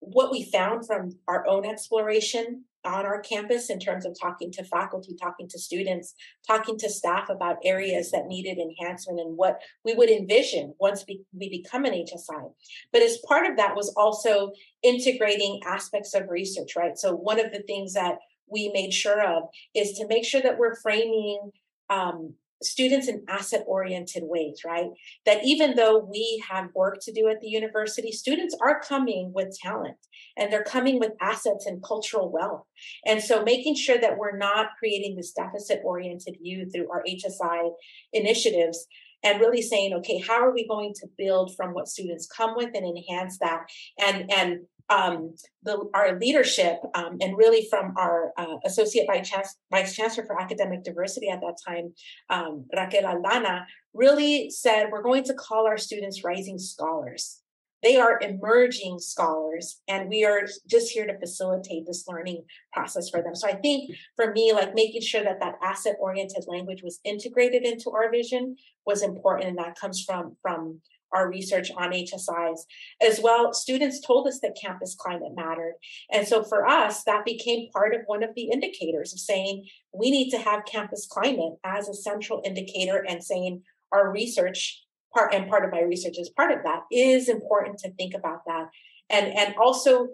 what 0.00 0.30
we 0.30 0.42
found 0.44 0.86
from 0.86 1.18
our 1.28 1.46
own 1.46 1.64
exploration 1.64 2.64
on 2.84 3.04
our 3.04 3.20
campus 3.20 3.70
in 3.70 3.78
terms 3.78 4.06
of 4.06 4.16
talking 4.20 4.50
to 4.52 4.64
faculty, 4.64 5.14
talking 5.20 5.48
to 5.48 5.58
students, 5.58 6.14
talking 6.46 6.78
to 6.78 6.88
staff 6.88 7.28
about 7.28 7.58
areas 7.64 8.10
that 8.10 8.26
needed 8.26 8.58
enhancement 8.58 9.20
and 9.20 9.36
what 9.36 9.60
we 9.84 9.94
would 9.94 10.10
envision 10.10 10.74
once 10.80 11.04
we, 11.06 11.20
we 11.38 11.48
become 11.50 11.84
an 11.84 11.92
HSI. 11.92 12.52
But 12.92 13.02
as 13.02 13.18
part 13.26 13.46
of 13.46 13.56
that 13.56 13.76
was 13.76 13.92
also 13.96 14.52
integrating 14.82 15.60
aspects 15.66 16.14
of 16.14 16.28
research, 16.28 16.72
right? 16.76 16.96
So 16.96 17.14
one 17.14 17.38
of 17.38 17.52
the 17.52 17.62
things 17.62 17.92
that 17.94 18.16
we 18.50 18.70
made 18.72 18.92
sure 18.92 19.22
of 19.22 19.44
is 19.74 19.92
to 19.92 20.06
make 20.06 20.24
sure 20.24 20.42
that 20.42 20.58
we're 20.58 20.76
framing 20.76 21.50
um, 21.88 22.34
students 22.62 23.08
in 23.08 23.24
asset 23.28 23.64
oriented 23.66 24.22
ways, 24.26 24.60
right? 24.66 24.88
That 25.26 25.44
even 25.44 25.76
though 25.76 25.98
we 25.98 26.42
have 26.48 26.68
work 26.74 26.98
to 27.02 27.12
do 27.12 27.28
at 27.28 27.40
the 27.40 27.48
university, 27.48 28.12
students 28.12 28.56
are 28.60 28.80
coming 28.80 29.32
with 29.34 29.56
talent 29.62 29.96
and 30.36 30.52
they're 30.52 30.64
coming 30.64 30.98
with 30.98 31.12
assets 31.20 31.66
and 31.66 31.82
cultural 31.82 32.30
wealth. 32.30 32.64
And 33.06 33.22
so 33.22 33.42
making 33.42 33.76
sure 33.76 33.98
that 33.98 34.18
we're 34.18 34.36
not 34.36 34.68
creating 34.78 35.16
this 35.16 35.32
deficit 35.32 35.80
oriented 35.84 36.36
view 36.42 36.68
through 36.70 36.90
our 36.90 37.02
HSI 37.08 37.70
initiatives 38.12 38.86
and 39.22 39.40
really 39.40 39.62
saying 39.62 39.92
okay 39.92 40.18
how 40.18 40.40
are 40.40 40.52
we 40.52 40.66
going 40.66 40.94
to 40.94 41.06
build 41.18 41.54
from 41.54 41.74
what 41.74 41.88
students 41.88 42.26
come 42.26 42.54
with 42.56 42.70
and 42.74 42.86
enhance 42.86 43.38
that 43.38 43.66
and 43.98 44.30
and 44.32 44.60
um, 44.90 45.34
the, 45.62 45.88
our 45.94 46.18
leadership 46.18 46.78
um, 46.94 47.16
and 47.20 47.36
really 47.36 47.66
from 47.70 47.94
our 47.96 48.32
uh, 48.36 48.56
associate 48.64 49.06
vice, 49.06 49.32
vice, 49.70 49.94
chancellor 49.94 50.26
for 50.26 50.40
academic 50.40 50.82
diversity 50.82 51.28
at 51.28 51.40
that 51.40 51.56
time, 51.66 51.94
um, 52.28 52.66
Raquel 52.76 53.04
Aldana, 53.04 53.64
really 53.94 54.50
said 54.50 54.88
we're 54.90 55.02
going 55.02 55.24
to 55.24 55.34
call 55.34 55.66
our 55.66 55.78
students 55.78 56.24
rising 56.24 56.58
scholars. 56.58 57.40
They 57.82 57.96
are 57.96 58.20
emerging 58.20 58.98
scholars, 58.98 59.80
and 59.88 60.10
we 60.10 60.24
are 60.24 60.42
just 60.68 60.90
here 60.90 61.06
to 61.06 61.18
facilitate 61.18 61.86
this 61.86 62.04
learning 62.06 62.44
process 62.74 63.08
for 63.08 63.22
them. 63.22 63.34
So 63.34 63.48
I 63.48 63.54
think 63.54 63.96
for 64.16 64.32
me, 64.32 64.52
like 64.52 64.74
making 64.74 65.00
sure 65.00 65.24
that 65.24 65.40
that 65.40 65.54
asset-oriented 65.62 66.44
language 66.46 66.82
was 66.82 67.00
integrated 67.04 67.62
into 67.64 67.90
our 67.90 68.10
vision 68.10 68.56
was 68.84 69.02
important, 69.02 69.48
and 69.48 69.58
that 69.58 69.78
comes 69.80 70.04
from 70.04 70.36
from 70.42 70.82
our 71.12 71.28
research 71.28 71.70
on 71.76 71.90
HSIs. 71.90 72.60
As 73.00 73.20
well, 73.22 73.52
students 73.52 74.00
told 74.00 74.26
us 74.26 74.40
that 74.40 74.58
campus 74.60 74.94
climate 74.94 75.32
mattered. 75.34 75.74
And 76.10 76.26
so 76.26 76.42
for 76.42 76.66
us, 76.66 77.04
that 77.04 77.24
became 77.24 77.70
part 77.72 77.94
of 77.94 78.02
one 78.06 78.22
of 78.22 78.34
the 78.34 78.50
indicators 78.50 79.12
of 79.12 79.18
saying 79.20 79.66
we 79.92 80.10
need 80.10 80.30
to 80.30 80.38
have 80.38 80.64
campus 80.64 81.06
climate 81.10 81.54
as 81.64 81.88
a 81.88 81.94
central 81.94 82.42
indicator 82.44 83.04
and 83.08 83.22
saying 83.22 83.62
our 83.92 84.10
research 84.10 84.84
part 85.12 85.34
and 85.34 85.48
part 85.48 85.64
of 85.64 85.72
my 85.72 85.80
research 85.80 86.16
is 86.18 86.30
part 86.30 86.52
of 86.52 86.62
that 86.62 86.82
is 86.92 87.28
important 87.28 87.78
to 87.78 87.92
think 87.94 88.14
about 88.14 88.44
that 88.46 88.68
and 89.08 89.36
and 89.36 89.54
also 89.56 90.08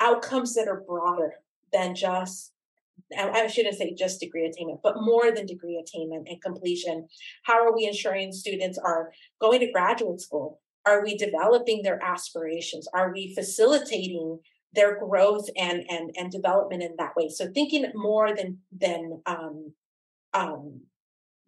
outcomes 0.00 0.54
that 0.54 0.68
are 0.68 0.82
broader 0.86 1.34
than 1.72 1.94
just 1.94 2.53
I 3.16 3.46
shouldn't 3.46 3.76
say 3.76 3.94
just 3.94 4.20
degree 4.20 4.46
attainment, 4.46 4.80
but 4.82 4.96
more 5.00 5.30
than 5.32 5.46
degree 5.46 5.76
attainment 5.76 6.28
and 6.28 6.42
completion. 6.42 7.08
How 7.44 7.66
are 7.66 7.74
we 7.74 7.86
ensuring 7.86 8.32
students 8.32 8.78
are 8.78 9.12
going 9.40 9.60
to 9.60 9.72
graduate 9.72 10.20
school? 10.20 10.60
Are 10.86 11.02
we 11.02 11.16
developing 11.16 11.82
their 11.82 12.02
aspirations? 12.02 12.86
Are 12.94 13.12
we 13.12 13.34
facilitating 13.34 14.40
their 14.74 14.98
growth 14.98 15.48
and 15.56 15.84
and 15.88 16.10
and 16.16 16.30
development 16.30 16.82
in 16.82 16.94
that 16.98 17.16
way? 17.16 17.28
So 17.28 17.50
thinking 17.52 17.90
more 17.94 18.34
than 18.34 18.58
than 18.72 19.22
um, 19.26 19.72
um, 20.32 20.80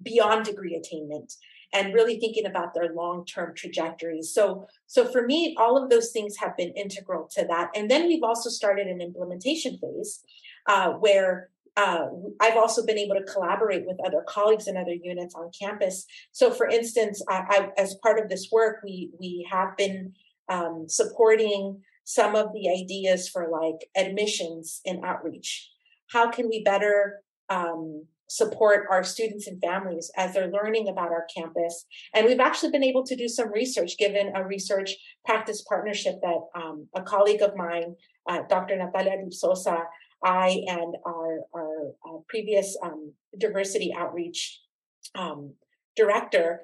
beyond 0.02 0.44
degree 0.44 0.74
attainment 0.74 1.32
and 1.72 1.92
really 1.92 2.18
thinking 2.18 2.46
about 2.46 2.74
their 2.74 2.94
long-term 2.94 3.54
trajectories. 3.54 4.32
So 4.32 4.66
so 4.86 5.04
for 5.04 5.26
me, 5.26 5.54
all 5.58 5.82
of 5.82 5.90
those 5.90 6.10
things 6.12 6.36
have 6.36 6.56
been 6.56 6.70
integral 6.70 7.28
to 7.34 7.44
that. 7.46 7.70
And 7.74 7.90
then 7.90 8.06
we've 8.06 8.22
also 8.22 8.48
started 8.50 8.86
an 8.86 9.00
implementation 9.00 9.78
phase 9.78 10.22
uh, 10.66 10.92
where 10.92 11.50
uh, 11.76 12.06
I've 12.40 12.56
also 12.56 12.84
been 12.86 12.98
able 12.98 13.16
to 13.16 13.32
collaborate 13.32 13.86
with 13.86 13.98
other 14.04 14.24
colleagues 14.26 14.66
in 14.66 14.76
other 14.76 14.94
units 14.94 15.34
on 15.34 15.50
campus. 15.58 16.06
So, 16.32 16.50
for 16.50 16.66
instance, 16.66 17.22
I, 17.28 17.44
I, 17.48 17.68
as 17.80 17.96
part 18.02 18.18
of 18.18 18.28
this 18.28 18.48
work, 18.50 18.80
we 18.82 19.10
we 19.20 19.46
have 19.50 19.76
been 19.76 20.14
um, 20.48 20.86
supporting 20.88 21.82
some 22.04 22.34
of 22.34 22.52
the 22.54 22.70
ideas 22.70 23.28
for 23.28 23.48
like 23.50 23.88
admissions 23.96 24.80
and 24.86 25.04
outreach. 25.04 25.70
How 26.10 26.30
can 26.30 26.48
we 26.48 26.62
better 26.62 27.20
um, 27.50 28.06
support 28.28 28.86
our 28.90 29.04
students 29.04 29.46
and 29.46 29.60
families 29.60 30.10
as 30.16 30.32
they're 30.32 30.50
learning 30.50 30.88
about 30.88 31.10
our 31.10 31.26
campus? 31.36 31.84
And 32.14 32.24
we've 32.26 32.40
actually 32.40 32.70
been 32.70 32.84
able 32.84 33.04
to 33.04 33.16
do 33.16 33.28
some 33.28 33.52
research, 33.52 33.98
given 33.98 34.32
a 34.34 34.46
research 34.46 34.94
practice 35.24 35.62
partnership 35.62 36.20
that 36.22 36.40
um, 36.54 36.86
a 36.94 37.02
colleague 37.02 37.42
of 37.42 37.56
mine, 37.56 37.96
uh, 38.28 38.42
Dr. 38.48 38.76
Natalia 38.76 39.16
Sosa, 39.30 39.82
I 40.26 40.64
and 40.66 40.96
our, 41.06 41.38
our 41.54 41.92
uh, 42.04 42.18
previous 42.28 42.76
um, 42.82 43.12
diversity 43.38 43.94
outreach 43.96 44.60
um, 45.14 45.54
director 45.94 46.62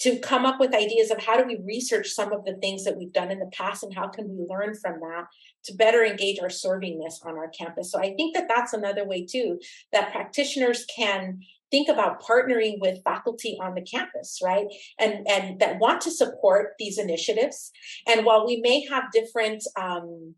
to 0.00 0.18
come 0.18 0.44
up 0.44 0.60
with 0.60 0.74
ideas 0.74 1.10
of 1.10 1.22
how 1.22 1.36
do 1.36 1.44
we 1.44 1.60
research 1.64 2.08
some 2.08 2.32
of 2.32 2.44
the 2.44 2.54
things 2.54 2.84
that 2.84 2.96
we've 2.96 3.12
done 3.12 3.30
in 3.30 3.38
the 3.38 3.50
past 3.52 3.82
and 3.82 3.94
how 3.94 4.08
can 4.08 4.28
we 4.28 4.46
learn 4.48 4.74
from 4.74 5.00
that 5.00 5.26
to 5.64 5.74
better 5.74 6.04
engage 6.04 6.38
our 6.40 6.48
servingness 6.48 7.24
on 7.24 7.36
our 7.36 7.48
campus. 7.48 7.90
So 7.90 7.98
I 8.00 8.14
think 8.14 8.34
that 8.34 8.48
that's 8.48 8.72
another 8.72 9.06
way 9.06 9.24
too 9.24 9.60
that 9.92 10.12
practitioners 10.12 10.84
can 10.94 11.40
think 11.70 11.88
about 11.88 12.22
partnering 12.22 12.80
with 12.80 13.02
faculty 13.04 13.58
on 13.60 13.74
the 13.74 13.82
campus 13.82 14.40
right 14.42 14.64
and 14.98 15.28
and 15.28 15.60
that 15.60 15.78
want 15.78 16.00
to 16.00 16.10
support 16.10 16.72
these 16.78 16.96
initiatives 16.96 17.70
and 18.06 18.24
while 18.24 18.46
we 18.46 18.56
may 18.62 18.86
have 18.86 19.12
different 19.12 19.62
um, 19.78 20.34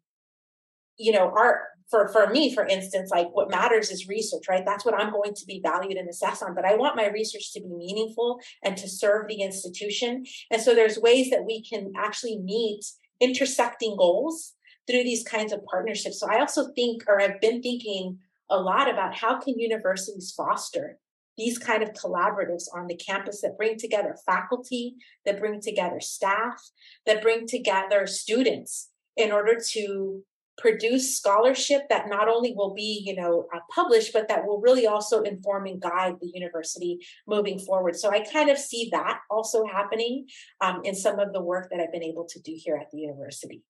you 0.98 1.12
know 1.12 1.32
our 1.36 1.68
for 1.90 2.08
for 2.08 2.28
me 2.28 2.54
for 2.54 2.66
instance 2.66 3.10
like 3.10 3.28
what 3.32 3.50
matters 3.50 3.90
is 3.90 4.08
research 4.08 4.44
right? 4.48 4.64
That's 4.64 4.84
what 4.84 4.94
i'm 4.94 5.12
going 5.12 5.34
to 5.34 5.46
be 5.46 5.60
valued 5.62 5.96
and 5.96 6.08
assessed 6.08 6.42
on 6.42 6.54
but 6.54 6.64
i 6.64 6.74
want 6.76 6.96
my 6.96 7.08
research 7.08 7.52
to 7.52 7.60
be 7.60 7.68
meaningful 7.68 8.40
and 8.62 8.76
to 8.76 8.88
serve 8.88 9.26
the 9.28 9.42
institution. 9.42 10.24
And 10.50 10.62
so 10.62 10.74
there's 10.74 10.98
ways 10.98 11.30
that 11.30 11.44
we 11.44 11.62
can 11.62 11.92
actually 11.96 12.38
meet 12.38 12.84
intersecting 13.20 13.96
goals 13.96 14.54
through 14.86 15.04
these 15.04 15.24
kinds 15.24 15.52
of 15.52 15.64
partnerships. 15.64 16.20
So 16.20 16.28
i 16.30 16.38
also 16.40 16.72
think 16.74 17.04
or 17.08 17.20
i've 17.20 17.40
been 17.40 17.62
thinking 17.62 18.18
a 18.48 18.58
lot 18.58 18.90
about 18.90 19.14
how 19.14 19.38
can 19.38 19.58
universities 19.58 20.32
foster 20.36 20.98
these 21.38 21.56
kind 21.56 21.82
of 21.82 21.90
collaboratives 21.90 22.64
on 22.74 22.86
the 22.86 22.96
campus 22.96 23.40
that 23.40 23.56
bring 23.56 23.78
together 23.78 24.14
faculty 24.26 24.96
that 25.24 25.38
bring 25.38 25.60
together 25.60 26.00
staff 26.00 26.60
that 27.06 27.22
bring 27.22 27.46
together 27.46 28.06
students 28.06 28.90
in 29.16 29.32
order 29.32 29.56
to 29.72 30.22
produce 30.60 31.16
scholarship 31.16 31.88
that 31.88 32.08
not 32.08 32.28
only 32.28 32.52
will 32.54 32.74
be 32.74 33.02
you 33.04 33.16
know 33.16 33.46
uh, 33.54 33.58
published 33.74 34.12
but 34.12 34.28
that 34.28 34.46
will 34.46 34.60
really 34.60 34.86
also 34.86 35.22
inform 35.22 35.66
and 35.66 35.80
guide 35.80 36.14
the 36.20 36.30
university 36.34 36.98
moving 37.26 37.58
forward. 37.58 37.96
So 37.96 38.10
i 38.10 38.20
kind 38.20 38.50
of 38.50 38.58
see 38.58 38.88
that 38.92 39.20
also 39.30 39.64
happening 39.64 40.26
um, 40.60 40.82
in 40.84 40.94
some 40.94 41.18
of 41.18 41.32
the 41.32 41.42
work 41.42 41.68
that 41.70 41.80
i've 41.80 41.92
been 41.92 42.04
able 42.04 42.26
to 42.26 42.40
do 42.40 42.52
here 42.54 42.76
at 42.76 42.90
the 42.90 42.98
university. 42.98 43.62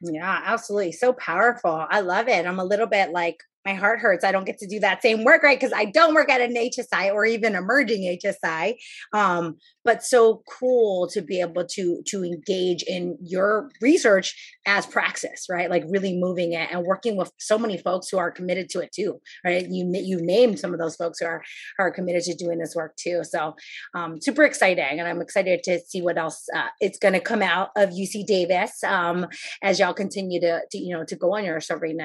Yeah 0.00 0.40
absolutely. 0.44 0.92
So 0.92 1.12
powerful. 1.12 1.86
I 1.88 2.00
love 2.00 2.26
it. 2.28 2.44
I'm 2.44 2.58
a 2.58 2.64
little 2.64 2.88
bit 2.88 3.12
like 3.12 3.42
my 3.64 3.74
heart 3.74 4.00
hurts. 4.00 4.24
I 4.24 4.32
don't 4.32 4.44
get 4.44 4.58
to 4.58 4.66
do 4.66 4.80
that 4.80 5.02
same 5.02 5.24
work, 5.24 5.42
right? 5.42 5.58
Because 5.58 5.72
I 5.74 5.86
don't 5.86 6.14
work 6.14 6.30
at 6.30 6.40
an 6.40 6.54
HSI 6.54 7.12
or 7.12 7.24
even 7.24 7.54
emerging 7.54 8.18
HSI. 8.22 8.74
Um, 9.12 9.56
but 9.84 10.02
so 10.02 10.42
cool 10.48 11.08
to 11.08 11.22
be 11.22 11.40
able 11.40 11.64
to 11.66 12.02
to 12.06 12.24
engage 12.24 12.82
in 12.84 13.18
your 13.20 13.70
research 13.80 14.34
as 14.66 14.86
praxis, 14.86 15.46
right? 15.50 15.70
Like 15.70 15.84
really 15.88 16.16
moving 16.16 16.52
it 16.52 16.68
and 16.70 16.84
working 16.84 17.16
with 17.16 17.32
so 17.38 17.58
many 17.58 17.78
folks 17.78 18.08
who 18.08 18.18
are 18.18 18.30
committed 18.30 18.68
to 18.70 18.80
it 18.80 18.92
too, 18.92 19.20
right? 19.44 19.66
You 19.68 19.90
you 19.94 20.18
named 20.20 20.58
some 20.58 20.72
of 20.72 20.78
those 20.78 20.96
folks 20.96 21.18
who 21.20 21.26
are 21.26 21.42
are 21.78 21.90
committed 21.90 22.22
to 22.24 22.34
doing 22.34 22.58
this 22.58 22.74
work 22.76 22.96
too. 22.96 23.22
So 23.24 23.54
um, 23.94 24.20
super 24.20 24.44
exciting, 24.44 24.98
and 25.00 25.08
I'm 25.08 25.20
excited 25.20 25.62
to 25.64 25.80
see 25.80 26.02
what 26.02 26.18
else 26.18 26.46
uh, 26.54 26.68
it's 26.80 26.98
going 26.98 27.14
to 27.14 27.20
come 27.20 27.42
out 27.42 27.70
of 27.76 27.90
UC 27.90 28.26
Davis 28.26 28.82
um, 28.84 29.26
as 29.62 29.78
y'all 29.78 29.94
continue 29.94 30.40
to, 30.40 30.60
to 30.70 30.78
you 30.78 30.96
know 30.96 31.04
to 31.04 31.16
go 31.16 31.34
on 31.34 31.44
your 31.44 31.60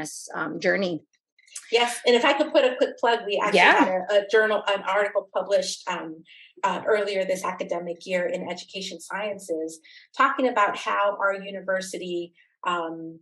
this 0.07 0.29
um, 0.35 0.59
journey. 0.59 1.01
Yes, 1.71 1.99
and 2.05 2.15
if 2.15 2.23
I 2.23 2.33
could 2.33 2.51
put 2.51 2.63
a 2.63 2.75
quick 2.77 2.97
plug, 2.97 3.19
we 3.25 3.39
actually 3.43 3.59
yeah. 3.59 3.85
had 3.85 4.01
a, 4.09 4.13
a, 4.13 4.27
journal, 4.29 4.63
an 4.67 4.83
article 4.83 5.27
published 5.33 5.87
um, 5.89 6.23
uh, 6.63 6.81
earlier 6.85 7.25
this 7.25 7.43
academic 7.43 8.05
year 8.05 8.25
in 8.25 8.49
Education 8.49 8.99
Sciences, 8.99 9.79
talking 10.15 10.47
about 10.47 10.77
how 10.77 11.17
our 11.19 11.33
university 11.33 12.33
um, 12.65 13.19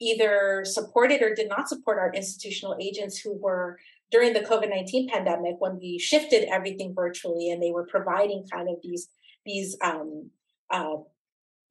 either 0.00 0.64
supported 0.64 1.22
or 1.22 1.34
did 1.34 1.48
not 1.48 1.68
support 1.68 1.98
our 1.98 2.12
institutional 2.12 2.76
agents 2.80 3.18
who 3.18 3.34
were 3.34 3.78
during 4.10 4.32
the 4.32 4.40
COVID 4.40 4.70
nineteen 4.70 5.08
pandemic 5.08 5.56
when 5.58 5.78
we 5.78 5.98
shifted 5.98 6.48
everything 6.48 6.94
virtually, 6.94 7.50
and 7.50 7.62
they 7.62 7.72
were 7.72 7.86
providing 7.86 8.46
kind 8.52 8.68
of 8.68 8.76
these 8.82 9.08
these 9.44 9.76
um, 9.82 10.30
uh, 10.70 10.96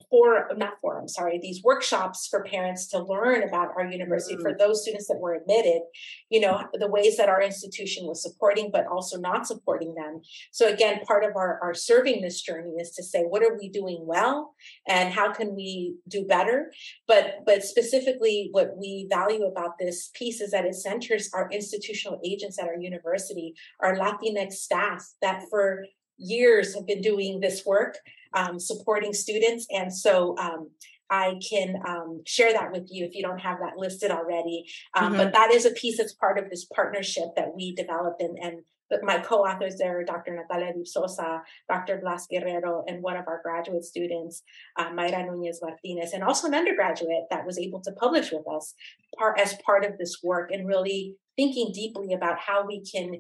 for 0.10 0.50
not 0.58 0.80
forum, 0.82 1.08
sorry, 1.08 1.40
these 1.42 1.64
workshops 1.64 2.28
for 2.28 2.44
parents 2.44 2.88
to 2.88 3.04
learn 3.04 3.44
about 3.44 3.70
our 3.78 3.86
university 3.86 4.36
mm-hmm. 4.36 4.44
for 4.44 4.56
those 4.58 4.82
students 4.82 5.08
that 5.08 5.20
were 5.20 5.36
admitted, 5.36 5.82
you 6.30 6.40
know, 6.40 6.64
the 6.74 6.90
ways 6.90 7.18
that 7.18 7.30
our 7.30 7.42
institution 7.42 8.08
was 8.08 8.22
supporting, 8.22 8.70
but 8.72 8.88
also 8.88 9.18
not 9.18 9.48
supporting 9.48 9.96
them. 9.96 10.22
So 10.52 10.68
again, 10.68 11.02
part 11.02 11.24
of 11.24 11.36
our, 11.36 11.60
our 11.62 11.74
servingness 11.74 12.44
journey 12.44 12.76
is 12.80 12.92
to 12.92 13.04
say, 13.04 13.24
what 13.24 13.44
are 13.44 13.58
we 13.58 13.70
doing 13.70 14.00
well 14.02 14.56
and 14.88 15.14
how 15.14 15.32
can 15.32 15.56
we 15.56 15.96
do 16.08 16.26
better? 16.26 16.72
But 17.08 17.40
but 17.46 17.64
specifically 17.64 18.50
what 18.52 18.78
we 18.78 19.08
value 19.10 19.46
about 19.46 19.78
this 19.80 20.10
piece 20.14 20.42
is 20.42 20.52
that 20.52 20.66
it 20.66 20.76
centers 20.76 21.30
our 21.34 21.50
institutional 21.52 22.20
agents 22.24 22.60
at 22.60 22.68
our 22.68 22.78
university, 22.78 23.54
our 23.82 23.96
Latinx 23.96 24.54
staff 24.54 25.06
that 25.22 25.44
for 25.50 25.86
years 26.18 26.74
have 26.76 26.88
been 26.88 27.02
doing 27.02 27.40
this 27.40 27.66
work 27.66 27.98
um, 28.36 28.60
supporting 28.60 29.14
students. 29.14 29.66
And 29.72 29.92
so 29.92 30.38
um, 30.38 30.70
I 31.10 31.36
can 31.48 31.76
um, 31.88 32.22
share 32.26 32.54
that 32.54 32.72
with 32.72 32.88
you 32.90 33.06
if 33.06 33.16
you 33.16 33.22
don't 33.22 33.40
have 33.40 33.60
that 33.60 33.78
listed 33.78 34.12
already. 34.12 34.66
Um, 34.96 35.14
mm-hmm. 35.14 35.18
But 35.18 35.34
that 35.34 35.52
is 35.52 35.66
a 35.66 35.72
piece 35.72 35.98
that's 35.98 36.14
part 36.14 36.38
of 36.38 36.50
this 36.50 36.66
partnership 36.66 37.30
that 37.36 37.56
we 37.56 37.74
developed. 37.76 38.22
And, 38.22 38.38
and 38.42 38.60
my 39.04 39.20
co-authors 39.20 39.78
there, 39.78 40.04
Dr. 40.04 40.36
Natalia 40.36 40.74
Sosa, 40.86 41.42
Dr. 41.70 42.00
Blas 42.02 42.28
Guerrero, 42.28 42.84
and 42.88 43.02
one 43.02 43.18
of 43.18 43.28
our 43.28 43.42
graduate 43.44 43.84
students, 43.84 44.44
uh, 44.78 44.90
Mayra 44.92 45.26
Nunez 45.26 45.60
Martinez, 45.62 46.14
and 46.14 46.24
also 46.24 46.48
an 46.48 46.54
undergraduate 46.54 47.24
that 47.32 47.46
was 47.46 47.58
able 47.58 47.82
to 47.82 47.92
publish 47.94 48.32
with 48.32 48.48
us 48.48 48.76
part, 49.18 49.40
as 49.40 49.56
part 49.66 49.86
of 49.86 49.98
this 49.98 50.20
work 50.24 50.52
and 50.52 50.68
really 50.68 51.16
thinking 51.36 51.72
deeply 51.74 52.14
about 52.14 52.38
how 52.40 52.66
we 52.66 52.84
can 52.84 53.20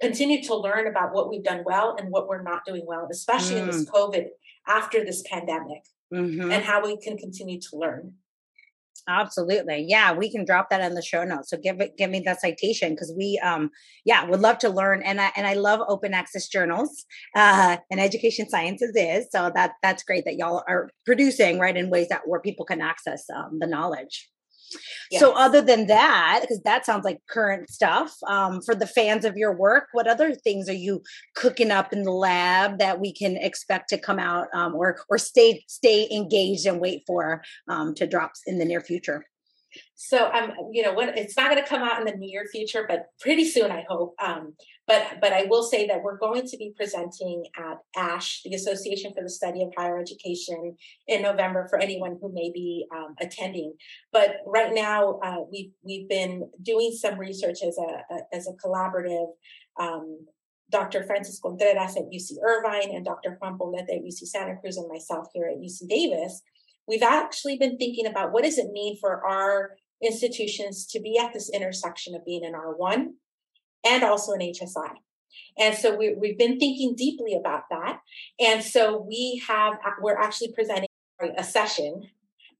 continue 0.00 0.42
to 0.42 0.54
learn 0.54 0.86
about 0.86 1.14
what 1.14 1.30
we've 1.30 1.44
done 1.44 1.62
well 1.64 1.96
and 1.98 2.10
what 2.10 2.28
we're 2.28 2.42
not 2.42 2.64
doing 2.66 2.84
well, 2.86 3.08
especially 3.10 3.56
mm. 3.56 3.60
in 3.60 3.66
this 3.66 3.84
mm. 3.84 3.92
COVID 3.92 4.26
after 4.68 5.04
this 5.04 5.22
pandemic, 5.30 5.84
mm-hmm. 6.12 6.50
and 6.50 6.64
how 6.64 6.84
we 6.84 6.96
can 6.98 7.16
continue 7.16 7.60
to 7.60 7.68
learn. 7.76 8.14
Absolutely. 9.08 9.86
Yeah, 9.88 10.12
we 10.12 10.30
can 10.30 10.44
drop 10.44 10.70
that 10.70 10.80
in 10.80 10.94
the 10.94 11.02
show 11.02 11.22
notes. 11.22 11.50
So 11.50 11.56
give 11.56 11.80
it 11.80 11.96
give 11.96 12.10
me 12.10 12.20
that 12.20 12.40
citation 12.40 12.90
because 12.90 13.14
we 13.16 13.40
um 13.44 13.70
yeah, 14.04 14.24
would 14.24 14.40
love 14.40 14.58
to 14.58 14.68
learn 14.68 15.02
and 15.02 15.20
I 15.20 15.30
and 15.36 15.46
I 15.46 15.54
love 15.54 15.80
open 15.86 16.12
access 16.12 16.48
journals. 16.48 17.04
Uh 17.34 17.76
and 17.90 18.00
education 18.00 18.48
sciences 18.48 18.92
is. 18.96 19.28
So 19.30 19.52
that 19.54 19.74
that's 19.82 20.02
great 20.02 20.24
that 20.24 20.36
y'all 20.36 20.64
are 20.68 20.90
producing 21.04 21.60
right 21.60 21.76
in 21.76 21.88
ways 21.88 22.08
that 22.08 22.22
where 22.26 22.40
people 22.40 22.66
can 22.66 22.80
access 22.80 23.24
um, 23.30 23.58
the 23.60 23.68
knowledge. 23.68 24.28
Yes. 25.10 25.20
So, 25.20 25.32
other 25.34 25.60
than 25.60 25.86
that, 25.86 26.40
because 26.42 26.60
that 26.62 26.84
sounds 26.84 27.04
like 27.04 27.20
current 27.28 27.70
stuff 27.70 28.16
um, 28.26 28.60
for 28.62 28.74
the 28.74 28.86
fans 28.86 29.24
of 29.24 29.36
your 29.36 29.56
work, 29.56 29.88
what 29.92 30.06
other 30.06 30.34
things 30.34 30.68
are 30.68 30.74
you 30.74 31.02
cooking 31.34 31.70
up 31.70 31.92
in 31.92 32.02
the 32.02 32.12
lab 32.12 32.78
that 32.78 33.00
we 33.00 33.12
can 33.12 33.36
expect 33.36 33.88
to 33.90 33.98
come 33.98 34.18
out 34.18 34.48
um, 34.54 34.74
or 34.74 34.98
or 35.08 35.18
stay 35.18 35.64
stay 35.68 36.08
engaged 36.10 36.66
and 36.66 36.80
wait 36.80 37.02
for 37.06 37.42
um, 37.68 37.94
to 37.94 38.06
drop 38.06 38.32
in 38.46 38.58
the 38.58 38.64
near 38.64 38.80
future? 38.80 39.24
So 39.94 40.26
I'm, 40.26 40.50
um, 40.50 40.56
you 40.72 40.82
know, 40.82 40.94
when 40.94 41.10
it's 41.10 41.36
not 41.36 41.50
going 41.50 41.62
to 41.62 41.68
come 41.68 41.82
out 41.82 41.98
in 41.98 42.04
the 42.04 42.16
near 42.16 42.46
future, 42.50 42.84
but 42.88 43.06
pretty 43.20 43.44
soon, 43.44 43.70
I 43.70 43.84
hope. 43.88 44.14
Um, 44.22 44.54
but 44.86 45.18
but 45.20 45.32
I 45.32 45.44
will 45.44 45.62
say 45.62 45.86
that 45.86 46.02
we're 46.02 46.18
going 46.18 46.46
to 46.46 46.56
be 46.56 46.72
presenting 46.76 47.44
at 47.56 47.78
ASHE, 47.96 48.42
the 48.44 48.54
Association 48.54 49.12
for 49.14 49.22
the 49.22 49.30
Study 49.30 49.62
of 49.62 49.72
Higher 49.76 49.98
Education, 49.98 50.76
in 51.08 51.22
November 51.22 51.66
for 51.68 51.78
anyone 51.78 52.18
who 52.20 52.32
may 52.32 52.50
be 52.52 52.86
um, 52.94 53.14
attending. 53.20 53.74
But 54.12 54.36
right 54.46 54.72
now, 54.72 55.18
uh, 55.22 55.42
we've 55.50 55.72
we've 55.82 56.08
been 56.08 56.50
doing 56.62 56.92
some 56.92 57.18
research 57.18 57.58
as 57.66 57.78
a, 57.78 58.14
a 58.14 58.18
as 58.32 58.46
a 58.46 58.66
collaborative. 58.66 59.28
Um, 59.78 60.26
Dr. 60.68 61.04
Frances 61.04 61.38
Contreras 61.40 61.96
at 61.96 62.10
UC 62.12 62.42
Irvine 62.42 62.90
and 62.92 63.04
Dr. 63.04 63.38
Juan 63.40 63.56
Poblete 63.56 63.82
at 63.82 64.02
UC 64.02 64.26
Santa 64.26 64.56
Cruz 64.56 64.76
and 64.76 64.88
myself 64.88 65.28
here 65.32 65.46
at 65.46 65.58
UC 65.58 65.88
Davis 65.88 66.42
we've 66.86 67.02
actually 67.02 67.56
been 67.58 67.76
thinking 67.76 68.06
about 68.06 68.32
what 68.32 68.44
does 68.44 68.58
it 68.58 68.72
mean 68.72 68.96
for 68.98 69.24
our 69.26 69.76
institutions 70.02 70.86
to 70.86 71.00
be 71.00 71.18
at 71.18 71.32
this 71.32 71.50
intersection 71.50 72.14
of 72.14 72.24
being 72.24 72.44
an 72.44 72.52
R1 72.52 73.12
and 73.86 74.02
also 74.02 74.32
an 74.32 74.40
HSI. 74.40 74.90
And 75.58 75.76
so 75.76 75.96
we, 75.96 76.14
we've 76.14 76.38
been 76.38 76.58
thinking 76.58 76.94
deeply 76.94 77.34
about 77.34 77.62
that. 77.70 78.00
And 78.38 78.62
so 78.62 79.00
we 79.00 79.42
have, 79.46 79.74
we're 80.00 80.18
actually 80.18 80.52
presenting 80.52 80.88
a 81.36 81.44
session 81.44 82.02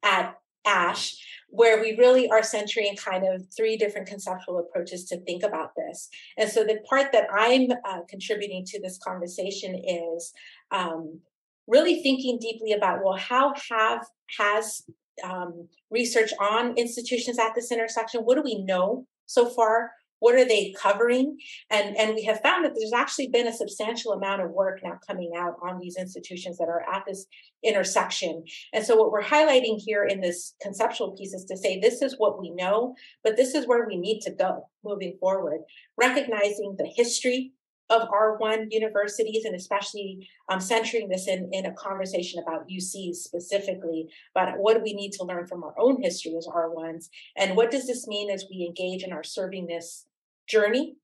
at 0.02 0.38
ASHE 0.66 1.16
where 1.48 1.80
we 1.80 1.96
really 1.96 2.28
are 2.28 2.42
centering 2.42 2.96
kind 2.96 3.24
of 3.26 3.46
three 3.56 3.76
different 3.76 4.08
conceptual 4.08 4.58
approaches 4.58 5.04
to 5.04 5.20
think 5.20 5.42
about 5.42 5.70
this. 5.76 6.08
And 6.36 6.50
so 6.50 6.64
the 6.64 6.80
part 6.88 7.12
that 7.12 7.28
I'm 7.32 7.70
uh, 7.70 8.00
contributing 8.08 8.64
to 8.66 8.80
this 8.80 8.98
conversation 8.98 9.74
is 9.74 10.32
um, 10.70 11.20
really 11.66 12.02
thinking 12.02 12.38
deeply 12.40 12.72
about 12.72 13.00
well 13.04 13.16
how 13.16 13.52
have 13.70 14.06
has 14.38 14.82
um, 15.24 15.68
research 15.90 16.32
on 16.40 16.76
institutions 16.76 17.38
at 17.38 17.54
this 17.54 17.72
intersection 17.72 18.20
what 18.22 18.36
do 18.36 18.42
we 18.42 18.62
know 18.62 19.06
so 19.26 19.48
far? 19.48 19.92
What 20.18 20.34
are 20.34 20.46
they 20.46 20.74
covering? 20.80 21.36
And 21.70 21.94
and 21.96 22.14
we 22.14 22.24
have 22.24 22.40
found 22.40 22.64
that 22.64 22.72
there's 22.74 22.94
actually 22.94 23.28
been 23.28 23.46
a 23.46 23.52
substantial 23.52 24.12
amount 24.12 24.40
of 24.40 24.50
work 24.50 24.80
now 24.82 24.98
coming 25.06 25.32
out 25.36 25.56
on 25.62 25.78
these 25.78 25.96
institutions 25.98 26.56
that 26.56 26.68
are 26.68 26.86
at 26.90 27.04
this 27.06 27.26
intersection. 27.62 28.44
And 28.72 28.84
so 28.84 28.96
what 28.96 29.12
we're 29.12 29.22
highlighting 29.22 29.78
here 29.78 30.04
in 30.04 30.22
this 30.22 30.54
conceptual 30.62 31.14
piece 31.14 31.34
is 31.34 31.44
to 31.44 31.56
say 31.56 31.78
this 31.78 32.00
is 32.00 32.14
what 32.16 32.40
we 32.40 32.50
know 32.50 32.94
but 33.22 33.36
this 33.36 33.54
is 33.54 33.66
where 33.66 33.86
we 33.86 33.98
need 33.98 34.20
to 34.20 34.30
go 34.30 34.66
moving 34.84 35.16
forward 35.20 35.60
recognizing 35.98 36.76
the 36.78 36.90
history 36.96 37.52
of 37.90 38.08
R1 38.08 38.68
universities, 38.70 39.44
and 39.44 39.54
especially 39.54 40.28
um, 40.48 40.60
centering 40.60 41.08
this 41.08 41.28
in, 41.28 41.48
in 41.52 41.66
a 41.66 41.72
conversation 41.74 42.42
about 42.42 42.68
UCs 42.68 43.16
specifically, 43.16 44.08
but 44.34 44.58
what 44.58 44.74
do 44.74 44.82
we 44.82 44.94
need 44.94 45.12
to 45.12 45.24
learn 45.24 45.46
from 45.46 45.62
our 45.62 45.74
own 45.78 46.02
history 46.02 46.34
as 46.36 46.46
R1s? 46.46 47.08
And 47.36 47.56
what 47.56 47.70
does 47.70 47.86
this 47.86 48.06
mean 48.06 48.30
as 48.30 48.46
we 48.50 48.64
engage 48.66 49.02
in 49.02 49.12
our 49.12 49.22
servingness 49.22 50.04
journey 50.48 50.96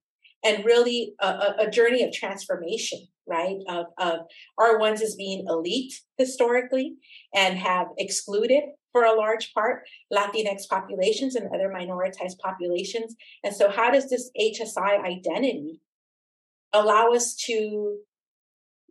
and 0.43 0.65
really 0.65 1.15
a, 1.19 1.53
a 1.59 1.69
journey 1.69 2.03
of 2.03 2.11
transformation, 2.11 2.99
right? 3.25 3.57
Of, 3.69 3.85
of 3.97 4.19
R1s 4.59 5.01
as 5.01 5.15
being 5.15 5.45
elite 5.47 5.93
historically 6.17 6.95
and 7.33 7.57
have 7.57 7.87
excluded 7.97 8.63
for 8.91 9.03
a 9.03 9.15
large 9.15 9.53
part 9.53 9.83
Latinx 10.11 10.67
populations 10.69 11.35
and 11.35 11.47
other 11.47 11.69
minoritized 11.69 12.37
populations. 12.39 13.15
And 13.43 13.55
so, 13.55 13.69
how 13.69 13.89
does 13.89 14.09
this 14.09 14.29
HSI 14.39 15.03
identity 15.03 15.81
allow 16.73 17.11
us 17.11 17.35
to 17.35 17.99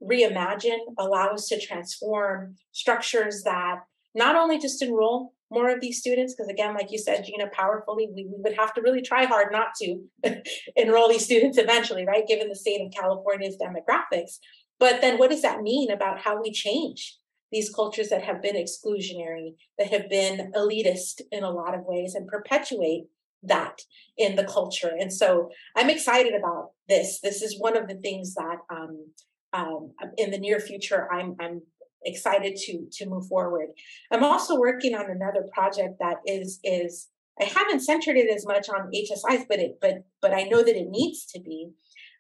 reimagine, 0.03 0.78
allow 0.99 1.28
us 1.28 1.47
to 1.49 1.61
transform 1.61 2.57
structures 2.72 3.43
that 3.45 3.80
not 4.14 4.37
only 4.37 4.59
just 4.59 4.83
enroll 4.83 5.33
more 5.51 5.68
of 5.68 5.80
these 5.80 5.99
students, 5.99 6.35
because 6.35 6.49
again, 6.49 6.74
like 6.74 6.91
you 6.91 6.99
said, 6.99 7.24
Gina, 7.24 7.49
powerfully, 7.53 8.09
we, 8.14 8.24
we 8.24 8.39
would 8.39 8.57
have 8.59 8.72
to 8.74 8.80
really 8.80 9.03
try 9.03 9.26
hard 9.26 9.53
not 9.53 9.74
to 9.80 10.03
enroll 10.76 11.09
these 11.09 11.24
students 11.24 11.59
eventually, 11.59 12.07
right? 12.07 12.26
Given 12.26 12.49
the 12.49 12.57
state 12.57 12.80
of 12.80 12.93
California's 12.93 13.59
demographics. 13.61 14.39
But 14.80 15.01
then 15.01 15.18
what 15.18 15.30
does 15.30 15.43
that 15.43 15.61
mean 15.61 15.91
about 15.91 16.20
how 16.20 16.41
we 16.41 16.51
change 16.51 17.18
these 17.53 17.72
cultures 17.72 18.09
that 18.09 18.22
have 18.22 18.41
been 18.41 18.57
exclusionary, 18.57 19.55
that 19.78 19.93
have 19.93 20.09
been 20.09 20.53
elitist 20.57 21.20
in 21.30 21.45
a 21.45 21.51
lot 21.51 21.74
of 21.74 21.85
ways, 21.85 22.14
and 22.14 22.26
perpetuate 22.26 23.05
that 23.43 23.80
in 24.16 24.36
the 24.36 24.45
culture. 24.45 24.93
And 24.99 25.12
so 25.12 25.51
I'm 25.76 25.90
excited 25.90 26.34
about 26.34 26.70
this. 26.88 27.20
This 27.20 27.43
is 27.43 27.59
one 27.59 27.76
of 27.76 27.88
the 27.88 27.97
things 27.97 28.34
that 28.34 28.59
um, 28.70 29.07
um, 29.53 29.93
in 30.16 30.30
the 30.30 30.38
near 30.38 30.61
future 30.61 31.09
I'm, 31.12 31.36
I'm 31.40 31.62
excited 32.05 32.57
to 32.57 32.86
to 32.93 33.07
move 33.07 33.26
forward. 33.26 33.68
I'm 34.11 34.24
also 34.24 34.59
working 34.59 34.95
on 34.95 35.11
another 35.11 35.47
project 35.53 35.99
that 36.01 36.16
is 36.26 36.59
is 36.64 37.09
I 37.40 37.45
haven't 37.45 37.80
centered 37.80 38.16
it 38.16 38.30
as 38.34 38.47
much 38.47 38.68
on 38.68 38.90
HSIs, 38.95 39.45
but 39.49 39.59
it 39.59 39.78
but 39.80 40.05
but 40.20 40.34
I 40.34 40.45
know 40.45 40.62
that 40.62 40.76
it 40.76 40.88
needs 40.88 41.26
to 41.26 41.40
be. 41.40 41.70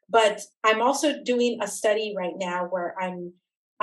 But 0.08 0.40
I'm 0.62 0.82
also 0.82 1.22
doing 1.22 1.58
a 1.62 1.66
study 1.66 2.14
right 2.16 2.34
now 2.36 2.66
where 2.66 2.94
I'm 3.00 3.32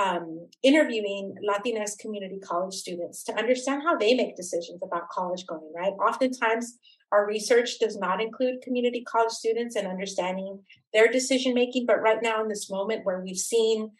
um, 0.00 0.48
interviewing 0.62 1.34
Latinx 1.46 1.98
community 1.98 2.38
college 2.38 2.74
students 2.74 3.22
to 3.24 3.36
understand 3.36 3.82
how 3.82 3.96
they 3.96 4.14
make 4.14 4.34
decisions 4.34 4.80
about 4.82 5.10
college 5.10 5.46
going, 5.46 5.70
right? 5.76 5.92
Oftentimes, 5.92 6.78
our 7.12 7.26
research 7.26 7.78
does 7.78 7.98
not 7.98 8.20
include 8.20 8.62
community 8.62 9.04
college 9.06 9.32
students 9.32 9.76
and 9.76 9.86
understanding 9.86 10.60
their 10.94 11.08
decision 11.08 11.52
making. 11.52 11.84
But 11.84 12.00
right 12.00 12.22
now, 12.22 12.42
in 12.42 12.48
this 12.48 12.70
moment 12.70 13.04
where 13.04 13.20
we've 13.20 13.36
seen 13.36 13.90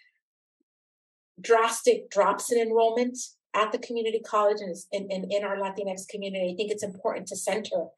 drastic 1.39 2.11
drops 2.11 2.51
in 2.51 2.59
enrollment 2.59 3.19
at 3.53 3.73
the 3.73 3.79
community 3.79 4.21
college 4.21 4.61
and 4.61 4.77
in, 4.93 5.11
in, 5.11 5.31
in, 5.31 5.45
our 5.45 5.57
Latinx 5.57 6.09
community, 6.09 6.53
I 6.53 6.57
think 6.57 6.71
it's 6.71 6.85
important 6.85 7.27
to 7.29 7.37
center 7.37 7.89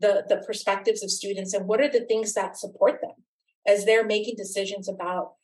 the, 0.00 0.24
the 0.28 0.42
perspectives 0.46 1.04
of 1.04 1.10
students 1.10 1.52
and 1.52 1.68
what 1.68 1.80
are 1.80 1.90
the 1.90 2.06
things 2.06 2.32
that 2.32 2.56
support 2.56 3.00
them 3.02 3.12
as 3.68 3.84
they're 3.84 4.06
making 4.06 4.36
decisions 4.36 4.88
about 4.88 5.34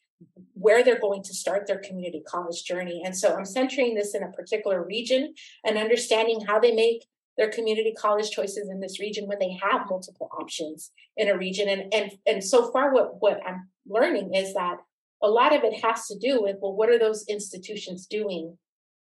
where 0.55 0.83
they're 0.83 1.01
going 1.01 1.23
to 1.23 1.35
start 1.35 1.67
their 1.67 1.79
community 1.79 2.23
college 2.27 2.65
journey. 2.65 3.03
And 3.05 3.17
so 3.17 3.35
I'm 3.35 3.45
centering 3.45 3.95
this 3.95 4.15
in 4.15 4.23
a 4.23 4.33
particular 4.33 4.85
region 4.85 5.35
and 5.65 5.79
understanding 5.79 6.41
how 6.47 6.59
they 6.59 6.73
make 6.73 7.07
their 7.37 7.51
community 7.51 7.95
college 7.97 8.31
choices 8.31 8.69
in 8.69 8.81
this 8.81 8.99
region 8.99 9.29
when 9.29 9.39
they 9.39 9.57
have 9.63 9.89
multiple 9.89 10.29
options 10.39 10.91
in 11.17 11.29
a 11.29 11.39
region. 11.39 11.69
And 11.69 11.95
and 11.95 12.13
and 12.27 12.45
so 12.45 12.71
far 12.73 12.93
what 12.93 13.21
what 13.21 13.41
I'm 13.47 13.69
learning 13.87 14.35
is 14.35 14.55
that 14.55 14.79
a 15.23 15.29
lot 15.29 15.55
of 15.55 15.63
it 15.65 15.85
has 15.85 16.07
to 16.09 16.19
do 16.19 16.43
with 16.43 16.57
well, 16.61 16.75
what 16.75 16.91
are 16.91 16.99
those 16.99 17.25
institutions 17.29 18.07
doing 18.07 18.59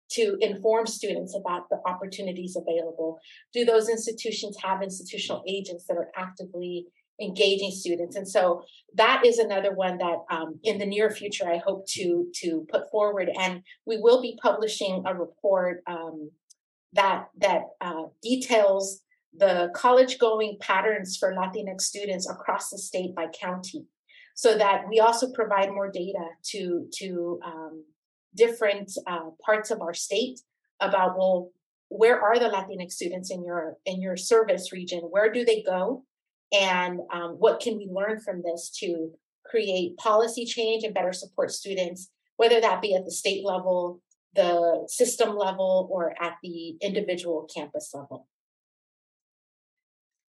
to 0.10 0.38
inform 0.40 0.86
students 0.86 1.36
about 1.36 1.70
the 1.70 1.82
opportunities 1.86 2.56
available? 2.56 3.20
Do 3.54 3.66
those 3.66 3.90
institutions 3.90 4.56
have 4.64 4.82
institutional 4.82 5.44
agents 5.48 5.86
that 5.88 5.98
are 5.98 6.12
actively 6.16 6.86
engaging 7.20 7.72
students. 7.72 8.16
And 8.16 8.28
so 8.28 8.64
that 8.94 9.26
is 9.26 9.40
another 9.40 9.74
one 9.74 9.98
that 9.98 10.18
um, 10.30 10.60
in 10.64 10.78
the 10.78 10.86
near 10.86 11.10
future 11.10 11.50
i 11.50 11.58
hope 11.58 11.88
to 11.88 12.28
to 12.36 12.66
put 12.70 12.90
forward. 12.92 13.30
And 13.40 13.64
we 13.86 13.98
will 13.98 14.22
be 14.22 14.40
publishing 14.42 15.04
a 15.06 15.16
report 15.16 15.84
um, 15.88 16.32
that 16.94 17.30
that 17.40 17.64
uh, 17.82 18.04
details 18.22 19.02
the 19.36 19.70
college 19.76 20.18
going 20.18 20.58
patterns 20.60 21.18
for 21.18 21.34
latinx 21.34 21.82
students 21.82 22.30
across 22.30 22.70
the 22.70 22.78
state 22.78 23.14
by 23.16 23.28
county. 23.28 23.86
So 24.36 24.58
that 24.58 24.84
we 24.88 25.00
also 25.00 25.32
provide 25.32 25.70
more 25.70 25.92
data 25.92 26.26
to 26.52 26.88
to 27.00 27.40
um, 27.44 27.84
different 28.36 28.92
uh, 29.08 29.32
parts 29.44 29.72
of 29.72 29.82
our 29.82 29.94
state 29.94 30.40
about 30.80 31.18
well 31.18 31.52
where 31.90 32.22
are 32.22 32.38
the 32.38 32.50
latinx 32.50 32.92
students 32.92 33.32
in 33.32 33.44
your 33.44 33.78
in 33.86 34.02
your 34.02 34.18
service 34.18 34.72
region? 34.72 35.00
Where 35.00 35.32
do 35.32 35.44
they 35.46 35.64
go 35.64 36.04
and 36.52 37.00
um, 37.12 37.32
what 37.32 37.60
can 37.60 37.78
we 37.78 37.88
learn 37.92 38.20
from 38.20 38.42
this 38.44 38.70
to 38.80 39.12
create 39.46 39.98
policy 39.98 40.46
change 40.46 40.84
and 40.84 40.94
better 40.94 41.14
support 41.14 41.52
students 41.52 42.10
whether 42.36 42.62
that 42.62 42.82
be 42.82 42.94
at 42.94 43.04
the 43.06 43.12
state 43.12 43.44
level 43.46 44.02
the 44.38 44.86
system 44.88 45.36
level 45.36 45.90
or 45.92 46.14
at 46.22 46.38
the 46.44 46.76
individual 46.82 47.50
campus 47.54 47.92
level. 47.94 48.28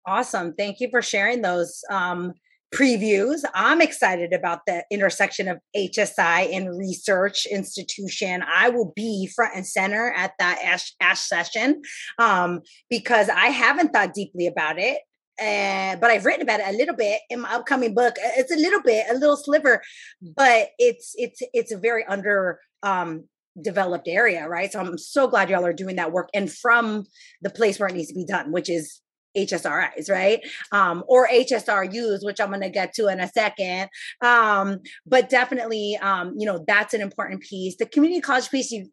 Awesome. 0.06 0.54
Thank 0.54 0.80
you 0.80 0.88
for 0.88 1.02
sharing 1.02 1.42
those 1.42 1.82
um, 1.90 2.32
previews. 2.74 3.42
I'm 3.54 3.82
excited 3.82 4.32
about 4.32 4.60
the 4.66 4.84
intersection 4.90 5.48
of 5.48 5.58
hsi 5.76 6.54
and 6.54 6.78
research 6.78 7.44
institution. 7.46 8.42
I 8.46 8.70
will 8.70 8.92
be 8.94 9.30
front 9.34 9.56
and 9.56 9.66
center 9.66 10.12
at 10.16 10.32
that 10.38 10.60
ASHE, 10.64 10.92
ASHE 11.02 11.26
session 11.26 11.82
um, 12.18 12.60
because 12.88 13.28
i 13.28 13.46
haven't 13.46 13.92
thought 13.92 14.14
deeply 14.14 14.46
about 14.46 14.78
it 14.78 14.98
and 15.38 16.00
but 16.00 16.10
I've 16.10 16.24
written 16.24 16.42
about 16.42 16.60
it 16.60 16.68
a 16.68 16.76
little 16.76 16.96
bit 16.96 17.20
in 17.30 17.40
my 17.40 17.54
upcoming 17.54 17.94
book. 17.94 18.14
It's 18.18 18.52
a 18.52 18.56
little 18.56 18.82
bit, 18.82 19.06
a 19.10 19.14
little 19.14 19.36
sliver, 19.36 19.82
but 20.22 20.70
it's 20.78 21.14
it's 21.16 21.40
it's 21.52 21.72
a 21.72 21.78
very 21.78 22.04
under 22.04 22.60
um 22.82 23.24
developed 23.60 24.08
area, 24.08 24.48
right? 24.48 24.72
So 24.72 24.80
I'm 24.80 24.98
so 24.98 25.26
glad 25.26 25.50
y'all 25.50 25.66
are 25.66 25.72
doing 25.72 25.96
that 25.96 26.12
work 26.12 26.28
and 26.34 26.50
from 26.50 27.04
the 27.42 27.50
place 27.50 27.78
where 27.78 27.88
it 27.88 27.94
needs 27.94 28.08
to 28.08 28.14
be 28.14 28.24
done, 28.24 28.52
which 28.52 28.70
is 28.70 29.00
HSRIs, 29.36 30.10
right? 30.10 30.40
Um, 30.72 31.04
or 31.06 31.28
HSRUs, 31.28 32.24
which 32.24 32.40
I'm 32.40 32.48
going 32.48 32.60
to 32.60 32.70
get 32.70 32.92
to 32.94 33.08
in 33.08 33.20
a 33.20 33.28
second. 33.28 33.88
Um, 34.22 34.80
but 35.06 35.28
definitely, 35.28 35.96
um, 36.00 36.34
you 36.36 36.46
know, 36.46 36.64
that's 36.66 36.94
an 36.94 37.00
important 37.00 37.42
piece. 37.42 37.76
The 37.76 37.86
community 37.86 38.20
college 38.20 38.50
piece, 38.50 38.70
you, 38.70 38.88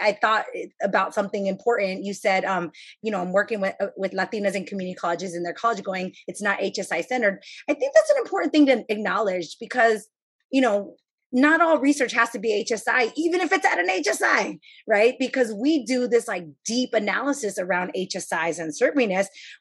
I 0.00 0.18
thought 0.20 0.46
about 0.82 1.14
something 1.14 1.46
important. 1.46 2.04
You 2.04 2.14
said, 2.14 2.44
um, 2.44 2.70
you 3.02 3.10
know, 3.10 3.20
I'm 3.20 3.32
working 3.32 3.60
with 3.60 3.74
uh, 3.80 3.88
with 3.96 4.12
Latinas 4.12 4.54
in 4.54 4.64
community 4.64 4.94
colleges 4.94 5.34
and 5.34 5.44
their 5.44 5.54
college 5.54 5.82
going. 5.82 6.12
It's 6.26 6.42
not 6.42 6.58
HSI 6.60 7.04
centered. 7.04 7.42
I 7.68 7.74
think 7.74 7.92
that's 7.94 8.10
an 8.10 8.18
important 8.18 8.52
thing 8.52 8.66
to 8.66 8.84
acknowledge 8.88 9.56
because 9.60 10.08
you 10.50 10.60
know 10.60 10.96
not 11.32 11.60
all 11.60 11.78
research 11.78 12.12
has 12.12 12.30
to 12.30 12.38
be 12.38 12.64
HSI, 12.64 13.12
even 13.16 13.40
if 13.40 13.52
it's 13.52 13.64
at 13.64 13.78
an 13.78 13.88
HSI, 13.88 14.58
right? 14.86 15.14
Because 15.18 15.52
we 15.52 15.84
do 15.84 16.08
this 16.08 16.26
like 16.26 16.44
deep 16.64 16.94
analysis 16.94 17.58
around 17.58 17.92
HSIs 17.96 18.58
and 18.58 18.72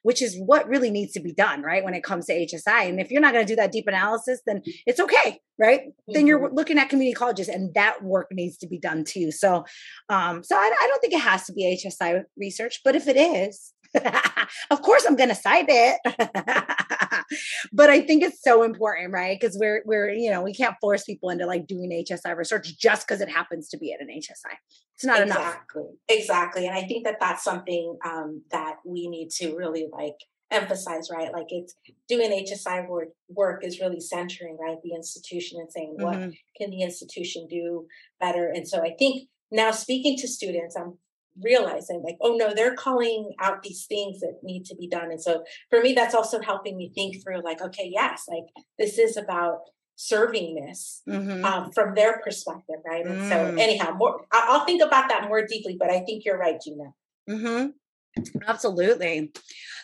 which 0.03 0.21
is 0.21 0.37
what 0.39 0.67
really 0.67 0.89
needs 0.89 1.13
to 1.13 1.19
be 1.19 1.33
done, 1.33 1.61
right? 1.61 1.83
When 1.83 1.93
it 1.93 2.03
comes 2.03 2.25
to 2.27 2.33
HSI. 2.33 2.89
And 2.89 2.99
if 2.99 3.11
you're 3.11 3.21
not 3.21 3.33
going 3.33 3.45
to 3.45 3.51
do 3.51 3.57
that 3.57 3.71
deep 3.71 3.87
analysis, 3.87 4.41
then 4.45 4.61
it's 4.85 4.99
okay, 4.99 5.39
right? 5.59 5.81
Mm-hmm. 5.81 6.13
Then 6.13 6.27
you're 6.27 6.39
mm-hmm. 6.39 6.55
looking 6.55 6.77
at 6.77 6.89
community 6.89 7.13
colleges 7.13 7.49
and 7.49 7.73
that 7.73 8.03
work 8.03 8.27
needs 8.31 8.57
to 8.59 8.67
be 8.67 8.79
done 8.79 9.03
too. 9.03 9.31
So, 9.31 9.65
um, 10.09 10.43
so 10.43 10.55
I, 10.55 10.71
I 10.81 10.87
don't 10.87 11.01
think 11.01 11.13
it 11.13 11.21
has 11.21 11.45
to 11.45 11.53
be 11.53 11.79
HSI 11.83 12.23
research, 12.37 12.81
but 12.83 12.95
if 12.95 13.07
it 13.07 13.17
is, 13.17 13.73
of 14.71 14.81
course 14.81 15.05
I'm 15.05 15.15
going 15.15 15.29
to 15.29 15.35
cite 15.35 15.65
it. 15.67 15.99
but 17.73 17.89
I 17.89 18.01
think 18.01 18.23
it's 18.23 18.41
so 18.41 18.63
important, 18.63 19.11
right? 19.11 19.37
Because 19.39 19.57
we're 19.59 19.81
we're 19.85 20.09
you 20.11 20.31
know 20.31 20.41
we 20.41 20.53
can't 20.53 20.75
force 20.81 21.03
people 21.03 21.29
into 21.29 21.45
like 21.45 21.67
doing 21.67 21.91
HSI 21.91 22.35
research 22.35 22.77
just 22.77 23.07
because 23.07 23.21
it 23.21 23.29
happens 23.29 23.69
to 23.69 23.77
be 23.77 23.93
at 23.93 24.01
an 24.01 24.07
HSI. 24.07 24.55
It's 24.95 25.05
not 25.05 25.21
exactly. 25.21 25.23
enough. 25.23 25.55
Exactly, 25.67 25.83
exactly, 26.09 26.67
and 26.67 26.75
I 26.75 26.83
think 26.83 27.05
that 27.05 27.17
that's 27.19 27.43
something 27.43 27.97
um, 28.05 28.41
that 28.51 28.77
we 28.85 29.07
need 29.07 29.29
to 29.31 29.55
really 29.55 29.87
like 29.91 30.15
emphasize, 30.51 31.09
right? 31.11 31.31
Like 31.33 31.47
it's 31.49 31.75
doing 32.07 32.31
HSI 32.31 32.87
work 32.87 33.09
work 33.29 33.63
is 33.63 33.79
really 33.79 33.99
centering, 33.99 34.57
right, 34.59 34.77
the 34.83 34.93
institution 34.93 35.59
and 35.59 35.71
saying 35.71 35.95
what 35.99 36.15
mm-hmm. 36.15 36.29
can 36.57 36.71
the 36.71 36.81
institution 36.81 37.47
do 37.49 37.85
better. 38.19 38.51
And 38.53 38.67
so 38.67 38.81
I 38.81 38.95
think 38.97 39.27
now 39.51 39.71
speaking 39.71 40.17
to 40.17 40.27
students, 40.27 40.75
I'm 40.75 40.97
realizing 41.43 42.01
like 42.03 42.17
oh 42.21 42.35
no 42.35 42.53
they're 42.53 42.75
calling 42.75 43.33
out 43.39 43.63
these 43.63 43.85
things 43.85 44.19
that 44.19 44.39
need 44.43 44.65
to 44.65 44.75
be 44.75 44.87
done 44.87 45.11
and 45.11 45.21
so 45.21 45.43
for 45.69 45.81
me 45.81 45.93
that's 45.93 46.15
also 46.15 46.41
helping 46.41 46.77
me 46.77 46.91
think 46.93 47.23
through 47.23 47.41
like 47.43 47.61
okay 47.61 47.89
yes 47.91 48.23
like 48.27 48.43
this 48.77 48.97
is 48.97 49.17
about 49.17 49.59
servingness 49.97 51.01
mm-hmm. 51.07 51.43
um, 51.43 51.71
from 51.71 51.95
their 51.95 52.19
perspective 52.23 52.75
right 52.85 53.05
and 53.05 53.21
mm. 53.21 53.29
so 53.29 53.55
anyhow 53.61 53.91
more 53.95 54.25
i'll 54.31 54.65
think 54.65 54.81
about 54.81 55.09
that 55.09 55.27
more 55.27 55.45
deeply 55.45 55.75
but 55.79 55.89
i 55.89 55.99
think 56.01 56.23
you're 56.23 56.37
right 56.37 56.61
gina 56.63 56.93
mm-hmm. 57.27 57.67
Absolutely. 58.47 59.31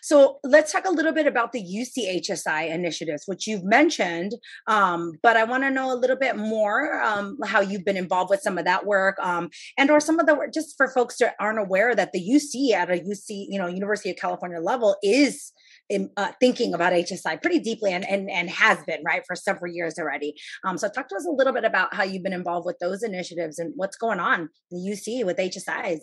So 0.04 0.40
let's 0.44 0.74
talk 0.74 0.86
a 0.86 0.92
little 0.92 1.14
bit 1.14 1.28
about 1.28 1.54
the 1.54 1.64
UCHSI 1.64 2.70
initiatives, 2.70 3.24
which 3.26 3.48
you've 3.48 3.64
mentioned, 3.64 4.34
um, 4.68 5.14
but 5.24 5.38
I 5.38 5.46
want 5.46 5.64
to 5.64 5.70
know 5.70 5.94
a 5.94 5.96
little 5.96 6.18
bit 6.18 6.36
more 6.36 7.02
um, 7.02 7.38
how 7.46 7.62
you've 7.62 7.86
been 7.86 7.96
involved 7.96 8.30
with 8.30 8.42
some 8.42 8.58
of 8.58 8.66
that 8.66 8.86
work, 8.86 9.16
um, 9.22 9.50
and 9.78 9.90
or 9.90 10.02
some 10.02 10.20
of 10.20 10.26
the 10.26 10.36
work 10.36 10.54
just 10.54 10.76
for 10.76 10.90
folks 10.90 11.20
that 11.20 11.36
aren't 11.40 11.58
aware 11.60 11.96
that 11.96 12.12
the 12.12 12.20
UC 12.20 12.74
at 12.74 12.92
a 12.92 12.96
UC, 12.96 13.46
you 13.48 13.58
know, 13.58 13.68
University 13.68 14.10
of 14.10 14.18
California 14.18 14.60
level 14.60 14.98
is 15.04 15.54
in, 15.88 16.10
uh, 16.18 16.34
thinking 16.38 16.74
about 16.74 16.92
HSI 16.92 17.42
pretty 17.42 17.60
deeply 17.60 17.94
and, 17.94 18.06
and 18.06 18.30
and 18.30 18.50
has 18.50 18.84
been 18.84 19.02
right 19.06 19.24
for 19.26 19.38
several 19.38 19.72
years 19.72 19.98
already. 19.98 20.34
Um, 20.66 20.78
so 20.78 20.90
talk 20.90 21.08
to 21.08 21.16
us 21.16 21.26
a 21.26 21.32
little 21.32 21.54
bit 21.54 21.64
about 21.64 21.94
how 21.94 22.04
you've 22.04 22.24
been 22.24 22.34
involved 22.34 22.66
with 22.66 22.78
those 22.80 23.04
initiatives 23.04 23.58
and 23.58 23.72
what's 23.78 23.96
going 23.96 24.20
on 24.20 24.50
in 24.70 24.84
the 24.84 24.92
UC 24.92 25.26
with 25.26 25.38
HSIs 25.38 26.02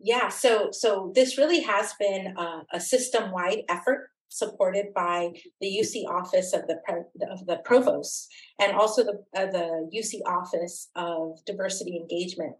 yeah 0.00 0.28
so 0.28 0.68
so 0.70 1.12
this 1.14 1.38
really 1.38 1.60
has 1.60 1.94
been 1.98 2.34
a, 2.36 2.62
a 2.74 2.80
system 2.80 3.30
wide 3.30 3.62
effort 3.68 4.10
supported 4.28 4.92
by 4.94 5.30
the 5.60 5.66
UC 5.66 6.06
office 6.06 6.52
of 6.52 6.62
the 6.66 6.78
of 7.30 7.46
the 7.46 7.56
provost 7.64 8.28
and 8.60 8.76
also 8.76 9.02
the 9.04 9.24
uh, 9.36 9.46
the 9.46 9.90
UC 9.94 10.20
office 10.26 10.90
of 10.94 11.44
diversity 11.46 11.96
engagement. 11.96 12.54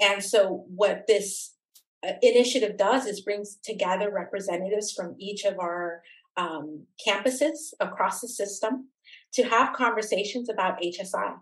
And 0.00 0.22
so 0.22 0.64
what 0.68 1.06
this 1.06 1.54
uh, 2.06 2.12
initiative 2.22 2.76
does 2.76 3.06
is 3.06 3.22
brings 3.22 3.58
together 3.62 4.10
representatives 4.12 4.92
from 4.92 5.16
each 5.18 5.44
of 5.44 5.58
our 5.58 6.02
um, 6.36 6.86
campuses 7.06 7.72
across 7.80 8.20
the 8.20 8.28
system 8.28 8.88
to 9.34 9.44
have 9.44 9.72
conversations 9.72 10.48
about 10.48 10.80
HSI. 10.80 11.36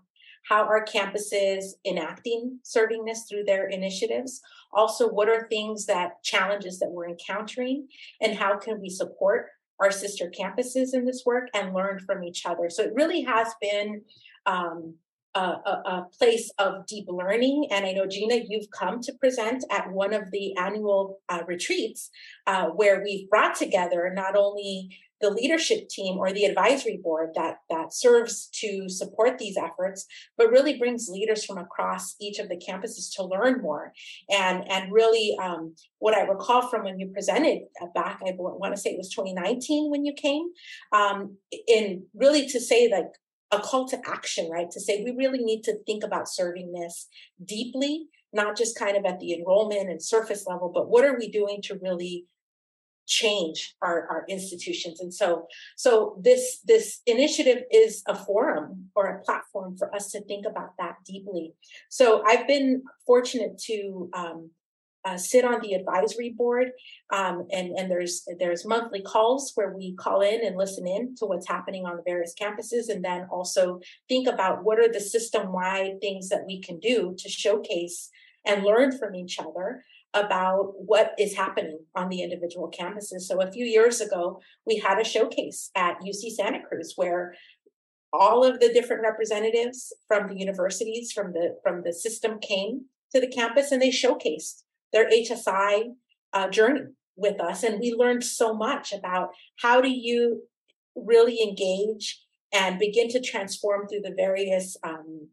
How 0.48 0.64
are 0.64 0.84
campuses 0.84 1.64
enacting 1.86 2.58
servingness 2.64 3.28
through 3.28 3.44
their 3.44 3.68
initiatives? 3.68 4.40
Also, 4.72 5.08
what 5.08 5.28
are 5.28 5.46
things 5.48 5.86
that 5.86 6.22
challenges 6.22 6.78
that 6.80 6.90
we're 6.90 7.08
encountering, 7.08 7.88
and 8.20 8.36
how 8.36 8.58
can 8.58 8.80
we 8.80 8.88
support 8.88 9.48
our 9.78 9.90
sister 9.90 10.30
campuses 10.30 10.94
in 10.94 11.04
this 11.04 11.22
work 11.26 11.48
and 11.54 11.74
learn 11.74 11.98
from 12.00 12.24
each 12.24 12.44
other? 12.46 12.70
So 12.70 12.82
it 12.82 12.94
really 12.94 13.22
has 13.22 13.48
been 13.60 14.02
um, 14.46 14.94
a, 15.34 15.40
a, 15.40 15.82
a, 15.86 16.06
place 16.18 16.50
of 16.58 16.86
deep 16.86 17.06
learning. 17.08 17.68
And 17.70 17.86
I 17.86 17.92
know, 17.92 18.06
Gina, 18.06 18.42
you've 18.46 18.70
come 18.70 19.00
to 19.00 19.12
present 19.14 19.64
at 19.70 19.90
one 19.90 20.12
of 20.12 20.30
the 20.30 20.56
annual 20.56 21.20
uh, 21.28 21.42
retreats 21.46 22.10
uh, 22.46 22.66
where 22.66 23.02
we've 23.02 23.28
brought 23.30 23.54
together 23.54 24.12
not 24.14 24.36
only 24.36 24.96
the 25.22 25.30
leadership 25.30 25.88
team 25.88 26.18
or 26.18 26.32
the 26.32 26.44
advisory 26.44 27.00
board 27.02 27.30
that, 27.36 27.58
that 27.70 27.94
serves 27.94 28.48
to 28.60 28.88
support 28.88 29.38
these 29.38 29.56
efforts, 29.56 30.04
but 30.36 30.50
really 30.50 30.76
brings 30.76 31.08
leaders 31.08 31.44
from 31.44 31.56
across 31.56 32.16
each 32.20 32.38
of 32.40 32.48
the 32.48 32.56
campuses 32.56 33.08
to 33.14 33.24
learn 33.24 33.62
more. 33.62 33.92
And, 34.28 34.70
and 34.70 34.92
really, 34.92 35.36
um, 35.40 35.74
what 36.00 36.14
I 36.14 36.22
recall 36.22 36.68
from 36.68 36.84
when 36.84 36.98
you 36.98 37.10
presented 37.14 37.60
uh, 37.80 37.86
back, 37.94 38.20
I 38.26 38.32
want 38.36 38.74
to 38.74 38.80
say 38.80 38.90
it 38.90 38.98
was 38.98 39.14
2019 39.14 39.90
when 39.90 40.04
you 40.04 40.12
came, 40.12 40.50
um, 40.92 41.36
in 41.68 42.04
really 42.14 42.46
to 42.48 42.60
say 42.60 42.90
like 42.90 43.06
a 43.52 43.60
call 43.60 43.86
to 43.88 44.00
action, 44.06 44.50
right? 44.50 44.70
To 44.70 44.80
say 44.80 45.04
we 45.04 45.12
really 45.12 45.38
need 45.38 45.62
to 45.64 45.78
think 45.86 46.02
about 46.02 46.26
servingness 46.26 47.06
deeply, 47.44 48.06
not 48.32 48.56
just 48.56 48.78
kind 48.78 48.96
of 48.96 49.04
at 49.04 49.20
the 49.20 49.34
enrollment 49.34 49.88
and 49.90 50.02
surface 50.02 50.46
level, 50.48 50.72
but 50.74 50.88
what 50.88 51.04
are 51.04 51.16
we 51.16 51.30
doing 51.30 51.60
to 51.64 51.78
really 51.80 52.26
change 53.12 53.74
our, 53.82 53.98
our 54.12 54.24
institutions. 54.28 55.00
And 55.00 55.12
so 55.12 55.46
so 55.76 56.16
this 56.28 56.60
this 56.64 56.86
initiative 57.06 57.60
is 57.70 58.02
a 58.06 58.16
forum 58.26 58.90
or 58.94 59.04
a 59.06 59.20
platform 59.22 59.76
for 59.76 59.94
us 59.94 60.10
to 60.12 60.20
think 60.24 60.46
about 60.46 60.72
that 60.78 60.96
deeply. 61.04 61.54
So 61.88 62.22
i've 62.30 62.46
been 62.46 62.82
fortunate 63.06 63.54
to 63.70 63.76
um, 64.20 64.50
uh, 65.04 65.18
sit 65.18 65.44
on 65.44 65.60
the 65.60 65.74
advisory 65.74 66.30
board, 66.30 66.68
um, 67.12 67.36
and 67.50 67.66
and 67.78 67.90
there's 67.90 68.14
there's 68.38 68.64
monthly 68.64 69.02
calls 69.02 69.52
where 69.56 69.72
we 69.76 69.94
call 70.04 70.20
in 70.20 70.38
and 70.46 70.56
listen 70.56 70.86
in 70.86 71.16
to 71.16 71.26
what's 71.26 71.48
happening 71.48 71.84
on 71.86 71.96
the 71.96 72.04
various 72.12 72.34
campuses, 72.40 72.88
and 72.88 73.04
then 73.04 73.26
also 73.30 73.80
think 74.08 74.28
about 74.28 74.62
what 74.64 74.78
are 74.78 74.92
the 74.92 75.00
system 75.00 75.52
wide 75.52 75.96
things 76.00 76.28
that 76.28 76.46
we 76.46 76.60
can 76.66 76.78
do 76.78 77.14
to 77.18 77.28
showcase 77.28 78.10
and 78.44 78.64
learn 78.64 78.96
from 78.96 79.14
each 79.14 79.38
other 79.40 79.84
about 80.14 80.74
what 80.76 81.14
is 81.18 81.34
happening 81.34 81.78
on 81.94 82.08
the 82.08 82.22
individual 82.22 82.70
campuses. 82.70 83.22
So 83.22 83.40
a 83.40 83.50
few 83.50 83.64
years 83.64 84.00
ago, 84.00 84.40
we 84.66 84.76
had 84.76 85.00
a 85.00 85.04
showcase 85.04 85.70
at 85.74 86.00
UC 86.00 86.32
Santa 86.36 86.60
Cruz 86.62 86.94
where 86.96 87.34
all 88.12 88.44
of 88.44 88.60
the 88.60 88.72
different 88.72 89.02
representatives 89.02 89.92
from 90.06 90.28
the 90.28 90.38
universities 90.38 91.12
from 91.12 91.32
the 91.32 91.56
from 91.62 91.82
the 91.82 91.92
system 91.92 92.38
came 92.40 92.86
to 93.14 93.20
the 93.20 93.26
campus 93.26 93.72
and 93.72 93.80
they 93.80 93.90
showcased 93.90 94.62
their 94.92 95.08
HSI 95.08 95.94
uh, 96.32 96.48
journey 96.48 96.82
with 97.16 97.40
us. 97.40 97.62
And 97.62 97.80
we 97.80 97.94
learned 97.94 98.24
so 98.24 98.54
much 98.54 98.92
about 98.92 99.30
how 99.60 99.80
do 99.80 99.90
you 99.90 100.42
really 100.94 101.40
engage 101.42 102.22
and 102.52 102.78
begin 102.78 103.08
to 103.08 103.20
transform 103.20 103.88
through 103.88 104.02
the 104.02 104.14
various 104.14 104.76
um, 104.82 105.28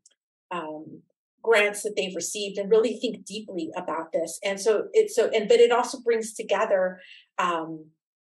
um, 0.51 1.01
grants 1.49 1.81
that 1.81 1.95
they've 1.95 2.15
received 2.15 2.59
and 2.59 2.69
really 2.69 2.97
think 2.97 3.25
deeply 3.25 3.71
about 3.75 4.11
this. 4.13 4.39
And 4.43 4.59
so 4.59 4.85
it's 4.93 5.15
so, 5.15 5.29
and 5.29 5.49
but 5.49 5.59
it 5.59 5.71
also 5.71 5.99
brings 6.01 6.33
together 6.33 6.99
um, 7.39 7.85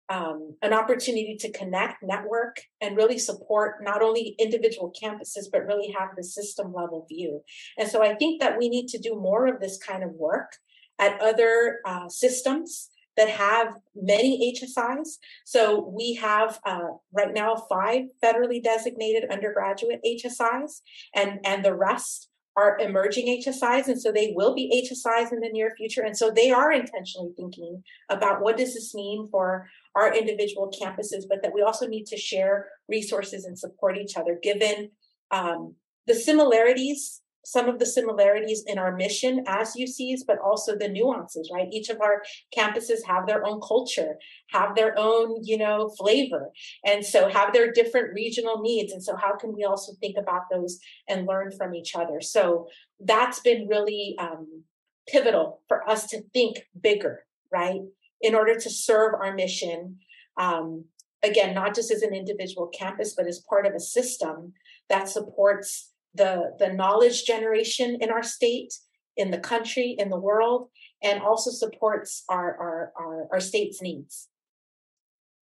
um, 0.09 0.57
an 0.63 0.73
opportunity 0.73 1.37
to 1.41 1.53
connect, 1.53 2.03
network, 2.03 2.57
and 2.81 2.97
really 2.97 3.19
support 3.19 3.77
not 3.83 4.03
only 4.03 4.35
individual 4.39 4.91
campuses, 5.01 5.45
but 5.53 5.67
really 5.67 5.95
have 5.99 6.17
the 6.17 6.25
system 6.25 6.73
level 6.73 7.07
view. 7.09 7.43
And 7.79 7.89
so 7.89 8.03
I 8.03 8.15
think 8.15 8.41
that 8.41 8.59
we 8.59 8.71
need 8.71 8.89
to 8.89 8.99
do 8.99 9.15
more 9.15 9.47
of 9.47 9.61
this 9.61 9.79
kind 9.79 10.03
of 10.03 10.11
work 10.13 10.57
at 10.99 11.21
other 11.21 11.81
uh, 11.85 12.09
systems 12.09 12.89
that 13.19 13.29
have 13.29 13.75
many 13.95 14.57
HSIs. 14.57 15.19
So 15.45 15.93
we 15.95 16.15
have 16.15 16.59
uh, 16.65 16.89
right 17.13 17.35
now 17.35 17.55
five 17.69 18.05
federally 18.25 18.63
designated 18.63 19.31
undergraduate 19.31 20.01
HSIs, 20.07 20.81
and 21.15 21.39
and 21.45 21.63
the 21.63 21.75
rest 21.75 22.30
are 22.61 22.79
emerging 22.79 23.27
HSIs, 23.43 23.89
and 23.89 24.01
so 24.01 24.13
they 24.13 24.33
will 24.37 24.55
be 24.55 24.87
HSIs 24.87 25.33
in 25.33 25.41
the 25.41 25.49
near 25.51 25.73
future. 25.77 26.03
And 26.03 26.17
so 26.17 26.31
they 26.31 26.51
are 26.51 26.71
intentionally 26.71 27.33
thinking 27.35 27.83
about 28.11 28.43
what 28.43 28.59
does 28.59 28.75
this 28.75 28.95
mean 28.95 29.29
for 29.31 29.69
our 29.95 30.15
individual 30.15 30.71
campuses, 30.71 31.23
but 31.29 31.43
that 31.43 31.55
we 31.55 31.63
also 31.63 31.87
need 31.87 32.07
to 32.07 32.19
share 32.19 32.69
resources 32.89 33.45
and 33.47 33.59
support 33.59 33.97
each 33.97 34.17
other, 34.17 34.39
given 34.43 34.91
um, 35.31 35.75
the 36.07 36.15
similarities 36.15 37.23
some 37.45 37.69
of 37.69 37.79
the 37.79 37.87
similarities 37.87 38.65
in 38.67 38.79
our 38.79 38.95
mission 38.97 39.45
as 39.47 39.75
UCs, 39.75 40.21
but 40.27 40.39
also 40.39 40.77
the 40.77 40.89
nuances, 40.89 41.51
right? 41.53 41.69
Each 41.73 41.89
of 41.89 42.01
our 42.01 42.23
campuses 42.57 42.99
have 43.07 43.27
their 43.27 43.45
own 43.47 43.61
culture, 43.61 44.17
have 44.51 44.75
their 44.75 44.95
own, 44.99 45.39
you 45.43 45.57
know, 45.57 45.89
flavor, 45.89 46.51
and 46.85 47.05
so 47.05 47.29
have 47.29 47.53
their 47.53 47.73
different 47.73 48.13
regional 48.15 48.61
needs. 48.61 48.93
And 48.93 49.03
so, 49.03 49.17
how 49.17 49.37
can 49.37 49.55
we 49.55 49.65
also 49.65 49.93
think 50.01 50.17
about 50.19 50.43
those 50.51 50.79
and 51.09 51.27
learn 51.27 51.51
from 51.57 51.75
each 51.75 51.95
other? 51.95 52.21
So 52.21 52.67
that's 52.99 53.41
been 53.41 53.69
really 53.69 54.17
um, 54.19 54.65
pivotal 55.09 55.61
for 55.69 55.89
us 55.89 56.07
to 56.09 56.23
think 56.35 56.59
bigger, 56.81 57.25
right? 57.53 57.81
In 58.21 58.35
order 58.35 58.55
to 58.59 58.71
serve 58.71 59.15
our 59.15 59.35
mission. 59.35 59.99
Um, 60.37 60.85
again, 61.23 61.55
not 61.55 61.75
just 61.75 61.91
as 61.91 62.03
an 62.03 62.15
individual 62.15 62.69
campus, 62.69 63.15
but 63.15 63.27
as 63.27 63.45
part 63.49 63.67
of 63.67 63.75
a 63.75 63.81
system 63.81 64.55
that 64.89 65.09
supports 65.09 65.90
the 66.15 66.55
the 66.59 66.73
knowledge 66.73 67.25
generation 67.25 67.99
in 68.01 68.11
our 68.11 68.23
state 68.23 68.75
in 69.17 69.31
the 69.31 69.39
country 69.39 69.95
in 69.99 70.09
the 70.09 70.19
world 70.19 70.69
and 71.03 71.23
also 71.23 71.51
supports 71.51 72.25
our 72.29 72.57
our 72.57 72.93
our, 72.99 73.29
our 73.33 73.41
state's 73.41 73.81
needs 73.81 74.29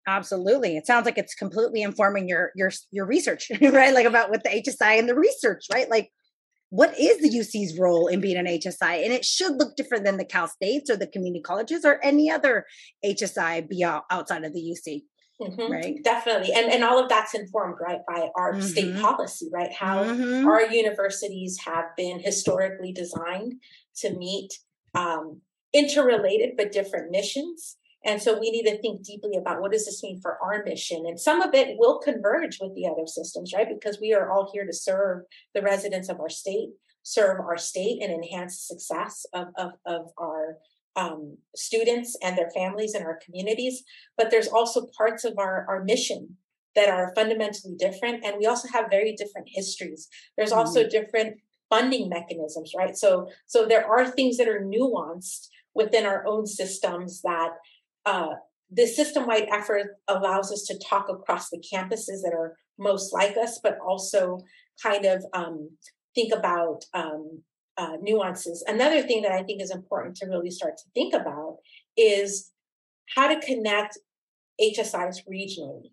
absolutely 0.08 0.78
it 0.78 0.86
sounds 0.86 1.06
like 1.06 1.18
it's 1.18 1.36
completely 1.36 1.82
informing 1.82 2.28
your 2.28 2.52
your 2.56 2.72
your 2.92 3.06
research 3.06 3.52
right 3.62 3.94
like 3.94 4.06
about 4.06 4.30
what 4.30 4.44
the 4.44 4.50
hsi 4.50 5.00
and 5.00 5.08
the 5.10 5.16
research 5.16 5.66
right 5.74 5.90
like 5.90 6.12
what 6.72 6.98
is 6.98 7.18
the 7.20 7.30
UC's 7.30 7.78
role 7.78 8.08
in 8.08 8.22
being 8.22 8.38
an 8.38 8.46
HSI? 8.46 9.04
And 9.04 9.12
it 9.12 9.26
should 9.26 9.58
look 9.58 9.76
different 9.76 10.06
than 10.06 10.16
the 10.16 10.24
Cal 10.24 10.48
States 10.48 10.90
or 10.90 10.96
the 10.96 11.06
community 11.06 11.42
colleges 11.42 11.84
or 11.84 12.00
any 12.02 12.32
other 12.32 12.66
HSI 13.06 13.68
beyond 13.68 14.04
outside 14.10 14.46
of 14.46 14.54
the 14.54 14.62
UC. 14.62 15.04
Mm-hmm. 15.42 15.72
Right. 15.72 16.04
Definitely. 16.04 16.54
And 16.54 16.72
and 16.72 16.84
all 16.84 17.02
of 17.02 17.10
that's 17.10 17.34
informed, 17.34 17.78
right, 17.82 18.02
by 18.08 18.30
our 18.36 18.54
mm-hmm. 18.54 18.62
state 18.62 19.00
policy, 19.02 19.50
right? 19.52 19.74
How 19.74 20.04
mm-hmm. 20.04 20.48
our 20.48 20.66
universities 20.68 21.58
have 21.66 21.86
been 21.98 22.20
historically 22.20 22.92
designed 22.92 23.56
to 23.98 24.16
meet 24.16 24.54
um, 24.94 25.42
interrelated 25.74 26.52
but 26.58 26.72
different 26.72 27.12
missions. 27.12 27.78
And 28.04 28.22
so 28.22 28.40
we 28.40 28.50
need 28.50 28.64
to 28.64 28.82
think 28.82 29.04
deeply 29.04 29.38
about 29.38 29.62
what 29.62 29.72
does 29.72 29.86
this 29.86 30.02
mean 30.02 30.20
for 30.22 30.38
our 30.42 30.64
mission? 30.64 31.06
And 31.06 31.20
some 31.20 31.42
of 31.42 31.54
it 31.54 31.78
will 31.78 32.00
converge 32.00 32.58
with 32.60 32.74
the 32.74 32.88
other 32.88 33.06
systems, 33.06 33.54
right? 33.54 33.68
Because 33.70 34.00
we 34.02 34.14
are 34.14 34.32
all 34.32 34.50
here 34.52 34.66
to 34.66 34.74
serve 34.74 35.24
the 35.54 35.62
residents 35.62 36.10
of 36.10 36.20
our 36.20 36.30
state, 36.30 36.70
serve 37.04 37.40
our 37.40 37.58
state 37.58 38.02
and 38.02 38.12
enhance 38.12 38.58
the 38.58 38.76
success 38.76 39.26
of, 39.34 39.48
of, 39.56 39.72
of 39.86 40.10
our 40.18 40.58
um, 40.96 41.38
students 41.56 42.18
and 42.22 42.38
their 42.38 42.50
families 42.52 42.94
and 42.94 43.06
our 43.06 43.20
communities, 43.24 43.84
but 44.18 44.30
there's 44.30 44.48
also 44.48 44.88
parts 44.98 45.24
of 45.24 45.34
our, 45.38 45.66
our 45.70 45.84
mission 45.84 46.38
that 46.76 46.90
are 46.90 47.14
fundamentally 47.16 47.76
different. 47.78 48.24
And 48.24 48.36
we 48.40 48.46
also 48.46 48.68
have 48.74 48.86
very 48.90 49.14
different 49.14 49.48
histories. 49.50 50.08
There's 50.38 50.52
also 50.52 50.82
mm-hmm. 50.82 50.90
different 50.90 51.38
funding 51.70 52.10
mechanisms, 52.10 52.74
right? 52.78 52.96
So, 52.96 53.30
so 53.46 53.66
there 53.66 53.86
are 53.86 54.06
things 54.06 54.38
that 54.38 54.48
are 54.48 54.62
nuanced 54.62 55.48
within 55.74 56.06
our 56.06 56.26
own 56.28 56.46
systems 56.46 57.22
that 57.22 57.52
uh, 58.06 58.30
this 58.70 58.96
system-wide 58.96 59.48
effort 59.52 59.98
allows 60.08 60.52
us 60.52 60.64
to 60.64 60.80
talk 60.90 61.08
across 61.10 61.50
the 61.50 61.64
campuses 61.74 62.22
that 62.24 62.34
are 62.34 62.58
most 62.78 63.14
like 63.14 63.36
us, 63.38 63.60
but 63.62 63.78
also 63.86 64.40
kind 64.82 65.06
of 65.06 65.24
um, 65.34 65.70
think 66.16 66.34
about 66.34 66.84
um, 66.94 67.44
uh, 67.82 67.98
nuances. 68.00 68.64
Another 68.68 69.02
thing 69.02 69.24
that 69.24 69.32
I 69.32 69.42
think 69.42 69.60
is 69.62 69.72
important 69.72 70.16
to 70.18 70.28
really 70.28 70.52
start 70.52 70.78
to 70.78 70.84
think 70.94 71.16
about 71.16 71.58
is 71.98 72.52
how 73.16 73.28
to 73.28 73.40
connect 73.42 73.98
HSIs 74.62 75.18
regionally, 75.28 75.90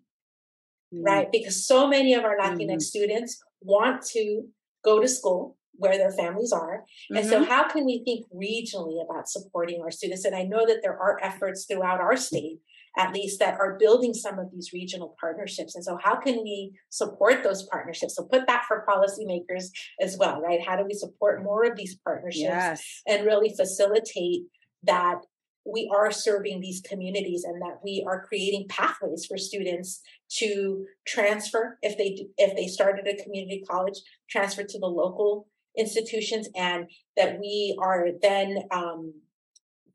mm-hmm. 0.93 1.03
right? 1.03 1.31
Because 1.31 1.65
so 1.65 1.87
many 1.87 2.13
of 2.13 2.23
our 2.23 2.37
Latinx 2.37 2.67
mm-hmm. 2.67 2.79
students 2.79 3.43
want 3.61 4.03
to 4.13 4.43
go 4.85 5.01
to 5.01 5.07
school 5.07 5.57
where 5.77 5.97
their 5.97 6.11
families 6.11 6.51
are. 6.51 6.83
Mm-hmm. 6.83 7.17
And 7.17 7.27
so, 7.27 7.41
mm-hmm. 7.41 7.51
how 7.51 7.67
can 7.67 7.85
we 7.85 8.03
think 8.05 8.27
regionally 8.31 9.03
about 9.03 9.27
supporting 9.27 9.81
our 9.81 9.89
students? 9.89 10.25
And 10.25 10.35
I 10.35 10.43
know 10.43 10.67
that 10.67 10.81
there 10.83 10.97
are 10.97 11.17
efforts 11.23 11.65
throughout 11.65 11.99
our 11.99 12.15
state 12.17 12.59
at 12.97 13.13
least 13.13 13.39
that 13.39 13.59
are 13.59 13.77
building 13.77 14.13
some 14.13 14.39
of 14.39 14.51
these 14.51 14.71
regional 14.73 15.15
partnerships. 15.19 15.75
And 15.75 15.83
so, 15.83 15.97
how 16.01 16.15
can 16.15 16.43
we 16.43 16.73
support 16.89 17.43
those 17.43 17.63
partnerships? 17.63 18.15
So, 18.15 18.23
put 18.23 18.47
that 18.47 18.65
for 18.67 18.85
policymakers 18.87 19.65
as 20.01 20.17
well, 20.17 20.41
right? 20.41 20.65
How 20.65 20.75
do 20.75 20.85
we 20.85 20.93
support 20.93 21.43
more 21.43 21.63
of 21.63 21.75
these 21.75 21.95
partnerships 21.95 22.41
yes. 22.41 23.01
and 23.07 23.25
really 23.25 23.53
facilitate 23.55 24.43
that 24.83 25.21
we 25.65 25.89
are 25.93 26.11
serving 26.11 26.61
these 26.61 26.81
communities 26.81 27.43
and 27.43 27.61
that 27.61 27.79
we 27.83 28.03
are 28.07 28.25
creating 28.25 28.65
pathways 28.69 29.25
for 29.25 29.37
students 29.37 30.01
to 30.29 30.85
transfer 31.05 31.77
if 31.81 31.97
they 31.97 32.11
do, 32.11 32.29
if 32.37 32.55
they 32.55 32.67
started 32.67 33.07
a 33.07 33.21
community 33.21 33.63
college 33.69 33.99
transfer 34.29 34.63
to 34.63 34.79
the 34.79 34.87
local 34.87 35.47
institutions 35.77 36.47
and 36.55 36.89
that 37.15 37.39
we 37.39 37.77
are 37.79 38.07
then 38.21 38.63
um, 38.71 39.13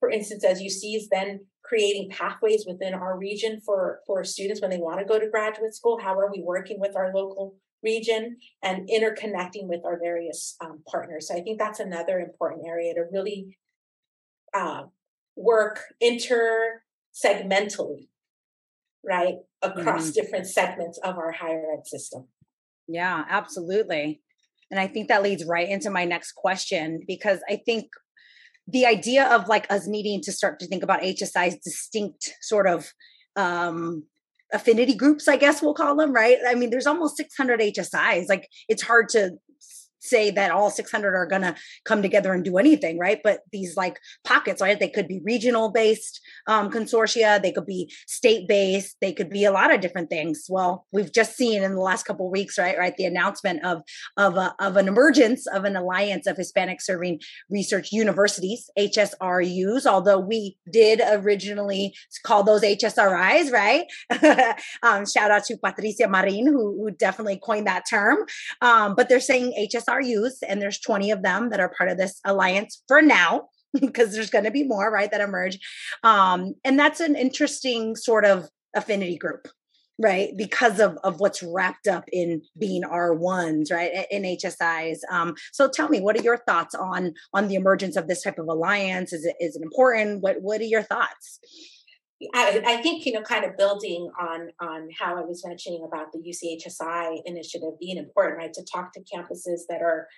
for 0.04 0.10
instance, 0.10 0.44
as 0.44 0.60
UC, 0.60 0.96
is 0.96 1.08
then 1.08 1.46
creating 1.62 2.10
pathways 2.10 2.66
within 2.68 2.92
our 2.92 3.16
region 3.16 3.58
for, 3.64 4.00
for 4.06 4.22
students 4.22 4.60
when 4.60 4.70
they 4.70 4.76
want 4.76 4.98
to 4.98 5.04
go 5.06 5.18
to 5.18 5.30
graduate 5.30 5.74
school. 5.74 5.98
How 5.98 6.12
are 6.12 6.30
we 6.30 6.42
working 6.42 6.78
with 6.78 6.94
our 6.94 7.10
local 7.14 7.56
region 7.82 8.36
and 8.62 8.86
interconnecting 8.86 9.66
with 9.66 9.82
our 9.82 9.98
various 9.98 10.56
um, 10.60 10.82
partners? 10.86 11.28
So 11.28 11.34
I 11.34 11.40
think 11.40 11.58
that's 11.58 11.80
another 11.80 12.20
important 12.20 12.66
area 12.66 12.92
to 12.92 13.04
really 13.10 13.56
uh, 14.52 14.82
work 15.36 15.80
intersegmentally, 16.02 18.08
right, 19.02 19.36
across 19.62 20.10
mm-hmm. 20.10 20.20
different 20.20 20.48
segments 20.48 20.98
of 20.98 21.16
our 21.16 21.32
higher 21.32 21.64
ed 21.78 21.86
system. 21.86 22.28
Yeah, 22.88 23.24
absolutely. 23.26 24.20
And 24.70 24.78
I 24.78 24.86
think 24.86 25.08
that 25.08 25.22
leads 25.22 25.46
right 25.46 25.66
into 25.66 25.88
my 25.88 26.04
next 26.04 26.32
question 26.32 27.00
because 27.06 27.40
I 27.48 27.62
think 27.64 27.86
the 28.66 28.86
idea 28.86 29.26
of 29.26 29.48
like 29.48 29.70
us 29.70 29.86
needing 29.86 30.20
to 30.22 30.32
start 30.32 30.58
to 30.60 30.66
think 30.66 30.82
about 30.82 31.02
HSI's 31.02 31.56
distinct 31.62 32.34
sort 32.40 32.66
of 32.66 32.92
um 33.36 34.04
affinity 34.52 34.94
groups, 34.94 35.26
I 35.26 35.36
guess 35.36 35.60
we'll 35.60 35.74
call 35.74 35.96
them, 35.96 36.12
right? 36.12 36.38
I 36.46 36.54
mean, 36.54 36.70
there's 36.70 36.86
almost 36.86 37.16
600 37.16 37.60
HSIs. 37.60 38.26
Like, 38.28 38.48
it's 38.68 38.82
hard 38.82 39.08
to 39.10 39.32
say 40.04 40.30
that 40.30 40.50
all 40.50 40.70
600 40.70 41.14
are 41.14 41.26
going 41.26 41.42
to 41.42 41.54
come 41.84 42.02
together 42.02 42.32
and 42.32 42.44
do 42.44 42.58
anything 42.58 42.98
right? 42.98 43.20
But 43.22 43.40
these 43.52 43.76
like 43.76 43.98
pockets 44.24 44.60
right? 44.60 44.78
They 44.78 44.88
could 44.88 45.08
be 45.08 45.20
regional 45.24 45.70
based 45.70 46.20
um, 46.46 46.70
consortia 46.70 47.40
they 47.42 47.52
could 47.52 47.66
be 47.66 47.92
state 48.06 48.48
based 48.48 48.96
they 49.00 49.12
could 49.12 49.30
be 49.30 49.44
a 49.44 49.52
lot 49.52 49.72
of 49.72 49.80
different 49.80 50.10
things. 50.10 50.46
Well 50.48 50.86
we've 50.92 51.12
just 51.12 51.36
seen 51.36 51.62
in 51.62 51.74
the 51.74 51.80
last 51.80 52.04
couple 52.04 52.30
weeks 52.30 52.58
right 52.58 52.78
right 52.78 52.96
the 52.96 53.06
announcement 53.06 53.64
of 53.64 53.82
of 54.16 54.36
a, 54.36 54.54
of 54.58 54.76
an 54.76 54.88
emergence 54.88 55.46
of 55.46 55.64
an 55.64 55.76
alliance 55.76 56.26
of 56.26 56.36
hispanic 56.36 56.80
serving 56.80 57.20
research 57.50 57.92
universities 57.92 58.70
hsrus 58.78 59.86
although 59.86 60.18
we 60.18 60.56
did 60.70 61.00
originally 61.04 61.94
call 62.24 62.42
those 62.42 62.62
hsris 62.62 63.52
right? 63.52 63.84
Um, 64.82 65.06
shout 65.06 65.30
out 65.30 65.44
to 65.44 65.56
patricia 65.56 66.08
marin 66.08 66.46
who, 66.46 66.76
who 66.76 66.90
definitely 66.90 67.40
coined 67.42 67.66
that 67.66 67.84
term. 67.88 68.18
Um, 68.60 68.94
but 68.94 69.08
they're 69.08 69.20
saying 69.20 69.54
hsr 69.72 69.93
our 69.94 70.02
youth, 70.02 70.38
and 70.46 70.60
there's 70.60 70.80
20 70.80 71.10
of 71.10 71.22
them 71.22 71.50
that 71.50 71.60
are 71.60 71.72
part 71.76 71.90
of 71.90 71.96
this 71.96 72.20
alliance 72.24 72.82
for 72.88 73.00
now 73.00 73.48
because 73.80 74.12
there's 74.12 74.30
going 74.30 74.44
to 74.44 74.50
be 74.50 74.64
more 74.64 74.90
right 74.90 75.10
that 75.10 75.20
emerge. 75.20 75.58
Um, 76.02 76.54
and 76.64 76.78
that's 76.78 77.00
an 77.00 77.16
interesting 77.16 77.96
sort 77.96 78.24
of 78.24 78.48
affinity 78.76 79.16
group 79.16 79.46
right 80.00 80.30
because 80.36 80.80
of 80.80 80.98
of 81.04 81.20
what's 81.20 81.40
wrapped 81.40 81.86
up 81.86 82.04
in 82.12 82.42
being 82.58 82.82
r1s 82.82 83.70
right 83.70 83.92
in 84.10 84.24
hsis 84.24 84.98
um, 85.08 85.34
so 85.52 85.68
tell 85.68 85.88
me 85.88 86.00
what 86.00 86.18
are 86.18 86.22
your 86.22 86.38
thoughts 86.38 86.74
on 86.74 87.14
on 87.32 87.46
the 87.46 87.54
emergence 87.54 87.96
of 87.96 88.08
this 88.08 88.22
type 88.22 88.38
of 88.38 88.48
alliance? 88.48 89.12
Is 89.12 89.24
it 89.24 89.36
is 89.38 89.54
it 89.54 89.62
important? 89.62 90.22
What 90.22 90.42
what 90.42 90.60
are 90.60 90.64
your 90.64 90.82
thoughts 90.82 91.38
I, 92.32 92.62
I, 92.64 92.76
think 92.82 93.04
you 93.04 93.12
know, 93.12 93.22
kind 93.22 93.44
of 93.44 93.56
building 93.56 94.10
on 94.18 94.50
on 94.60 94.88
how 94.98 95.16
I 95.16 95.22
was 95.22 95.44
mentioning 95.46 95.84
about 95.86 96.12
the 96.12 96.18
UCHSI 96.18 97.22
initiative 97.24 97.78
being 97.80 97.98
important, 97.98 98.38
right? 98.38 98.52
To 98.52 98.64
talk 98.64 98.92
to 98.94 99.00
campuses 99.00 99.60
that 99.68 99.82
are, 99.82 100.08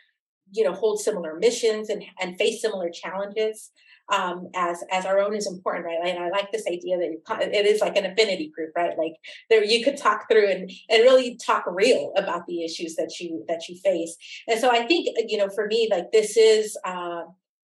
you 0.52 0.64
know, 0.64 0.72
hold 0.72 1.00
similar 1.00 1.36
missions 1.36 1.88
and 1.88 2.04
and 2.20 2.36
face 2.36 2.60
similar 2.60 2.90
challenges 2.90 3.70
um, 4.12 4.48
as 4.54 4.84
as 4.92 5.04
our 5.04 5.18
own 5.18 5.34
is 5.34 5.46
important, 5.46 5.84
right? 5.84 5.98
And 6.04 6.22
I 6.22 6.30
like 6.30 6.52
this 6.52 6.66
idea 6.66 6.96
that 6.98 7.50
it 7.52 7.66
is 7.66 7.80
like 7.80 7.96
an 7.96 8.06
affinity 8.06 8.52
group, 8.54 8.70
right? 8.76 8.96
Like 8.96 9.14
there, 9.50 9.64
you 9.64 9.84
could 9.84 9.96
talk 9.96 10.28
through 10.30 10.48
and 10.48 10.70
and 10.88 11.02
really 11.02 11.36
talk 11.36 11.64
real 11.66 12.12
about 12.16 12.46
the 12.46 12.64
issues 12.64 12.94
that 12.96 13.18
you 13.20 13.44
that 13.48 13.68
you 13.68 13.76
face. 13.76 14.16
And 14.48 14.60
so 14.60 14.70
I 14.70 14.86
think 14.86 15.08
you 15.26 15.38
know, 15.38 15.48
for 15.48 15.66
me, 15.66 15.88
like 15.90 16.12
this 16.12 16.36
is 16.36 16.76
uh, 16.84 17.22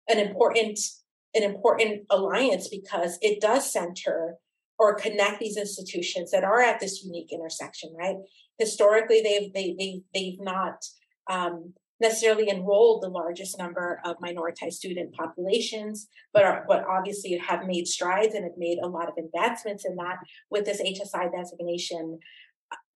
an 0.08 0.18
important 0.18 0.78
an 1.38 1.50
important 1.50 2.02
alliance 2.10 2.68
because 2.68 3.18
it 3.22 3.40
does 3.40 3.72
center 3.72 4.36
or 4.78 4.94
connect 4.94 5.40
these 5.40 5.56
institutions 5.56 6.30
that 6.30 6.44
are 6.44 6.60
at 6.60 6.80
this 6.80 7.04
unique 7.04 7.32
intersection, 7.32 7.94
right? 7.98 8.16
Historically, 8.58 9.20
they've 9.22 9.52
they, 9.52 9.74
they 9.78 10.02
they've 10.14 10.40
not 10.40 10.84
um, 11.28 11.74
necessarily 12.00 12.48
enrolled 12.48 13.02
the 13.02 13.08
largest 13.08 13.58
number 13.58 14.00
of 14.04 14.16
minoritized 14.18 14.74
student 14.74 15.12
populations, 15.14 16.08
but 16.32 16.44
are, 16.44 16.64
but 16.68 16.84
obviously 16.84 17.36
have 17.36 17.66
made 17.66 17.86
strides 17.86 18.34
and 18.34 18.44
have 18.44 18.56
made 18.56 18.78
a 18.82 18.88
lot 18.88 19.08
of 19.08 19.14
advancements 19.18 19.84
in 19.84 19.96
that 19.96 20.18
with 20.50 20.64
this 20.64 20.80
HSI 20.80 21.30
designation. 21.32 22.18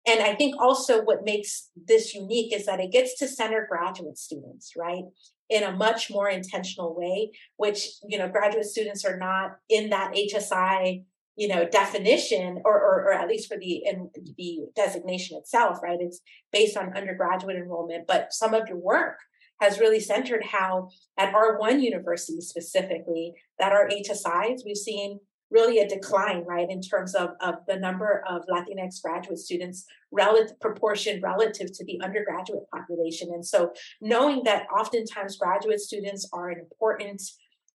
And 0.07 0.21
I 0.21 0.35
think 0.35 0.55
also 0.59 1.03
what 1.03 1.23
makes 1.23 1.69
this 1.75 2.13
unique 2.13 2.53
is 2.53 2.65
that 2.65 2.79
it 2.79 2.91
gets 2.91 3.17
to 3.19 3.27
center 3.27 3.67
graduate 3.69 4.17
students, 4.17 4.73
right? 4.77 5.03
In 5.51 5.63
a 5.63 5.71
much 5.75 6.09
more 6.09 6.29
intentional 6.29 6.95
way, 6.95 7.29
which, 7.57 7.89
you 8.07 8.17
know, 8.17 8.29
graduate 8.29 8.65
students 8.65 9.03
are 9.03 9.17
not 9.17 9.57
in 9.67 9.89
that 9.89 10.13
HSI, 10.13 11.03
you 11.35 11.47
know, 11.49 11.67
definition 11.67 12.61
or, 12.63 12.73
or, 12.73 13.03
or 13.03 13.13
at 13.13 13.27
least 13.27 13.49
for 13.49 13.57
the, 13.57 13.83
in, 13.85 14.09
the 14.37 14.59
designation 14.77 15.37
itself, 15.37 15.79
right? 15.83 15.99
It's 15.99 16.21
based 16.53 16.77
on 16.77 16.95
undergraduate 16.95 17.57
enrollment, 17.57 18.07
but 18.07 18.31
some 18.31 18.53
of 18.53 18.69
your 18.69 18.77
work 18.77 19.17
has 19.59 19.77
really 19.77 19.99
centered 19.99 20.43
how 20.43 20.89
at 21.17 21.33
R1 21.33 21.81
universities 21.81 22.47
specifically, 22.47 23.33
that 23.59 23.73
our 23.73 23.89
HSIs, 23.89 24.61
we've 24.65 24.77
seen 24.77 25.19
really 25.51 25.79
a 25.79 25.87
decline, 25.87 26.43
right, 26.45 26.69
in 26.69 26.81
terms 26.81 27.13
of, 27.13 27.31
of 27.41 27.55
the 27.67 27.75
number 27.75 28.23
of 28.27 28.43
Latinx 28.47 29.01
graduate 29.03 29.37
students 29.37 29.85
relative 30.11 30.59
proportion 30.59 31.21
relative 31.21 31.71
to 31.73 31.85
the 31.85 31.99
undergraduate 32.01 32.63
population. 32.73 33.29
And 33.33 33.45
so 33.45 33.73
knowing 33.99 34.43
that 34.45 34.65
oftentimes 34.75 35.37
graduate 35.37 35.79
students 35.79 36.27
are 36.33 36.49
an 36.49 36.59
important 36.59 37.21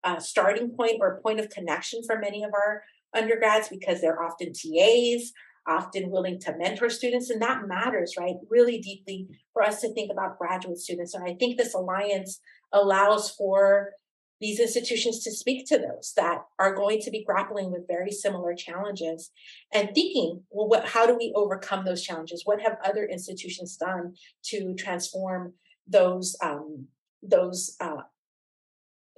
uh, 0.04 0.18
starting 0.18 0.70
point 0.70 0.96
or 1.00 1.20
point 1.20 1.40
of 1.40 1.50
connection 1.50 2.02
for 2.06 2.18
many 2.18 2.42
of 2.42 2.52
our 2.54 2.82
undergrads 3.14 3.68
because 3.68 4.00
they're 4.00 4.22
often 4.22 4.52
TAs, 4.52 5.32
often 5.66 6.10
willing 6.10 6.38
to 6.40 6.56
mentor 6.56 6.88
students, 6.88 7.30
and 7.30 7.42
that 7.42 7.66
matters, 7.66 8.14
right? 8.18 8.36
Really 8.48 8.78
deeply 8.78 9.28
for 9.52 9.62
us 9.62 9.80
to 9.80 9.92
think 9.92 10.12
about 10.12 10.38
graduate 10.38 10.78
students. 10.78 11.14
And 11.14 11.24
I 11.24 11.34
think 11.34 11.56
this 11.56 11.74
alliance 11.74 12.40
allows 12.72 13.30
for 13.30 13.92
these 14.41 14.61
institutions 14.61 15.20
to 15.24 15.30
speak 15.30 15.66
to 15.66 15.78
those 15.78 16.12
that 16.16 16.43
are 16.59 16.74
going 16.74 17.01
to 17.01 17.11
be 17.11 17.24
grappling 17.24 17.72
with 17.72 17.89
very 17.89 18.11
similar 18.11 18.55
challenges 18.55 19.30
and 19.72 19.95
thinking 19.95 20.43
well 20.51 20.68
what 20.68 20.87
how 20.87 21.07
do 21.07 21.16
we 21.16 21.32
overcome 21.34 21.84
those 21.84 22.03
challenges? 22.03 22.43
What 22.45 22.61
have 22.61 22.78
other 22.84 23.05
institutions 23.05 23.76
done 23.76 24.14
to 24.47 24.74
transform 24.74 25.55
those 25.87 26.37
um, 26.43 26.87
those 27.22 27.76
uh, 27.80 28.03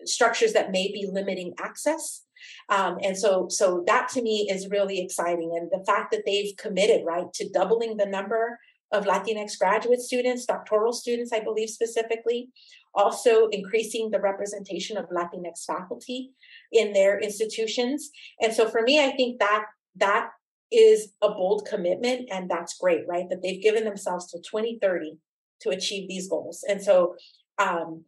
structures 0.04 0.52
that 0.52 0.70
may 0.70 0.88
be 0.92 1.08
limiting 1.10 1.54
access? 1.60 2.22
Um, 2.68 2.98
and 3.02 3.16
so 3.18 3.48
so 3.48 3.82
that 3.86 4.08
to 4.10 4.22
me 4.22 4.48
is 4.50 4.68
really 4.68 5.00
exciting 5.00 5.56
and 5.58 5.70
the 5.70 5.84
fact 5.84 6.12
that 6.12 6.22
they've 6.24 6.56
committed 6.56 7.04
right 7.04 7.32
to 7.34 7.48
doubling 7.48 7.96
the 7.96 8.06
number 8.06 8.58
of 8.92 9.04
Latinx 9.04 9.58
graduate 9.58 10.00
students, 10.00 10.46
doctoral 10.46 10.92
students, 10.92 11.32
I 11.32 11.40
believe 11.40 11.70
specifically, 11.70 12.48
also 12.94 13.48
increasing 13.48 14.10
the 14.10 14.20
representation 14.20 14.96
of 14.96 15.10
Latinx 15.10 15.64
faculty 15.66 16.32
in 16.72 16.92
their 16.92 17.18
institutions. 17.18 18.10
And 18.40 18.52
so 18.52 18.68
for 18.68 18.82
me, 18.82 19.04
I 19.04 19.10
think 19.10 19.38
that 19.40 19.64
that 19.96 20.30
is 20.70 21.12
a 21.22 21.28
bold 21.28 21.66
commitment 21.68 22.28
and 22.30 22.50
that's 22.50 22.78
great, 22.78 23.06
right? 23.08 23.28
That 23.30 23.42
they've 23.42 23.62
given 23.62 23.84
themselves 23.84 24.30
to 24.32 24.38
2030 24.38 25.18
to 25.60 25.70
achieve 25.70 26.08
these 26.08 26.28
goals. 26.28 26.64
And 26.68 26.82
so 26.82 27.16
um, 27.58 28.04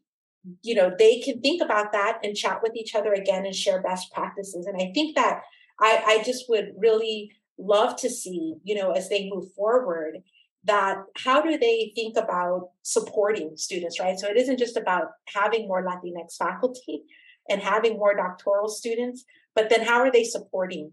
you 0.63 0.75
know, 0.75 0.93
they 0.99 1.21
can 1.21 1.41
think 1.41 1.63
about 1.63 1.93
that 1.93 2.19
and 2.23 2.37
chat 2.37 2.61
with 2.63 2.75
each 2.75 2.95
other 2.95 3.13
again 3.13 3.45
and 3.45 3.55
share 3.55 3.83
best 3.83 4.13
practices. 4.13 4.67
And 4.67 4.81
I 4.81 4.91
think 4.95 5.15
that 5.17 5.43
I, 5.81 6.03
I 6.07 6.23
just 6.25 6.49
would 6.49 6.73
really 6.79 7.33
love 7.59 7.97
to 7.97 8.09
see, 8.09 8.57
you 8.65 8.75
know, 8.75 8.93
as 8.93 9.09
they 9.09 9.29
move 9.29 9.53
forward, 9.53 10.23
that 10.65 10.99
how 11.17 11.41
do 11.41 11.57
they 11.57 11.93
think 11.95 12.17
about 12.17 12.71
supporting 12.83 13.57
students, 13.57 13.99
right? 13.99 14.19
So 14.19 14.29
it 14.29 14.37
isn't 14.37 14.59
just 14.59 14.77
about 14.77 15.05
having 15.35 15.67
more 15.67 15.85
Latinx 15.85 16.37
faculty 16.37 17.03
and 17.49 17.63
having 17.63 17.95
more 17.97 18.15
doctoral 18.15 18.69
students, 18.69 19.25
but 19.55 19.71
then 19.71 19.85
how 19.85 20.01
are 20.01 20.13
they 20.13 20.25
supporting 20.25 20.93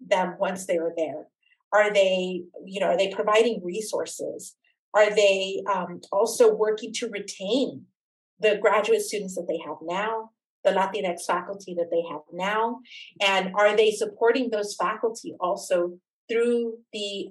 them 0.00 0.36
once 0.38 0.66
they 0.66 0.78
are 0.78 0.92
there? 0.96 1.28
Are 1.72 1.92
they, 1.92 2.42
you 2.66 2.80
know, 2.80 2.88
are 2.88 2.96
they 2.96 3.12
providing 3.12 3.62
resources? 3.64 4.56
Are 4.94 5.14
they 5.14 5.62
um, 5.72 6.00
also 6.10 6.52
working 6.52 6.92
to 6.94 7.08
retain 7.08 7.86
the 8.40 8.58
graduate 8.60 9.00
students 9.00 9.36
that 9.36 9.46
they 9.48 9.58
have 9.66 9.76
now, 9.82 10.30
the 10.64 10.70
Latinx 10.70 11.24
faculty 11.26 11.74
that 11.74 11.90
they 11.90 12.02
have 12.10 12.22
now? 12.32 12.80
And 13.20 13.54
are 13.54 13.74
they 13.74 13.92
supporting 13.92 14.50
those 14.50 14.74
faculty 14.74 15.34
also 15.40 15.98
through 16.28 16.78
the 16.92 17.28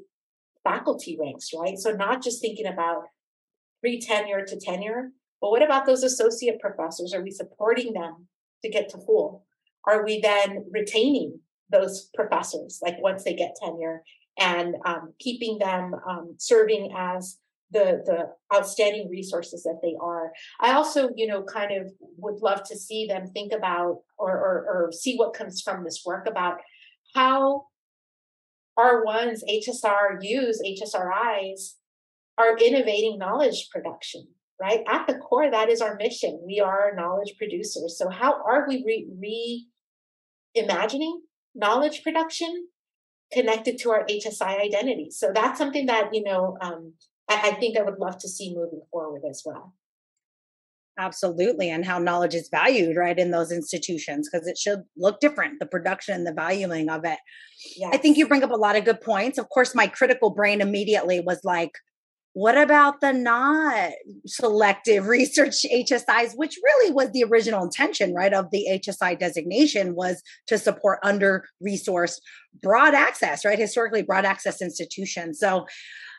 faculty 0.63 1.17
ranks, 1.19 1.49
right? 1.57 1.77
So 1.77 1.91
not 1.91 2.23
just 2.23 2.41
thinking 2.41 2.67
about 2.67 3.03
pre-tenure 3.81 4.45
to 4.45 4.59
tenure, 4.59 5.11
but 5.41 5.51
what 5.51 5.63
about 5.63 5.85
those 5.85 6.03
associate 6.03 6.59
professors? 6.59 7.13
Are 7.13 7.23
we 7.23 7.31
supporting 7.31 7.93
them 7.93 8.27
to 8.63 8.69
get 8.69 8.89
to 8.89 8.97
full? 8.97 9.45
Are 9.85 10.05
we 10.05 10.21
then 10.21 10.65
retaining 10.71 11.39
those 11.71 12.09
professors, 12.13 12.79
like 12.81 13.01
once 13.01 13.23
they 13.23 13.33
get 13.33 13.55
tenure, 13.61 14.03
and 14.39 14.75
um, 14.85 15.13
keeping 15.19 15.57
them 15.57 15.95
um, 16.07 16.35
serving 16.37 16.91
as 16.95 17.37
the 17.71 18.01
the 18.05 18.55
outstanding 18.55 19.09
resources 19.09 19.63
that 19.63 19.79
they 19.81 19.95
are. 19.99 20.31
I 20.59 20.73
also, 20.73 21.09
you 21.15 21.25
know, 21.25 21.41
kind 21.43 21.71
of 21.71 21.91
would 22.17 22.41
love 22.41 22.63
to 22.63 22.77
see 22.77 23.07
them 23.07 23.27
think 23.27 23.53
about 23.53 24.01
or 24.17 24.31
or, 24.31 24.65
or 24.67 24.91
see 24.91 25.15
what 25.15 25.33
comes 25.33 25.61
from 25.61 25.83
this 25.83 26.03
work 26.05 26.27
about 26.27 26.57
how 27.15 27.65
R1s, 28.77 29.41
HSRUs, 29.49 30.57
HSRIs 30.65 31.75
are 32.37 32.57
innovating 32.57 33.17
knowledge 33.17 33.69
production, 33.71 34.27
right? 34.59 34.81
At 34.87 35.07
the 35.07 35.15
core, 35.15 35.49
that 35.51 35.69
is 35.69 35.81
our 35.81 35.95
mission. 35.95 36.41
We 36.45 36.59
are 36.59 36.93
knowledge 36.95 37.35
producers. 37.37 37.97
So, 37.97 38.09
how 38.09 38.41
are 38.43 38.65
we 38.67 38.83
re- 38.85 39.45
reimagining 40.57 41.19
knowledge 41.53 42.03
production 42.03 42.67
connected 43.31 43.77
to 43.79 43.91
our 43.91 44.05
HSI 44.05 44.61
identity? 44.61 45.09
So, 45.11 45.31
that's 45.33 45.57
something 45.57 45.85
that, 45.87 46.13
you 46.13 46.23
know, 46.23 46.57
um, 46.61 46.93
I, 47.29 47.49
I 47.49 47.51
think 47.53 47.77
I 47.77 47.83
would 47.83 47.99
love 47.99 48.17
to 48.19 48.29
see 48.29 48.55
moving 48.55 48.81
forward 48.91 49.21
as 49.29 49.43
well. 49.45 49.73
Absolutely. 50.99 51.69
And 51.69 51.85
how 51.85 51.99
knowledge 51.99 52.35
is 52.35 52.49
valued, 52.51 52.97
right, 52.97 53.17
in 53.17 53.31
those 53.31 53.51
institutions, 53.51 54.29
because 54.29 54.47
it 54.47 54.57
should 54.57 54.81
look 54.97 55.19
different, 55.19 55.59
the 55.59 55.65
production, 55.65 56.25
the 56.25 56.33
valuing 56.33 56.89
of 56.89 57.05
it. 57.05 57.17
Yes. 57.77 57.91
I 57.93 57.97
think 57.97 58.17
you 58.17 58.27
bring 58.27 58.43
up 58.43 58.51
a 58.51 58.55
lot 58.55 58.75
of 58.75 58.85
good 58.85 59.01
points. 59.01 59.37
Of 59.37 59.49
course, 59.49 59.73
my 59.73 59.87
critical 59.87 60.31
brain 60.31 60.61
immediately 60.61 61.21
was 61.21 61.39
like, 61.43 61.71
what 62.33 62.57
about 62.57 63.01
the 63.01 63.11
not 63.11 63.91
selective 64.25 65.07
research 65.07 65.65
HSIs, 65.71 66.31
which 66.35 66.57
really 66.63 66.93
was 66.93 67.11
the 67.11 67.23
original 67.23 67.63
intention, 67.63 68.13
right, 68.13 68.33
of 68.33 68.51
the 68.51 68.67
HSI 68.71 69.19
designation 69.19 69.95
was 69.95 70.21
to 70.47 70.57
support 70.57 70.99
under 71.03 71.45
resourced 71.65 72.19
broad 72.61 72.93
access, 72.93 73.43
right? 73.43 73.59
Historically 73.59 74.01
broad 74.01 74.25
access 74.25 74.61
institutions. 74.61 75.39
So 75.39 75.65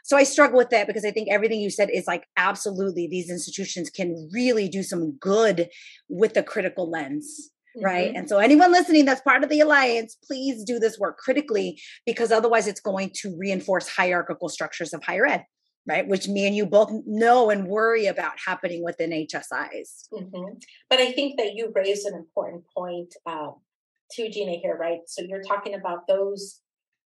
so 0.03 0.17
I 0.17 0.25
struggle 0.25 0.59
with 0.59 0.71
that 0.71 0.87
because 0.87 1.05
I 1.05 1.11
think 1.11 1.29
everything 1.31 1.61
you 1.61 1.71
said 1.71 1.91
is 1.91 2.07
like 2.07 2.27
absolutely 2.37 3.07
these 3.07 3.31
institutions 3.31 3.91
can 3.91 4.29
really 4.33 4.69
do 4.69 4.83
some 4.83 5.13
good 5.13 5.69
with 6.09 6.37
a 6.37 6.43
critical 6.43 6.91
lens. 6.91 7.51
Mm-hmm. 7.77 7.85
Right. 7.87 8.13
And 8.15 8.29
so, 8.29 8.39
anyone 8.39 8.71
listening 8.71 9.07
that's 9.07 9.23
part 9.23 9.43
of 9.43 9.49
the 9.49 9.61
alliance, 9.61 10.17
please 10.23 10.63
do 10.63 10.79
this 10.79 10.99
work 10.99 11.17
critically 11.17 11.81
because 12.05 12.31
otherwise 12.31 12.67
it's 12.67 12.81
going 12.81 13.13
to 13.15 13.35
reinforce 13.39 13.89
hierarchical 13.89 14.51
structures 14.51 14.93
of 14.93 15.03
higher 15.03 15.27
ed 15.27 15.45
right? 15.87 16.07
Which 16.07 16.29
me 16.29 16.47
and 16.47 16.55
you 16.55 16.67
both 16.67 16.91
know 17.07 17.51
and 17.51 17.67
worry 17.67 18.07
about 18.07 18.35
happening 18.45 18.85
within 18.85 19.11
HSIs. 19.11 20.09
Mm-hmm. 20.13 20.59
But 20.89 21.01
I 21.01 21.13
think 21.13 21.39
that 21.39 21.55
you 21.55 21.73
raised 21.75 22.07
an 22.07 22.15
important 22.15 22.65
point 22.77 23.13
um, 23.27 23.57
too, 24.15 24.29
Gina, 24.29 24.53
here, 24.53 24.77
right? 24.77 25.01
So 25.07 25.23
you're 25.23 25.43
talking 25.43 25.75
about 25.75 26.07
those 26.07 26.61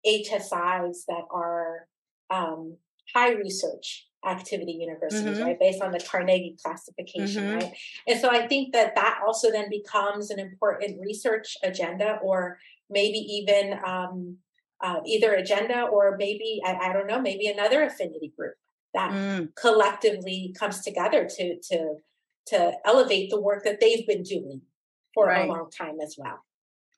HSIs 0.07 1.05
that 1.09 1.25
are 1.31 1.87
um, 2.33 2.77
high 3.15 3.33
research 3.33 4.07
activity 4.25 4.73
universities, 4.73 5.37
mm-hmm. 5.37 5.43
right? 5.43 5.61
Based 5.61 5.83
on 5.83 5.93
the 5.93 6.01
Carnegie 6.01 6.57
classification, 6.63 7.45
mm-hmm. 7.45 7.55
right? 7.57 7.73
And 8.07 8.21
so 8.21 8.31
I 8.31 8.47
think 8.47 8.73
that 8.73 8.95
that 8.95 9.21
also 9.27 9.51
then 9.51 9.69
becomes 9.69 10.31
an 10.31 10.39
important 10.39 11.01
research 11.01 11.57
agenda 11.63 12.19
or 12.23 12.59
maybe 12.89 13.19
even 13.19 13.79
um, 13.85 14.37
uh, 14.81 15.01
either 15.07 15.35
agenda 15.35 15.83
or 15.83 16.17
maybe, 16.19 16.61
I, 16.65 16.75
I, 16.75 16.93
don't 16.93 17.07
know, 17.07 17.21
maybe 17.21 17.47
another 17.47 17.83
affinity 17.83 18.33
group 18.37 18.55
that 18.95 19.11
mm. 19.11 19.49
collectively 19.57 20.55
comes 20.59 20.83
together 20.83 21.29
to, 21.37 21.57
to, 21.71 21.95
to 22.49 22.73
elevate 22.85 23.31
the 23.31 23.41
work 23.41 23.65
that 23.65 23.81
they've 23.81 24.07
been 24.07 24.23
doing 24.23 24.61
for 25.15 25.27
right. 25.27 25.49
a 25.49 25.53
long 25.53 25.71
time 25.71 25.97
as 26.03 26.17
well. 26.19 26.45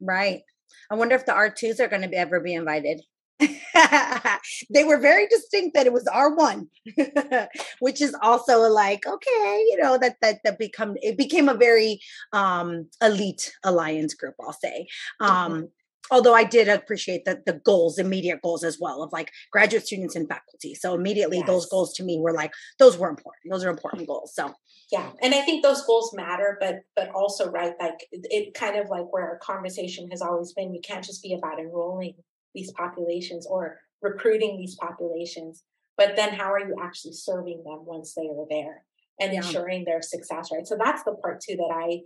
Right. 0.00 0.42
I 0.90 0.94
wonder 0.94 1.14
if 1.14 1.26
the 1.26 1.32
R2s 1.32 1.80
are 1.80 1.88
going 1.88 2.02
to 2.02 2.08
be, 2.08 2.16
ever 2.16 2.40
be 2.40 2.54
invited. 2.54 3.02
they 4.70 4.84
were 4.84 4.98
very 4.98 5.26
distinct 5.26 5.74
that 5.74 5.86
it 5.86 5.92
was 5.92 6.04
R1, 6.04 6.68
which 7.80 8.00
is 8.00 8.14
also 8.22 8.60
like, 8.60 9.06
okay, 9.06 9.64
you 9.70 9.78
know, 9.82 9.98
that 9.98 10.16
that 10.22 10.38
that 10.44 10.58
become 10.58 10.94
it 11.02 11.18
became 11.18 11.48
a 11.48 11.54
very 11.54 12.00
um 12.32 12.88
elite 13.02 13.52
alliance 13.64 14.14
group, 14.14 14.34
I'll 14.40 14.52
say. 14.52 14.86
Mm-hmm. 15.20 15.32
Um 15.32 15.52
mm-hmm. 15.52 15.64
although 16.12 16.34
I 16.34 16.44
did 16.44 16.68
appreciate 16.68 17.24
the 17.24 17.42
the 17.44 17.54
goals, 17.54 17.98
immediate 17.98 18.40
goals 18.42 18.62
as 18.62 18.78
well 18.80 19.02
of 19.02 19.12
like 19.12 19.32
graduate 19.50 19.86
students 19.86 20.14
and 20.14 20.28
faculty. 20.28 20.74
So 20.76 20.94
immediately 20.94 21.38
yes. 21.38 21.46
those 21.46 21.66
goals 21.66 21.92
to 21.94 22.04
me 22.04 22.20
were 22.20 22.32
like, 22.32 22.52
those 22.78 22.96
were 22.96 23.08
important. 23.08 23.50
Those 23.50 23.64
are 23.64 23.70
important 23.70 24.06
goals. 24.06 24.32
So 24.34 24.54
yeah. 24.92 25.10
And 25.22 25.34
I 25.34 25.40
think 25.40 25.64
those 25.64 25.84
goals 25.84 26.14
matter, 26.14 26.56
but 26.60 26.76
but 26.94 27.08
also 27.10 27.50
right, 27.50 27.72
like 27.80 28.06
it, 28.12 28.26
it 28.30 28.54
kind 28.54 28.76
of 28.76 28.88
like 28.90 29.12
where 29.12 29.28
our 29.28 29.38
conversation 29.38 30.08
has 30.12 30.22
always 30.22 30.52
been, 30.52 30.72
you 30.72 30.80
can't 30.80 31.04
just 31.04 31.22
be 31.22 31.34
about 31.34 31.58
enrolling 31.58 32.14
these 32.54 32.72
populations 32.72 33.46
or 33.46 33.78
recruiting 34.02 34.56
these 34.56 34.76
populations 34.76 35.64
but 35.96 36.16
then 36.16 36.34
how 36.34 36.52
are 36.52 36.60
you 36.60 36.76
actually 36.82 37.12
serving 37.12 37.62
them 37.64 37.84
once 37.84 38.14
they 38.14 38.22
are 38.22 38.46
there 38.50 38.84
and 39.20 39.32
yeah. 39.32 39.38
ensuring 39.38 39.84
their 39.84 40.02
success 40.02 40.50
right 40.52 40.66
so 40.66 40.76
that's 40.82 41.02
the 41.04 41.12
part 41.22 41.40
too 41.40 41.56
that 41.56 41.72
i 41.72 42.00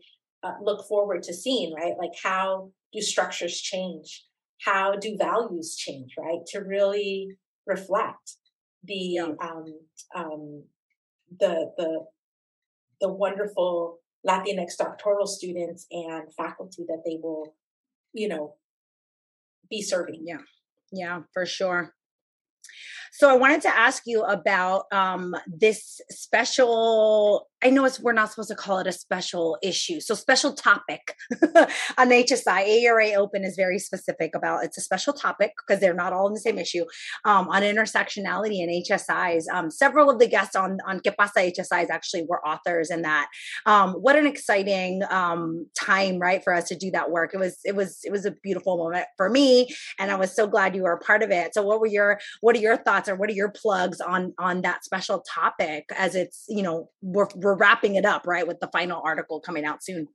uh, 0.47 0.55
look 0.63 0.87
forward 0.87 1.23
to 1.23 1.35
seeing 1.35 1.75
right 1.75 1.95
like 1.99 2.13
how 2.23 2.71
do 2.93 3.01
structures 3.01 3.61
change 3.61 4.25
how 4.65 4.95
do 4.95 5.17
values 5.17 5.77
change 5.77 6.15
right 6.19 6.45
to 6.47 6.61
really 6.61 7.29
reflect 7.67 8.37
the 8.85 8.95
yeah. 8.95 9.33
um, 9.41 9.65
um, 10.15 10.65
the 11.41 11.73
the 11.77 12.05
the 13.01 13.09
wonderful 13.09 13.99
latinx 14.27 14.77
doctoral 14.77 15.27
students 15.27 15.87
and 15.91 16.33
faculty 16.35 16.85
that 16.89 17.03
they 17.05 17.19
will 17.23 17.55
you 18.13 18.29
know 18.29 18.55
be 19.71 19.83
serving. 19.83 20.23
Yeah. 20.27 20.39
Yeah, 20.93 21.21
for 21.33 21.45
sure. 21.47 21.95
So 23.13 23.31
I 23.31 23.37
wanted 23.37 23.63
to 23.63 23.69
ask 23.69 24.03
you 24.07 24.23
about 24.25 24.85
um, 24.93 25.35
this 25.47 26.01
special. 26.11 27.49
I 27.63 27.71
know 27.71 27.85
it's 27.85 27.99
we're 27.99 28.13
not 28.13 28.31
supposed 28.31 28.51
to 28.51 28.55
call 28.55 28.79
it 28.79 28.87
a 28.87 28.93
special 28.93 29.59
issue, 29.63 30.01
so 30.01 30.15
special 30.15 30.53
topic 30.53 31.15
on 31.43 32.11
HSI. 32.11 32.65
AERA 32.69 33.15
Open 33.15 33.45
is 33.45 33.57
very 33.57 33.81
specific 33.81 34.35
about 34.37 34.65
it's 34.65 34.79
a 34.79 34.81
special 34.81 35.13
topic 35.13 35.53
because 35.67 35.81
they're 35.81 35.95
not 35.95 36.13
all 36.13 36.29
in 36.29 36.35
the 36.35 36.41
same 36.41 36.59
issue 36.59 36.85
um, 37.25 37.49
on 37.49 37.63
intersectionality 37.63 38.63
and 38.63 38.71
HSIs. 38.87 39.45
Um, 39.53 39.71
several 39.71 40.09
of 40.09 40.19
the 40.21 40.29
guests 40.29 40.55
on 40.55 40.79
on 40.87 41.01
Que 41.01 41.13
Pasa 41.13 41.41
HSIs 41.41 41.91
actually 41.91 42.25
were 42.29 42.47
authors 42.47 42.91
in 42.91 43.03
that. 43.03 43.29
Um, 43.67 43.95
what 43.95 44.17
an 44.17 44.27
exciting 44.27 45.03
um, 45.11 45.67
time, 45.79 46.19
right, 46.19 46.45
for 46.45 46.55
us 46.55 46.69
to 46.69 46.77
do 46.77 46.91
that 46.93 47.11
work. 47.11 47.35
It 47.35 47.39
was 47.39 47.59
it 47.65 47.75
was 47.75 47.99
it 48.05 48.13
was 48.13 48.25
a 48.25 48.31
beautiful 48.31 48.77
moment 48.77 49.07
for 49.17 49.29
me, 49.29 49.69
and 49.99 50.11
I 50.11 50.15
was 50.15 50.35
so 50.35 50.47
glad 50.47 50.77
you 50.77 50.83
were 50.83 50.93
a 50.93 50.99
part 50.99 51.23
of 51.23 51.31
it. 51.31 51.55
So, 51.55 51.63
what 51.63 51.81
were 51.81 51.87
your 51.87 52.21
what 52.41 52.55
are 52.55 52.61
your 52.61 52.77
thoughts? 52.77 52.98
Thoughts 52.99 53.09
or 53.09 53.17
what 53.17 53.29
are 53.29 53.35
your 53.35 53.51
plugs 53.51 54.01
on 54.01 54.35
on 54.39 54.63
that 54.63 54.85
special 54.85 55.21
topic 55.21 55.87
as 55.97 56.15
it's 56.15 56.45
you 56.49 56.63
know 56.63 56.91
we're 57.03 57.29
we're 57.35 57.57
wrapping 57.57 57.95
it 57.95 58.05
up 58.05 58.27
right 58.27 58.47
with 58.47 58.61
the 58.61 58.69
final 58.69 59.01
article 59.05 59.41
coming 59.41 59.65
out 59.65 59.83
soon? 59.83 60.09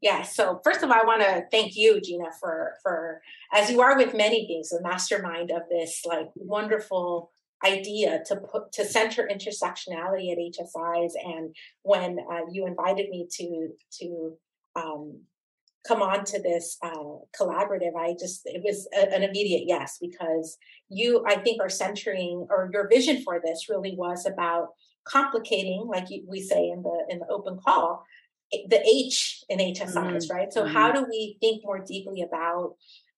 Yeah 0.00 0.22
so 0.22 0.60
first 0.64 0.82
of 0.82 0.90
all 0.90 0.96
i 1.00 1.04
want 1.04 1.22
to 1.22 1.44
thank 1.50 1.76
you 1.76 2.00
gina 2.00 2.26
for 2.40 2.74
for 2.82 3.20
as 3.52 3.70
you 3.70 3.80
are 3.80 3.96
with 3.96 4.14
many 4.14 4.46
things 4.46 4.68
the 4.68 4.80
mastermind 4.82 5.50
of 5.50 5.62
this 5.70 6.02
like 6.04 6.28
wonderful 6.36 7.32
idea 7.64 8.22
to 8.26 8.36
put 8.36 8.72
to 8.72 8.84
center 8.84 9.28
intersectionality 9.30 10.30
at 10.30 10.38
hsis 10.38 11.12
and 11.24 11.54
when 11.82 12.18
uh, 12.30 12.42
you 12.52 12.66
invited 12.66 13.08
me 13.08 13.26
to 13.30 13.68
to 13.90 14.36
um, 14.76 15.20
come 15.86 16.02
on 16.02 16.24
to 16.24 16.40
this 16.40 16.76
uh, 16.82 17.16
collaborative 17.38 17.94
i 17.98 18.14
just 18.18 18.42
it 18.44 18.62
was 18.64 18.88
a, 18.96 19.14
an 19.14 19.22
immediate 19.22 19.64
yes 19.66 19.98
because 20.00 20.58
you 20.88 21.24
i 21.26 21.36
think 21.36 21.60
are 21.60 21.68
centering 21.68 22.46
or 22.50 22.70
your 22.72 22.88
vision 22.88 23.22
for 23.22 23.40
this 23.44 23.68
really 23.68 23.94
was 23.96 24.26
about 24.26 24.68
complicating 25.04 25.86
like 25.86 26.06
we 26.26 26.40
say 26.40 26.68
in 26.68 26.82
the 26.82 27.06
in 27.08 27.18
the 27.18 27.26
open 27.28 27.58
call 27.58 28.04
the 28.68 28.80
h 28.86 29.44
in 29.48 29.58
hsis 29.58 29.94
mm-hmm. 29.94 30.34
right 30.34 30.52
so 30.52 30.62
mm-hmm. 30.62 30.72
how 30.72 30.92
do 30.92 31.04
we 31.08 31.36
think 31.40 31.62
more 31.64 31.78
deeply 31.78 32.22
about 32.22 32.74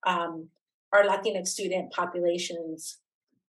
um, 0.07 0.49
our 0.93 1.05
latinx 1.05 1.49
student 1.49 1.93
populations 1.93 2.99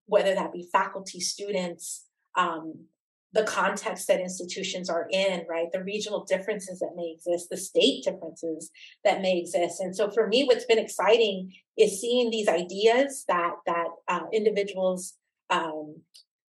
whether 0.05 0.33
that 0.33 0.51
be 0.51 0.67
faculty 0.71 1.19
students 1.19 2.05
um, 2.35 2.85
the 3.33 3.43
context 3.43 4.07
that 4.07 4.19
institutions 4.19 4.89
are 4.89 5.07
in, 5.11 5.45
right? 5.49 5.71
The 5.71 5.83
regional 5.83 6.25
differences 6.25 6.79
that 6.79 6.95
may 6.95 7.13
exist, 7.15 7.49
the 7.49 7.57
state 7.57 8.03
differences 8.03 8.71
that 9.03 9.21
may 9.21 9.39
exist. 9.39 9.79
And 9.79 9.95
so 9.95 10.11
for 10.11 10.27
me, 10.27 10.43
what's 10.43 10.65
been 10.65 10.79
exciting 10.79 11.53
is 11.77 12.01
seeing 12.01 12.29
these 12.29 12.47
ideas 12.47 13.23
that 13.27 13.53
that 13.65 13.87
uh, 14.07 14.23
individuals 14.33 15.13
um, 15.49 16.01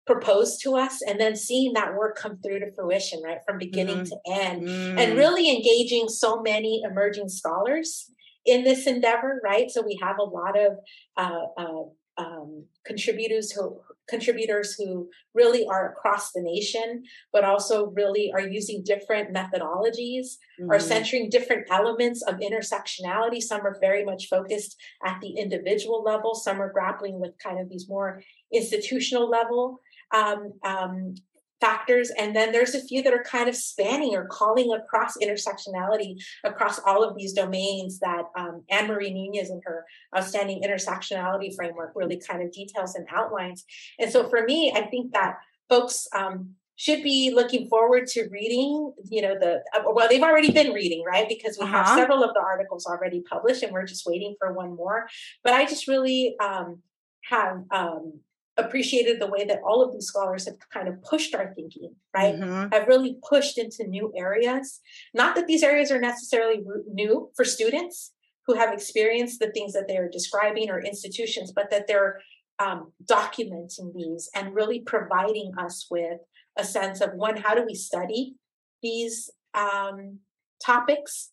propose 0.06 0.58
to 0.58 0.74
us 0.74 1.00
and 1.02 1.20
then 1.20 1.36
seeing 1.36 1.72
that 1.74 1.94
work 1.94 2.16
come 2.16 2.38
through 2.38 2.58
to 2.58 2.72
fruition, 2.72 3.22
right? 3.22 3.38
From 3.46 3.58
beginning 3.58 3.98
mm-hmm. 3.98 4.30
to 4.30 4.42
end 4.42 4.62
mm-hmm. 4.62 4.98
and 4.98 5.16
really 5.16 5.48
engaging 5.54 6.08
so 6.08 6.42
many 6.42 6.82
emerging 6.84 7.28
scholars 7.28 8.10
in 8.44 8.64
this 8.64 8.86
endeavor, 8.86 9.40
right? 9.44 9.70
So 9.70 9.82
we 9.82 9.98
have 10.02 10.18
a 10.18 10.24
lot 10.24 10.58
of 10.58 10.78
uh, 11.16 11.46
uh, 11.56 11.82
um, 12.18 12.64
contributors 12.84 13.52
who 13.52 13.80
contributors 14.08 14.74
who 14.74 15.08
really 15.34 15.66
are 15.66 15.92
across 15.92 16.32
the 16.32 16.42
nation, 16.42 17.02
but 17.32 17.44
also 17.44 17.86
really 17.90 18.32
are 18.32 18.46
using 18.46 18.82
different 18.84 19.34
methodologies, 19.34 20.36
mm-hmm. 20.60 20.70
are 20.70 20.80
centering 20.80 21.30
different 21.30 21.66
elements 21.70 22.22
of 22.22 22.36
intersectionality. 22.36 23.40
Some 23.40 23.62
are 23.62 23.78
very 23.80 24.04
much 24.04 24.28
focused 24.28 24.76
at 25.04 25.20
the 25.20 25.36
individual 25.38 26.02
level, 26.02 26.34
some 26.34 26.60
are 26.60 26.72
grappling 26.72 27.20
with 27.20 27.32
kind 27.38 27.60
of 27.60 27.68
these 27.68 27.88
more 27.88 28.22
institutional 28.52 29.28
level 29.30 29.80
um, 30.12 30.52
um, 30.62 31.14
factors. 31.62 32.10
And 32.18 32.34
then 32.34 32.50
there's 32.50 32.74
a 32.74 32.82
few 32.82 33.02
that 33.02 33.14
are 33.14 33.22
kind 33.22 33.48
of 33.48 33.54
spanning 33.54 34.14
or 34.14 34.26
calling 34.26 34.72
across 34.72 35.16
intersectionality 35.16 36.16
across 36.42 36.80
all 36.80 37.04
of 37.04 37.16
these 37.16 37.32
domains 37.32 38.00
that 38.00 38.21
um, 38.36 38.64
Anne 38.70 38.88
Marie 38.88 39.12
Nunez 39.12 39.50
in 39.50 39.60
her 39.64 39.84
outstanding 40.16 40.62
intersectionality 40.62 41.54
framework 41.54 41.92
really 41.94 42.20
kind 42.20 42.42
of 42.42 42.52
details 42.52 42.94
and 42.94 43.06
outlines. 43.10 43.64
And 43.98 44.10
so 44.10 44.28
for 44.28 44.42
me, 44.44 44.72
I 44.74 44.82
think 44.82 45.12
that 45.12 45.38
folks 45.68 46.06
um, 46.14 46.54
should 46.76 47.02
be 47.02 47.32
looking 47.34 47.68
forward 47.68 48.06
to 48.08 48.28
reading 48.30 48.92
you 49.08 49.22
know 49.22 49.38
the 49.38 49.62
uh, 49.74 49.82
well 49.92 50.08
they've 50.08 50.22
already 50.22 50.50
been 50.50 50.72
reading 50.72 51.04
right 51.06 51.28
because 51.28 51.56
we 51.60 51.64
uh-huh. 51.64 51.84
have 51.84 51.98
several 51.98 52.24
of 52.24 52.32
the 52.34 52.40
articles 52.40 52.86
already 52.86 53.20
published 53.20 53.62
and 53.62 53.72
we're 53.72 53.86
just 53.86 54.04
waiting 54.06 54.34
for 54.38 54.52
one 54.52 54.74
more 54.74 55.06
but 55.44 55.52
i 55.52 55.64
just 55.64 55.86
really 55.86 56.34
um, 56.40 56.80
have 57.28 57.62
um, 57.70 58.20
appreciated 58.56 59.20
the 59.20 59.26
way 59.26 59.44
that 59.44 59.60
all 59.66 59.82
of 59.82 59.92
these 59.92 60.06
scholars 60.06 60.46
have 60.46 60.56
kind 60.70 60.88
of 60.88 61.02
pushed 61.02 61.34
our 61.34 61.52
thinking, 61.54 61.94
right? 62.14 62.34
Mm-hmm. 62.34 62.72
Have 62.72 62.86
really 62.86 63.16
pushed 63.26 63.58
into 63.58 63.86
new 63.86 64.12
areas. 64.16 64.80
Not 65.14 65.34
that 65.36 65.46
these 65.46 65.62
areas 65.62 65.90
are 65.90 66.00
necessarily 66.00 66.62
new 66.92 67.30
for 67.34 67.44
students 67.44 68.12
who 68.46 68.54
have 68.54 68.72
experienced 68.72 69.40
the 69.40 69.50
things 69.50 69.72
that 69.72 69.86
they're 69.88 70.08
describing 70.08 70.70
or 70.70 70.80
institutions, 70.80 71.52
but 71.54 71.70
that 71.70 71.86
they're 71.86 72.20
um, 72.58 72.92
documenting 73.04 73.94
these 73.94 74.28
and 74.34 74.54
really 74.54 74.80
providing 74.80 75.52
us 75.58 75.86
with 75.90 76.18
a 76.58 76.64
sense 76.64 77.00
of 77.00 77.14
one, 77.14 77.36
how 77.36 77.54
do 77.54 77.64
we 77.64 77.74
study 77.74 78.34
these 78.82 79.30
um, 79.54 80.18
topics 80.64 81.30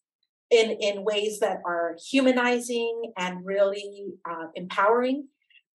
in, 0.49 0.71
in 0.71 1.03
ways 1.03 1.39
that 1.39 1.57
are 1.65 1.97
humanizing 2.09 3.11
and 3.17 3.45
really 3.45 4.13
uh, 4.29 4.47
empowering? 4.55 5.27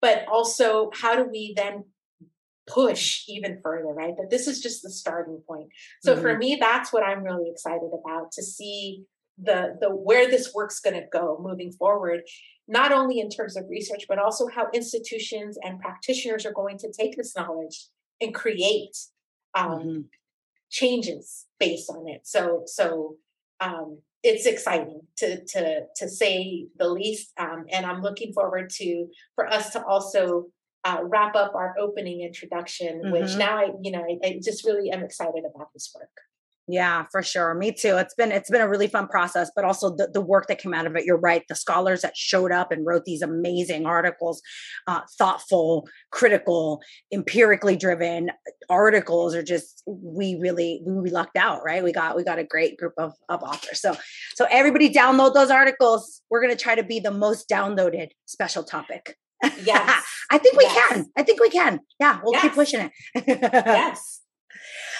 but 0.04 0.26
also 0.30 0.90
how 0.92 1.16
do 1.16 1.24
we 1.24 1.54
then 1.56 1.82
push 2.66 3.24
even 3.26 3.58
further 3.62 3.88
right 3.88 4.14
that 4.18 4.28
this 4.28 4.46
is 4.46 4.60
just 4.60 4.82
the 4.82 4.90
starting 4.90 5.40
point 5.48 5.68
so 6.02 6.12
mm-hmm. 6.12 6.22
for 6.22 6.36
me 6.36 6.58
that's 6.60 6.92
what 6.92 7.02
i'm 7.02 7.22
really 7.22 7.50
excited 7.50 7.90
about 7.98 8.30
to 8.30 8.42
see 8.42 9.02
the 9.42 9.76
the 9.80 9.90
where 9.90 10.30
this 10.30 10.52
work's 10.54 10.80
going 10.80 10.94
to 10.94 11.06
go 11.12 11.38
moving 11.40 11.72
forward 11.72 12.22
not 12.68 12.92
only 12.92 13.18
in 13.18 13.28
terms 13.28 13.56
of 13.56 13.64
research 13.68 14.04
but 14.08 14.18
also 14.18 14.46
how 14.48 14.68
institutions 14.72 15.58
and 15.62 15.80
practitioners 15.80 16.46
are 16.46 16.52
going 16.52 16.78
to 16.78 16.92
take 16.92 17.16
this 17.16 17.36
knowledge 17.36 17.86
and 18.20 18.34
create 18.34 18.96
um, 19.54 19.78
mm-hmm. 19.78 20.00
changes 20.70 21.46
based 21.58 21.90
on 21.90 22.06
it 22.08 22.20
so 22.24 22.62
so 22.66 23.16
um, 23.60 23.98
it's 24.22 24.46
exciting 24.46 25.00
to 25.16 25.44
to 25.46 25.80
to 25.96 26.08
say 26.08 26.66
the 26.78 26.88
least 26.88 27.32
um, 27.38 27.64
and 27.70 27.84
i'm 27.84 28.02
looking 28.02 28.32
forward 28.32 28.70
to 28.70 29.06
for 29.34 29.46
us 29.46 29.72
to 29.72 29.84
also 29.84 30.46
uh, 30.84 30.98
wrap 31.02 31.34
up 31.34 31.54
our 31.54 31.74
opening 31.78 32.20
introduction 32.20 33.00
mm-hmm. 33.02 33.12
which 33.12 33.36
now 33.36 33.58
i 33.58 33.70
you 33.82 33.90
know 33.90 34.02
I, 34.02 34.26
I 34.26 34.40
just 34.42 34.64
really 34.64 34.90
am 34.90 35.02
excited 35.02 35.44
about 35.44 35.72
this 35.72 35.92
work 35.94 36.10
yeah, 36.66 37.04
for 37.12 37.22
sure. 37.22 37.54
Me 37.54 37.72
too. 37.72 37.96
It's 37.98 38.14
been 38.14 38.32
it's 38.32 38.48
been 38.48 38.62
a 38.62 38.68
really 38.68 38.86
fun 38.86 39.06
process, 39.06 39.50
but 39.54 39.66
also 39.66 39.94
the, 39.94 40.08
the 40.12 40.20
work 40.22 40.46
that 40.46 40.58
came 40.58 40.72
out 40.72 40.86
of 40.86 40.96
it. 40.96 41.04
You're 41.04 41.18
right. 41.18 41.42
The 41.46 41.54
scholars 41.54 42.00
that 42.00 42.16
showed 42.16 42.52
up 42.52 42.72
and 42.72 42.86
wrote 42.86 43.04
these 43.04 43.20
amazing 43.20 43.84
articles, 43.84 44.40
uh, 44.86 45.02
thoughtful, 45.18 45.86
critical, 46.10 46.80
empirically 47.12 47.76
driven 47.76 48.30
articles 48.70 49.34
are 49.34 49.42
just 49.42 49.82
we 49.86 50.38
really 50.40 50.82
we 50.86 51.10
lucked 51.10 51.36
out, 51.36 51.62
right? 51.64 51.84
We 51.84 51.92
got 51.92 52.16
we 52.16 52.24
got 52.24 52.38
a 52.38 52.44
great 52.44 52.78
group 52.78 52.94
of, 52.96 53.12
of 53.28 53.42
authors. 53.42 53.82
So 53.82 53.94
so 54.34 54.46
everybody 54.50 54.88
download 54.88 55.34
those 55.34 55.50
articles. 55.50 56.22
We're 56.30 56.40
gonna 56.40 56.56
try 56.56 56.76
to 56.76 56.84
be 56.84 56.98
the 56.98 57.10
most 57.10 57.46
downloaded 57.48 58.08
special 58.26 58.64
topic. 58.64 59.16
Yes. 59.62 60.02
I 60.30 60.38
think 60.38 60.56
we 60.56 60.64
yes. 60.64 60.88
can. 60.88 61.06
I 61.18 61.22
think 61.22 61.38
we 61.38 61.50
can. 61.50 61.80
Yeah, 62.00 62.18
we'll 62.22 62.32
yes. 62.32 62.42
keep 62.42 62.52
pushing 62.54 62.80
it. 62.80 62.92
yes 63.26 64.23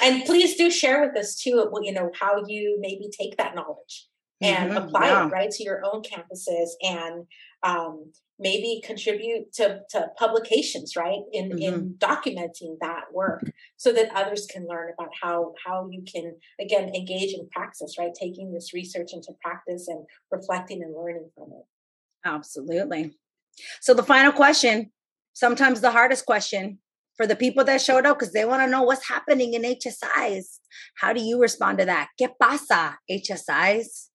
and 0.02 0.24
please 0.24 0.56
do 0.56 0.70
share 0.70 1.00
with 1.06 1.16
us 1.16 1.36
too 1.36 1.70
you 1.82 1.92
know 1.92 2.10
how 2.18 2.42
you 2.46 2.78
maybe 2.80 3.08
take 3.18 3.36
that 3.36 3.54
knowledge 3.54 4.08
and 4.40 4.72
mm-hmm, 4.72 4.88
apply 4.88 5.06
yeah. 5.06 5.26
it 5.26 5.30
right 5.30 5.50
to 5.50 5.64
your 5.64 5.82
own 5.84 6.02
campuses 6.02 6.70
and 6.82 7.26
um, 7.62 8.12
maybe 8.38 8.82
contribute 8.84 9.52
to, 9.54 9.80
to 9.90 10.08
publications 10.18 10.96
right 10.96 11.20
in 11.32 11.50
mm-hmm. 11.50 11.58
in 11.58 11.94
documenting 11.98 12.76
that 12.80 13.04
work 13.12 13.42
so 13.76 13.92
that 13.92 14.10
others 14.14 14.46
can 14.50 14.66
learn 14.68 14.90
about 14.98 15.10
how 15.22 15.52
how 15.64 15.88
you 15.90 16.02
can 16.02 16.34
again 16.60 16.88
engage 16.94 17.32
in 17.32 17.48
praxis 17.52 17.96
right 17.98 18.12
taking 18.18 18.52
this 18.52 18.74
research 18.74 19.10
into 19.12 19.32
practice 19.42 19.86
and 19.88 20.04
reflecting 20.30 20.82
and 20.82 20.94
learning 20.94 21.30
from 21.34 21.48
it 21.52 21.64
absolutely 22.24 23.16
so 23.80 23.94
the 23.94 24.02
final 24.02 24.32
question 24.32 24.90
sometimes 25.32 25.80
the 25.80 25.92
hardest 25.92 26.26
question 26.26 26.78
for 27.16 27.26
the 27.26 27.36
people 27.36 27.64
that 27.64 27.80
showed 27.80 28.06
up 28.06 28.18
because 28.18 28.32
they 28.32 28.44
want 28.44 28.62
to 28.62 28.70
know 28.70 28.82
what's 28.82 29.08
happening 29.08 29.54
in 29.54 29.62
HSIs. 29.62 30.58
How 30.96 31.12
do 31.12 31.20
you 31.20 31.40
respond 31.40 31.78
to 31.78 31.84
that? 31.84 32.08
¿Qué 32.20 32.28
pasa, 32.40 32.98
HSIs? 33.10 34.08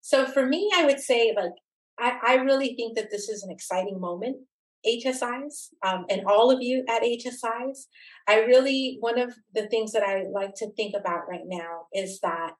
So 0.00 0.26
for 0.26 0.46
me, 0.46 0.70
I 0.74 0.84
would 0.84 1.00
say 1.00 1.34
like 1.36 1.52
I, 1.98 2.18
I 2.26 2.34
really 2.36 2.74
think 2.74 2.96
that 2.96 3.10
this 3.10 3.28
is 3.28 3.42
an 3.42 3.50
exciting 3.50 4.00
moment, 4.00 4.38
HSIs, 4.86 5.68
um, 5.84 6.06
and 6.08 6.22
all 6.26 6.50
of 6.50 6.62
you 6.62 6.84
at 6.88 7.02
HSIs. 7.02 7.86
I 8.26 8.40
really 8.40 8.96
one 9.00 9.18
of 9.18 9.34
the 9.54 9.66
things 9.68 9.92
that 9.92 10.02
I 10.02 10.24
like 10.32 10.54
to 10.56 10.70
think 10.72 10.94
about 10.98 11.28
right 11.28 11.46
now 11.46 11.86
is 11.92 12.20
that 12.20 12.52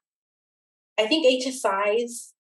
I 0.99 1.07
think 1.07 1.45
HSIs 1.45 2.33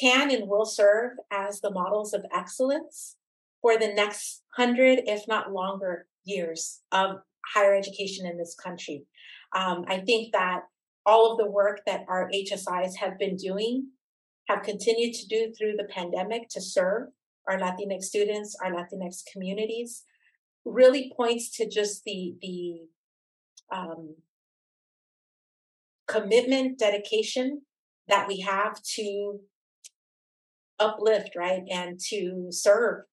can 0.00 0.30
and 0.30 0.48
will 0.48 0.64
serve 0.64 1.12
as 1.30 1.60
the 1.60 1.70
models 1.70 2.14
of 2.14 2.24
excellence 2.34 3.16
for 3.62 3.78
the 3.78 3.94
next 3.94 4.42
hundred, 4.56 5.00
if 5.06 5.26
not 5.26 5.52
longer, 5.52 6.06
years 6.24 6.80
of 6.90 7.20
higher 7.54 7.74
education 7.74 8.26
in 8.26 8.36
this 8.36 8.54
country. 8.54 9.04
Um, 9.54 9.84
I 9.88 10.00
think 10.00 10.32
that 10.32 10.62
all 11.06 11.32
of 11.32 11.38
the 11.38 11.50
work 11.50 11.80
that 11.86 12.04
our 12.08 12.28
HSIs 12.30 12.96
have 12.96 13.18
been 13.18 13.36
doing, 13.36 13.88
have 14.48 14.62
continued 14.62 15.14
to 15.14 15.26
do 15.26 15.52
through 15.56 15.76
the 15.76 15.88
pandemic 15.90 16.48
to 16.50 16.60
serve 16.60 17.08
our 17.48 17.58
Latinx 17.58 18.02
students, 18.02 18.56
our 18.62 18.72
Latinx 18.72 19.22
communities, 19.32 20.04
really 20.64 21.12
points 21.16 21.56
to 21.56 21.68
just 21.68 22.04
the 22.04 22.34
the 22.40 22.82
um, 23.72 24.16
commitment, 26.06 26.78
dedication 26.78 27.62
that 28.08 28.28
we 28.28 28.40
have 28.40 28.80
to 28.82 29.40
uplift, 30.78 31.30
right, 31.36 31.62
and 31.70 31.98
to 32.08 32.48
serve 32.50 33.04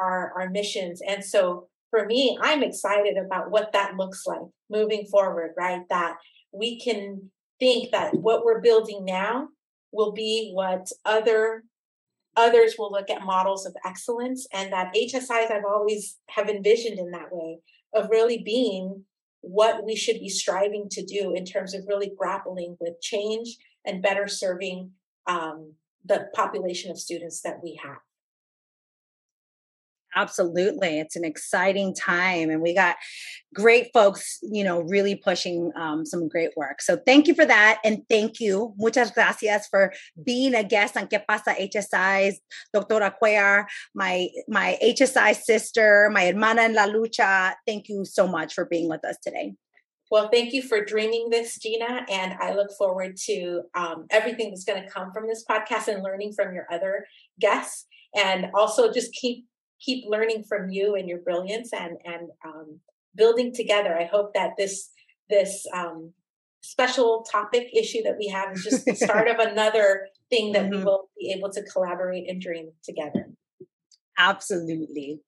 our, 0.00 0.32
our 0.36 0.50
missions. 0.50 1.02
And 1.06 1.24
so 1.24 1.68
for 1.90 2.06
me, 2.06 2.38
I'm 2.40 2.62
excited 2.62 3.16
about 3.16 3.50
what 3.50 3.72
that 3.72 3.96
looks 3.96 4.26
like 4.26 4.40
moving 4.70 5.06
forward, 5.06 5.52
right? 5.56 5.82
That 5.90 6.16
we 6.52 6.80
can 6.80 7.30
think 7.58 7.90
that 7.90 8.14
what 8.14 8.44
we're 8.44 8.60
building 8.60 9.04
now 9.04 9.48
will 9.92 10.12
be 10.12 10.50
what 10.52 10.90
other 11.04 11.64
others 12.36 12.76
will 12.78 12.92
look 12.92 13.10
at 13.10 13.24
models 13.24 13.66
of 13.66 13.74
excellence 13.84 14.46
and 14.52 14.72
that 14.72 14.94
HSIs 14.94 15.50
I've 15.50 15.64
always 15.68 16.16
have 16.28 16.48
envisioned 16.48 16.98
in 16.98 17.10
that 17.10 17.32
way 17.32 17.58
of 17.92 18.08
really 18.08 18.38
being 18.38 19.04
what 19.40 19.84
we 19.84 19.96
should 19.96 20.20
be 20.20 20.28
striving 20.28 20.88
to 20.90 21.04
do 21.04 21.34
in 21.34 21.44
terms 21.44 21.74
of 21.74 21.86
really 21.88 22.12
grappling 22.16 22.76
with 22.78 23.00
change 23.00 23.56
and 23.84 24.02
better 24.02 24.28
serving 24.28 24.92
um, 25.26 25.72
the 26.04 26.28
population 26.34 26.90
of 26.90 26.98
students 26.98 27.40
that 27.42 27.60
we 27.62 27.78
have. 27.82 27.98
Absolutely. 30.16 30.98
It's 30.98 31.14
an 31.14 31.24
exciting 31.24 31.94
time. 31.94 32.50
And 32.50 32.60
we 32.60 32.74
got 32.74 32.96
great 33.54 33.90
folks, 33.94 34.38
you 34.42 34.64
know, 34.64 34.80
really 34.80 35.14
pushing 35.14 35.70
um, 35.76 36.04
some 36.04 36.28
great 36.28 36.50
work. 36.56 36.82
So 36.82 36.96
thank 37.06 37.28
you 37.28 37.34
for 37.34 37.44
that. 37.44 37.78
And 37.84 38.02
thank 38.08 38.40
you. 38.40 38.74
Muchas 38.76 39.12
gracias 39.12 39.68
for 39.68 39.92
being 40.24 40.54
a 40.54 40.64
guest 40.64 40.96
on 40.96 41.06
Que 41.06 41.20
Pasa 41.20 41.54
HSIs, 41.54 42.34
Doctora 42.74 43.12
Cuellar, 43.22 43.66
my, 43.94 44.28
my 44.48 44.78
HSI 44.82 45.36
sister, 45.36 46.10
my 46.12 46.26
hermana 46.26 46.62
en 46.62 46.74
la 46.74 46.86
lucha. 46.86 47.54
Thank 47.66 47.88
you 47.88 48.04
so 48.04 48.26
much 48.26 48.54
for 48.54 48.64
being 48.64 48.88
with 48.88 49.04
us 49.04 49.16
today. 49.22 49.54
Well, 50.10 50.28
thank 50.28 50.52
you 50.52 50.62
for 50.62 50.84
dreaming 50.84 51.30
this, 51.30 51.56
Gina. 51.56 52.04
And 52.10 52.34
I 52.40 52.54
look 52.54 52.72
forward 52.76 53.16
to 53.26 53.62
um, 53.76 54.06
everything 54.10 54.50
that's 54.50 54.64
going 54.64 54.82
to 54.82 54.90
come 54.90 55.12
from 55.12 55.28
this 55.28 55.44
podcast 55.48 55.86
and 55.86 56.02
learning 56.02 56.32
from 56.32 56.52
your 56.52 56.66
other 56.70 57.06
guests. 57.40 57.86
And 58.16 58.48
also 58.54 58.92
just 58.92 59.12
keep 59.12 59.46
keep 59.80 60.04
learning 60.06 60.44
from 60.44 60.70
you 60.70 60.94
and 60.94 61.08
your 61.08 61.18
brilliance 61.18 61.72
and 61.72 61.96
and 62.04 62.28
um, 62.44 62.80
building 63.14 63.52
together. 63.54 63.96
I 63.98 64.04
hope 64.04 64.34
that 64.34 64.52
this 64.56 64.90
this 65.28 65.66
um, 65.74 66.12
special 66.62 67.24
topic 67.30 67.68
issue 67.74 68.02
that 68.02 68.16
we 68.18 68.28
have 68.28 68.52
is 68.52 68.64
just 68.64 68.84
the 68.84 68.94
start 68.94 69.28
of 69.28 69.38
another 69.40 70.08
thing 70.28 70.52
that 70.52 70.64
mm-hmm. 70.64 70.78
we 70.78 70.84
will 70.84 71.08
be 71.18 71.34
able 71.36 71.50
to 71.50 71.62
collaborate 71.64 72.28
and 72.28 72.40
dream 72.40 72.70
together. 72.82 73.30
Absolutely. 74.18 75.20